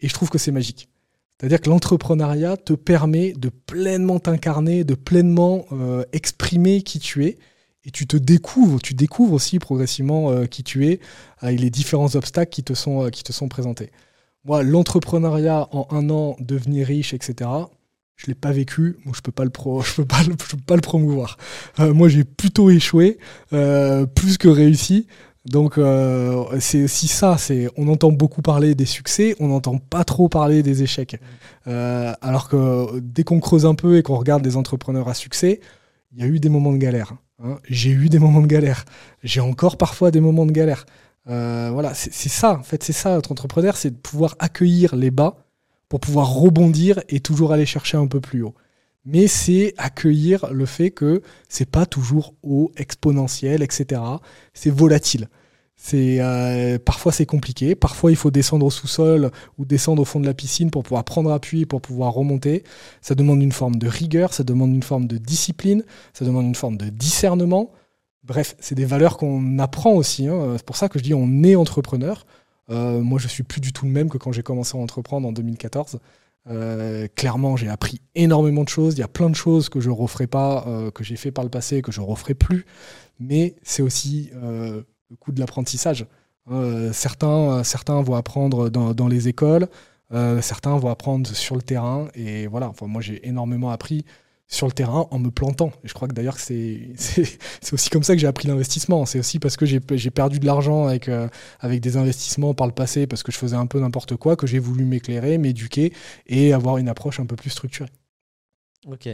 Et 0.00 0.08
je 0.08 0.14
trouve 0.14 0.30
que 0.30 0.38
c'est 0.38 0.52
magique. 0.52 0.88
C'est-à-dire 1.38 1.60
que 1.60 1.68
l'entrepreneuriat 1.68 2.56
te 2.56 2.72
permet 2.72 3.32
de 3.32 3.50
pleinement 3.50 4.18
t'incarner, 4.18 4.84
de 4.84 4.94
pleinement 4.94 5.66
euh, 5.72 6.04
exprimer 6.12 6.82
qui 6.82 6.98
tu 6.98 7.26
es 7.26 7.38
et 7.84 7.90
tu 7.90 8.06
te 8.06 8.16
découvres, 8.16 8.80
tu 8.80 8.94
découvres 8.94 9.34
aussi 9.34 9.58
progressivement 9.58 10.30
euh, 10.30 10.46
qui 10.46 10.64
tu 10.64 10.88
es 10.88 10.98
avec 11.38 11.60
les 11.60 11.70
différents 11.70 12.16
obstacles 12.16 12.50
qui 12.50 12.64
te 12.64 12.74
sont, 12.74 13.04
euh, 13.04 13.10
qui 13.10 13.22
te 13.22 13.32
sont 13.32 13.48
présentés. 13.48 13.92
Moi, 14.44 14.62
l'entrepreneuriat 14.62 15.68
en 15.72 15.86
un 15.90 16.08
an, 16.08 16.36
devenir 16.40 16.86
riche, 16.86 17.12
etc., 17.12 17.50
je 18.16 18.26
l'ai 18.26 18.34
pas 18.34 18.52
vécu, 18.52 18.96
moi, 19.04 19.14
je 19.16 19.20
peux, 19.20 19.32
pas 19.32 19.44
le 19.44 19.50
pro, 19.50 19.82
je 19.84 19.94
peux, 19.94 20.04
pas 20.04 20.22
le, 20.22 20.34
peux 20.34 20.56
pas 20.66 20.74
le 20.74 20.80
promouvoir. 20.80 21.36
Euh, 21.80 21.92
moi, 21.92 22.08
j'ai 22.08 22.24
plutôt 22.24 22.70
échoué, 22.70 23.18
plus 23.50 24.38
que 24.38 24.48
réussi. 24.48 25.06
Donc 25.44 25.78
c'est 26.58 26.82
aussi 26.82 27.06
ça, 27.06 27.38
c'est 27.38 27.68
on 27.76 27.86
entend 27.86 28.10
beaucoup 28.10 28.42
parler 28.42 28.74
des 28.74 28.84
succès, 28.84 29.36
on 29.38 29.46
n'entend 29.46 29.78
pas 29.78 30.02
trop 30.02 30.28
parler 30.28 30.64
des 30.64 30.82
échecs. 30.82 31.20
alors 31.66 32.48
que 32.48 32.98
dès 32.98 33.22
qu'on 33.22 33.38
creuse 33.38 33.64
un 33.64 33.76
peu 33.76 33.96
et 33.96 34.02
qu'on 34.02 34.16
regarde 34.16 34.42
des 34.42 34.56
entrepreneurs 34.56 35.08
à 35.08 35.14
succès, 35.14 35.60
il 36.12 36.20
y 36.20 36.24
a 36.24 36.26
eu 36.26 36.40
des 36.40 36.48
moments 36.48 36.72
de 36.72 36.78
galère. 36.78 37.14
Hein. 37.42 37.58
J'ai 37.68 37.90
eu 37.90 38.08
des 38.08 38.18
moments 38.18 38.40
de 38.40 38.46
galère. 38.46 38.84
J'ai 39.22 39.40
encore 39.40 39.76
parfois 39.76 40.10
des 40.10 40.20
moments 40.20 40.46
de 40.46 40.52
galère. 40.52 40.86
Euh, 41.28 41.70
voilà, 41.72 41.92
c'est 41.94 42.28
ça, 42.28 42.52
en 42.52 42.62
fait, 42.62 42.82
c'est 42.82 42.92
ça, 42.92 43.18
être 43.18 43.32
entrepreneur, 43.32 43.76
c'est 43.76 43.90
de 43.90 43.96
pouvoir 43.96 44.36
accueillir 44.38 44.94
les 44.94 45.10
bas 45.10 45.36
pour 45.88 46.00
pouvoir 46.00 46.30
rebondir 46.32 47.00
et 47.08 47.20
toujours 47.20 47.52
aller 47.52 47.66
chercher 47.66 47.96
un 47.96 48.06
peu 48.06 48.20
plus 48.20 48.42
haut. 48.42 48.54
Mais 49.04 49.28
c'est 49.28 49.72
accueillir 49.78 50.52
le 50.52 50.66
fait 50.66 50.90
que 50.90 51.22
c'est 51.48 51.70
pas 51.70 51.86
toujours 51.86 52.34
haut, 52.42 52.72
exponentiel, 52.76 53.62
etc. 53.62 54.00
C'est 54.52 54.70
volatile. 54.70 55.28
C'est 55.76 56.20
euh, 56.20 56.78
parfois 56.78 57.12
c'est 57.12 57.26
compliqué, 57.26 57.74
parfois 57.74 58.10
il 58.10 58.16
faut 58.16 58.30
descendre 58.30 58.64
au 58.64 58.70
sous-sol 58.70 59.30
ou 59.58 59.66
descendre 59.66 60.00
au 60.00 60.04
fond 60.06 60.18
de 60.18 60.26
la 60.26 60.32
piscine 60.32 60.70
pour 60.70 60.82
pouvoir 60.82 61.04
prendre 61.04 61.30
appui, 61.30 61.66
pour 61.66 61.82
pouvoir 61.82 62.14
remonter. 62.14 62.64
Ça 63.02 63.14
demande 63.14 63.42
une 63.42 63.52
forme 63.52 63.76
de 63.76 63.86
rigueur, 63.86 64.32
ça 64.32 64.42
demande 64.42 64.74
une 64.74 64.82
forme 64.82 65.06
de 65.06 65.18
discipline, 65.18 65.84
ça 66.14 66.24
demande 66.24 66.46
une 66.46 66.54
forme 66.54 66.78
de 66.78 66.88
discernement. 66.88 67.70
Bref, 68.24 68.56
c'est 68.58 68.74
des 68.74 68.86
valeurs 68.86 69.18
qu'on 69.18 69.58
apprend 69.58 69.92
aussi. 69.92 70.26
Hein. 70.26 70.54
C'est 70.56 70.66
pour 70.66 70.76
ça 70.76 70.88
que 70.88 70.98
je 70.98 71.04
dis 71.04 71.14
on 71.14 71.44
est 71.44 71.56
entrepreneur. 71.56 72.26
Euh, 72.70 73.00
moi, 73.00 73.18
je 73.18 73.28
suis 73.28 73.42
plus 73.42 73.60
du 73.60 73.72
tout 73.72 73.86
le 73.86 73.92
même 73.92 74.08
que 74.08 74.18
quand 74.18 74.32
j'ai 74.32 74.42
commencé 74.42 74.76
à 74.76 74.80
entreprendre 74.80 75.28
en 75.28 75.32
2014. 75.32 75.98
Euh, 76.48 77.08
clairement, 77.16 77.56
j'ai 77.56 77.68
appris 77.68 78.00
énormément 78.14 78.64
de 78.64 78.68
choses. 78.68 78.94
Il 78.94 79.00
y 79.00 79.04
a 79.04 79.08
plein 79.08 79.30
de 79.30 79.34
choses 79.34 79.68
que 79.68 79.80
je 79.80 79.90
referai 79.90 80.26
pas, 80.26 80.64
que 80.94 81.02
j'ai 81.02 81.16
fait 81.16 81.30
par 81.30 81.44
le 81.44 81.50
passé, 81.50 81.82
que 81.82 81.92
je 81.92 82.00
referai 82.00 82.34
plus. 82.34 82.66
Mais 83.18 83.56
c'est 83.62 83.82
aussi 83.82 84.30
le 84.32 84.84
coût 85.18 85.32
de 85.32 85.40
l'apprentissage. 85.40 86.06
Euh, 86.50 86.92
certains, 86.92 87.64
certains 87.64 88.00
vont 88.02 88.14
apprendre 88.14 88.68
dans, 88.68 89.08
les 89.08 89.28
écoles, 89.28 89.68
euh, 90.12 90.40
certains 90.40 90.76
vont 90.76 90.90
apprendre 90.90 91.28
sur 91.28 91.56
le 91.56 91.62
terrain. 91.62 92.08
Et 92.14 92.46
voilà, 92.46 92.68
enfin, 92.68 92.86
moi 92.86 93.02
j'ai 93.02 93.26
énormément 93.26 93.70
appris 93.70 94.04
sur 94.48 94.66
le 94.66 94.72
terrain 94.72 95.08
en 95.10 95.18
me 95.18 95.30
plantant. 95.30 95.72
Et 95.82 95.88
je 95.88 95.94
crois 95.94 96.08
que 96.08 96.14
d'ailleurs 96.14 96.38
c'est, 96.38 96.90
aussi 97.72 97.90
comme 97.90 98.02
ça 98.02 98.14
que 98.14 98.20
j'ai 98.20 98.26
appris 98.26 98.46
l'investissement. 98.48 99.04
C'est 99.06 99.18
aussi 99.18 99.38
parce 99.38 99.56
que 99.56 99.66
j'ai, 99.66 99.80
perdu 99.80 100.38
de 100.38 100.46
l'argent 100.46 100.86
avec, 100.86 101.08
euh, 101.08 101.28
avec 101.60 101.80
des 101.80 101.96
investissements 101.96 102.54
par 102.54 102.66
le 102.66 102.72
passé, 102.72 103.06
parce 103.06 103.22
que 103.22 103.32
je 103.32 103.38
faisais 103.38 103.56
un 103.56 103.66
peu 103.66 103.80
n'importe 103.80 104.16
quoi, 104.16 104.36
que 104.36 104.46
j'ai 104.46 104.58
voulu 104.58 104.84
m'éclairer, 104.84 105.38
m'éduquer 105.38 105.92
et 106.26 106.52
avoir 106.52 106.78
une 106.78 106.88
approche 106.88 107.20
un 107.20 107.26
peu 107.26 107.36
plus 107.36 107.50
structurée. 107.50 107.90
Ok, 108.86 109.08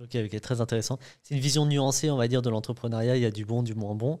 ok, 0.00 0.16
ok, 0.24 0.40
très 0.40 0.60
intéressant. 0.60 0.98
C'est 1.22 1.34
une 1.34 1.40
vision 1.40 1.66
nuancée, 1.66 2.10
on 2.10 2.16
va 2.16 2.28
dire, 2.28 2.42
de 2.42 2.50
l'entrepreneuriat. 2.50 3.16
Il 3.16 3.22
y 3.22 3.26
a 3.26 3.30
du 3.30 3.44
bon, 3.44 3.62
du 3.62 3.74
moins 3.74 3.94
bon. 3.94 4.20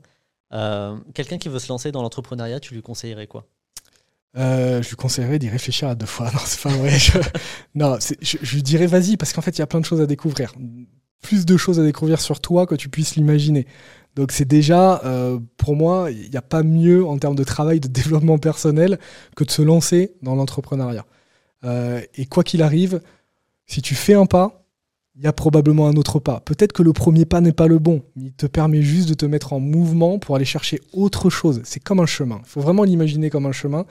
Euh, 0.52 0.96
quelqu'un 1.14 1.38
qui 1.38 1.48
veut 1.48 1.58
se 1.58 1.68
lancer 1.68 1.92
dans 1.92 2.02
l'entrepreneuriat, 2.02 2.60
tu 2.60 2.74
lui 2.74 2.82
conseillerais 2.82 3.26
quoi? 3.26 3.46
Euh, 4.36 4.82
je 4.82 4.88
lui 4.88 4.96
conseillerais 4.96 5.38
d'y 5.38 5.48
réfléchir 5.48 5.88
à 5.88 5.94
deux 5.94 6.06
fois. 6.06 6.30
Non, 6.32 6.40
c'est 6.44 6.60
pas 6.60 6.70
vrai. 6.70 6.90
Je, 6.90 7.18
non, 7.74 7.98
je, 8.20 8.54
lui 8.54 8.62
dirais 8.62 8.86
vas-y, 8.86 9.16
parce 9.16 9.32
qu'en 9.32 9.40
fait, 9.40 9.56
il 9.56 9.60
y 9.60 9.62
a 9.62 9.66
plein 9.66 9.80
de 9.80 9.84
choses 9.84 10.00
à 10.00 10.06
découvrir. 10.06 10.52
Plus 11.22 11.46
de 11.46 11.56
choses 11.56 11.80
à 11.80 11.82
découvrir 11.82 12.20
sur 12.20 12.40
toi 12.40 12.66
que 12.66 12.74
tu 12.74 12.88
puisses 12.88 13.16
l'imaginer. 13.16 13.66
Donc, 14.14 14.32
c'est 14.32 14.46
déjà, 14.46 15.02
euh, 15.04 15.38
pour 15.56 15.76
moi, 15.76 16.10
il 16.10 16.30
n'y 16.30 16.36
a 16.36 16.42
pas 16.42 16.62
mieux 16.62 17.04
en 17.04 17.18
termes 17.18 17.36
de 17.36 17.44
travail, 17.44 17.80
de 17.80 17.88
développement 18.02 18.38
personnel 18.38 18.98
que 19.34 19.44
de 19.44 19.50
se 19.50 19.62
lancer 19.62 20.14
dans 20.22 20.34
l'entrepreneuriat. 20.34 21.06
et 21.64 22.26
quoi 22.26 22.44
qu'il 22.44 22.62
arrive, 22.62 23.00
si 23.66 23.82
tu 23.82 23.94
fais 23.94 24.14
un 24.14 24.26
pas, 24.26 24.66
il 25.16 25.24
y 25.24 25.26
a 25.26 25.32
probablement 25.32 25.88
un 25.88 25.94
autre 25.94 26.18
pas. 26.20 26.40
Peut-être 26.40 26.72
que 26.72 26.82
le 26.82 26.92
premier 26.92 27.24
pas 27.24 27.40
n'est 27.40 27.52
pas 27.52 27.66
le 27.66 27.78
bon, 27.78 28.02
mais 28.16 28.26
il 28.26 28.32
te 28.32 28.46
permet 28.46 28.82
juste 28.82 29.08
de 29.08 29.14
te 29.14 29.24
mettre 29.24 29.54
en 29.54 29.60
mouvement 29.60 30.18
pour 30.18 30.36
aller 30.36 30.44
chercher 30.44 30.80
autre 30.92 31.30
chose. 31.30 31.62
C'est 31.64 31.80
comme 31.80 32.00
un 32.00 32.06
chemin. 32.06 32.40
Il 32.44 32.48
faut 32.48 32.60
vraiment 32.60 32.84
l'imaginer 32.84 33.30
comme 33.30 33.46
un 33.46 33.52
chemin. 33.52 33.86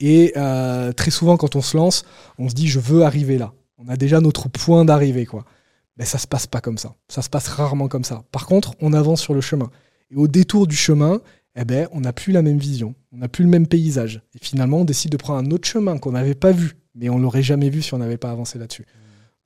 Et 0.00 0.32
euh, 0.36 0.92
très 0.92 1.10
souvent, 1.10 1.36
quand 1.36 1.56
on 1.56 1.62
se 1.62 1.76
lance, 1.76 2.04
on 2.38 2.48
se 2.48 2.54
dit 2.54 2.66
je 2.66 2.80
veux 2.80 3.04
arriver 3.04 3.38
là. 3.38 3.52
On 3.78 3.88
a 3.88 3.96
déjà 3.96 4.20
notre 4.20 4.48
point 4.48 4.84
d'arrivée, 4.84 5.26
quoi. 5.26 5.44
Mais 5.96 6.04
ça 6.04 6.18
se 6.18 6.26
passe 6.26 6.46
pas 6.46 6.60
comme 6.60 6.78
ça. 6.78 6.94
Ça 7.08 7.22
se 7.22 7.28
passe 7.28 7.48
rarement 7.48 7.88
comme 7.88 8.04
ça. 8.04 8.24
Par 8.32 8.46
contre, 8.46 8.74
on 8.80 8.92
avance 8.92 9.20
sur 9.20 9.34
le 9.34 9.40
chemin. 9.40 9.70
Et 10.10 10.16
au 10.16 10.26
détour 10.28 10.66
du 10.66 10.76
chemin, 10.76 11.20
eh 11.56 11.64
ben, 11.64 11.88
on 11.92 12.00
n'a 12.00 12.12
plus 12.12 12.32
la 12.32 12.42
même 12.42 12.58
vision, 12.58 12.94
on 13.12 13.18
n'a 13.18 13.28
plus 13.28 13.44
le 13.44 13.50
même 13.50 13.66
paysage. 13.66 14.22
Et 14.34 14.38
finalement, 14.40 14.78
on 14.78 14.84
décide 14.84 15.10
de 15.10 15.16
prendre 15.16 15.46
un 15.46 15.50
autre 15.50 15.68
chemin 15.68 15.98
qu'on 15.98 16.12
n'avait 16.12 16.34
pas 16.34 16.52
vu, 16.52 16.76
mais 16.94 17.08
on 17.10 17.18
l'aurait 17.18 17.42
jamais 17.42 17.70
vu 17.70 17.82
si 17.82 17.92
on 17.92 17.98
n'avait 17.98 18.16
pas 18.16 18.30
avancé 18.30 18.58
là-dessus. 18.58 18.86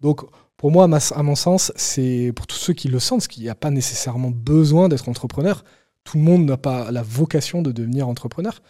Donc, 0.01 0.21
pour 0.57 0.71
moi, 0.71 0.85
à 0.85 1.23
mon 1.23 1.35
sens, 1.35 1.73
c'est 1.77 2.33
pour 2.37 2.47
tous 2.47 2.57
ceux 2.57 2.73
qui 2.73 2.89
le 2.89 2.99
sentent, 2.99 3.21
parce 3.21 3.29
qu'il 3.29 3.43
n'y 3.43 3.49
a 3.49 3.55
pas 3.55 3.71
nécessairement 3.71 4.31
besoin 4.31 4.89
d'être 4.89 5.09
entrepreneur. 5.09 5.65
Tout 6.05 6.19
le 6.19 6.25
monde 6.25 6.45
n'a 6.45 6.57
pas 6.57 6.91
la 6.91 7.03
vocation 7.03 7.63
de 7.63 7.73
devenir 7.73 8.09
entrepreneur. 8.09 8.61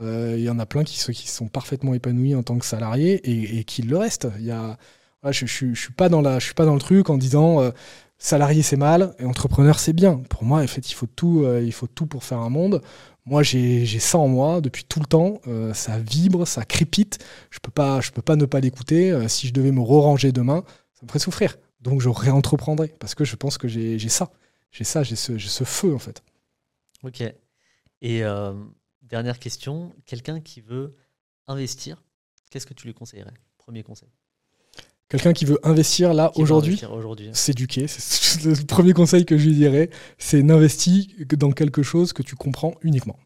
Euh, 0.00 0.34
il 0.36 0.42
y 0.42 0.50
en 0.50 0.58
a 0.58 0.66
plein 0.66 0.84
qui, 0.84 0.98
sont 0.98 1.48
parfaitement 1.48 1.94
épanouis 1.94 2.34
en 2.34 2.42
tant 2.42 2.58
que 2.58 2.66
salariés 2.66 3.20
et, 3.58 3.64
qui 3.64 3.82
le 3.82 3.96
restent. 3.96 4.28
Y 4.40 4.50
a, 4.50 4.76
je 5.30 5.44
ne 5.44 5.48
suis, 5.48 5.92
pas 5.96 6.08
dans 6.08 6.22
je 6.38 6.44
suis 6.44 6.54
pas 6.54 6.64
dans 6.64 6.74
le 6.74 6.80
truc 6.80 7.10
en 7.10 7.16
disant 7.16 7.60
euh, 7.60 7.70
salarié 8.18 8.62
c'est 8.62 8.76
mal 8.76 9.14
et 9.18 9.24
entrepreneur 9.24 9.78
c'est 9.78 9.92
bien. 9.92 10.16
Pour 10.28 10.44
moi, 10.44 10.62
en 10.62 10.66
fait, 10.66 10.90
il 10.90 10.94
faut 10.94 11.06
tout, 11.06 11.44
euh, 11.44 11.62
il 11.62 11.72
faut 11.72 11.86
tout 11.86 12.06
pour 12.06 12.24
faire 12.24 12.38
un 12.38 12.50
monde. 12.50 12.82
Moi, 13.26 13.42
j'ai 13.42 13.86
ça 13.86 14.18
en 14.18 14.28
moi 14.28 14.60
depuis 14.60 14.84
tout 14.84 15.00
le 15.00 15.06
temps. 15.06 15.40
ça 15.72 15.98
vibre, 15.98 16.46
ça 16.46 16.64
crépite. 16.64 17.24
Je 17.50 17.58
peux 17.58 17.70
je 18.00 18.10
peux 18.10 18.22
pas 18.22 18.36
ne 18.36 18.44
pas 18.44 18.60
l'écouter. 18.60 19.28
si 19.28 19.46
je 19.48 19.52
devais 19.54 19.72
me 19.72 19.80
ranger 19.80 20.30
demain, 20.30 20.62
ça 20.94 21.00
me 21.04 21.08
ferait 21.08 21.20
souffrir. 21.20 21.56
Donc 21.80 22.00
je 22.02 22.10
réentreprendrai 22.10 22.92
parce 22.98 23.14
que 23.14 23.24
je 23.24 23.36
pense 23.36 23.56
que 23.56 23.68
j'ai 23.68 23.98
ça. 24.10 24.30
J'ai 24.72 24.84
ça, 24.84 25.04
j'ai 25.04 25.14
ce, 25.16 25.38
ce, 25.38 25.64
feu 25.64 25.94
en 25.94 25.98
fait. 25.98 26.22
Ok. 27.04 27.22
Et 28.02 28.24
euh, 28.24 28.52
dernière 29.14 29.38
question, 29.38 29.92
quelqu'un 30.06 30.40
qui 30.40 30.60
veut 30.60 30.96
investir, 31.46 32.02
qu'est-ce 32.50 32.66
que 32.66 32.74
tu 32.74 32.86
lui 32.86 32.94
conseillerais? 32.94 33.34
Premier 33.58 33.84
conseil. 33.84 34.08
Quelqu'un 35.08 35.32
qui 35.32 35.44
veut 35.44 35.60
investir 35.62 36.12
là 36.14 36.32
aujourd'hui, 36.34 36.80
s'éduquer. 37.32 37.86
C'est 37.88 38.44
le 38.44 38.66
premier 38.66 38.92
conseil 38.92 39.24
que 39.24 39.38
je 39.38 39.46
lui 39.46 39.54
dirais, 39.54 39.90
c'est 40.18 40.42
n'investis 40.42 41.06
dans 41.38 41.52
quelque 41.52 41.84
chose 41.84 42.12
que 42.12 42.22
tu 42.22 42.34
comprends 42.34 42.74
uniquement. 42.82 43.16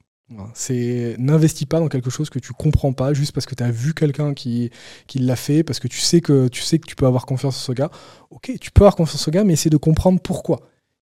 C'est 0.52 1.16
n'investis 1.18 1.66
pas 1.66 1.80
dans 1.80 1.88
quelque 1.88 2.10
chose 2.10 2.28
que 2.28 2.38
tu 2.38 2.52
comprends 2.52 2.92
pas 2.92 3.14
juste 3.14 3.32
parce 3.32 3.46
que 3.46 3.54
tu 3.54 3.62
as 3.62 3.70
vu 3.70 3.94
quelqu'un 3.94 4.34
qui, 4.34 4.70
qui 5.06 5.20
l'a 5.20 5.36
fait, 5.36 5.62
parce 5.62 5.80
que 5.80 5.88
tu 5.88 6.00
sais 6.00 6.20
que 6.20 6.48
tu 6.48 6.60
sais 6.60 6.78
que 6.78 6.86
tu 6.86 6.96
peux 6.96 7.06
avoir 7.06 7.24
confiance 7.24 7.56
en 7.56 7.60
ce 7.60 7.72
gars. 7.72 7.90
Ok, 8.28 8.52
tu 8.60 8.70
peux 8.70 8.82
avoir 8.82 8.96
confiance 8.96 9.22
en 9.22 9.24
ce 9.24 9.30
gars, 9.30 9.44
mais 9.44 9.54
essaie 9.54 9.70
de 9.70 9.78
comprendre 9.78 10.20
pourquoi 10.20 10.60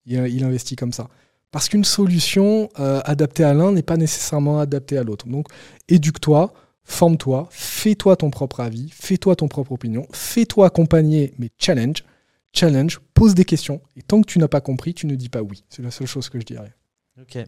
il, 0.07 0.43
investit 0.43 0.75
comme 0.75 0.93
ça. 0.93 1.09
Parce 1.53 1.69
qu'une 1.69 1.85
solution 1.85 2.71
euh, 2.81 3.01
adaptée 3.05 3.45
à 3.45 3.55
l'un 3.55 3.73
n'est 3.73 3.83
pas 3.83 3.99
nécessairement 3.99 4.59
adaptée 4.59 4.99
à 4.99 5.05
l'autre. 5.05 5.29
Donc, 5.29 5.47
éduque-toi, 5.87 6.53
forme-toi, 6.83 7.47
fais-toi 7.51 8.17
ton 8.17 8.31
propre 8.31 8.61
avis, 8.61 8.89
fais-toi 8.91 9.37
ton 9.37 9.49
propre 9.49 9.73
opinion, 9.73 10.07
fais-toi 10.13 10.67
accompagner, 10.67 11.35
mais 11.39 11.51
challenge, 11.59 12.05
challenge, 12.55 13.01
pose 13.15 13.35
des 13.35 13.45
questions. 13.45 13.81
Et 13.97 14.03
tant 14.03 14.23
que 14.23 14.27
tu 14.27 14.39
n'as 14.39 14.49
pas 14.49 14.63
compris, 14.63 14.95
tu 14.95 15.07
ne 15.07 15.15
dis 15.15 15.29
pas 15.29 15.43
oui. 15.43 15.63
C'est 15.69 15.83
la 15.83 15.91
seule 15.91 16.07
chose 16.07 16.29
que 16.29 16.41
je 16.41 16.45
dirais. 16.45 16.73
Ok. 17.21 17.39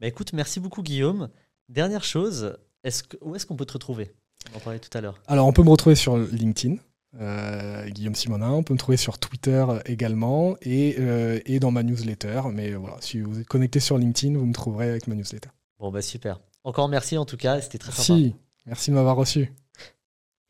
Bah 0.00 0.06
écoute, 0.06 0.32
merci 0.32 0.60
beaucoup 0.60 0.82
Guillaume. 0.82 1.30
Dernière 1.68 2.04
chose, 2.04 2.56
est-ce 2.84 3.02
que, 3.02 3.16
où 3.22 3.34
est-ce 3.36 3.46
qu'on 3.46 3.56
peut 3.56 3.66
te 3.66 3.72
retrouver? 3.72 4.12
On 4.52 4.58
en 4.58 4.60
parlait 4.60 4.78
tout 4.78 4.96
à 4.96 5.00
l'heure. 5.00 5.20
Alors 5.26 5.46
on 5.46 5.52
peut 5.52 5.62
me 5.62 5.70
retrouver 5.70 5.94
sur 5.94 6.16
LinkedIn, 6.18 6.76
euh, 7.18 7.88
Guillaume 7.88 8.14
Simonin. 8.14 8.50
On 8.50 8.62
peut 8.62 8.74
me 8.74 8.78
trouver 8.78 8.96
sur 8.96 9.18
Twitter 9.18 9.64
également 9.86 10.56
et, 10.62 10.96
euh, 10.98 11.40
et, 11.46 11.60
dans 11.60 11.70
ma 11.70 11.82
newsletter. 11.82 12.42
Mais 12.52 12.72
voilà, 12.74 12.96
si 13.00 13.20
vous 13.20 13.40
êtes 13.40 13.48
connecté 13.48 13.80
sur 13.80 13.98
LinkedIn, 13.98 14.38
vous 14.38 14.46
me 14.46 14.54
trouverez 14.54 14.88
avec 14.90 15.06
ma 15.06 15.14
newsletter. 15.14 15.50
Bon 15.78 15.90
bah 15.90 16.02
super. 16.02 16.40
Encore 16.62 16.88
merci 16.88 17.16
en 17.16 17.24
tout 17.24 17.38
cas, 17.38 17.60
c'était 17.60 17.78
très 17.78 17.90
merci. 17.90 18.24
sympa. 18.24 18.36
Merci 18.66 18.90
de 18.90 18.94
m'avoir 18.94 19.16
reçu. 19.16 19.52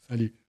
Salut. 0.08 0.39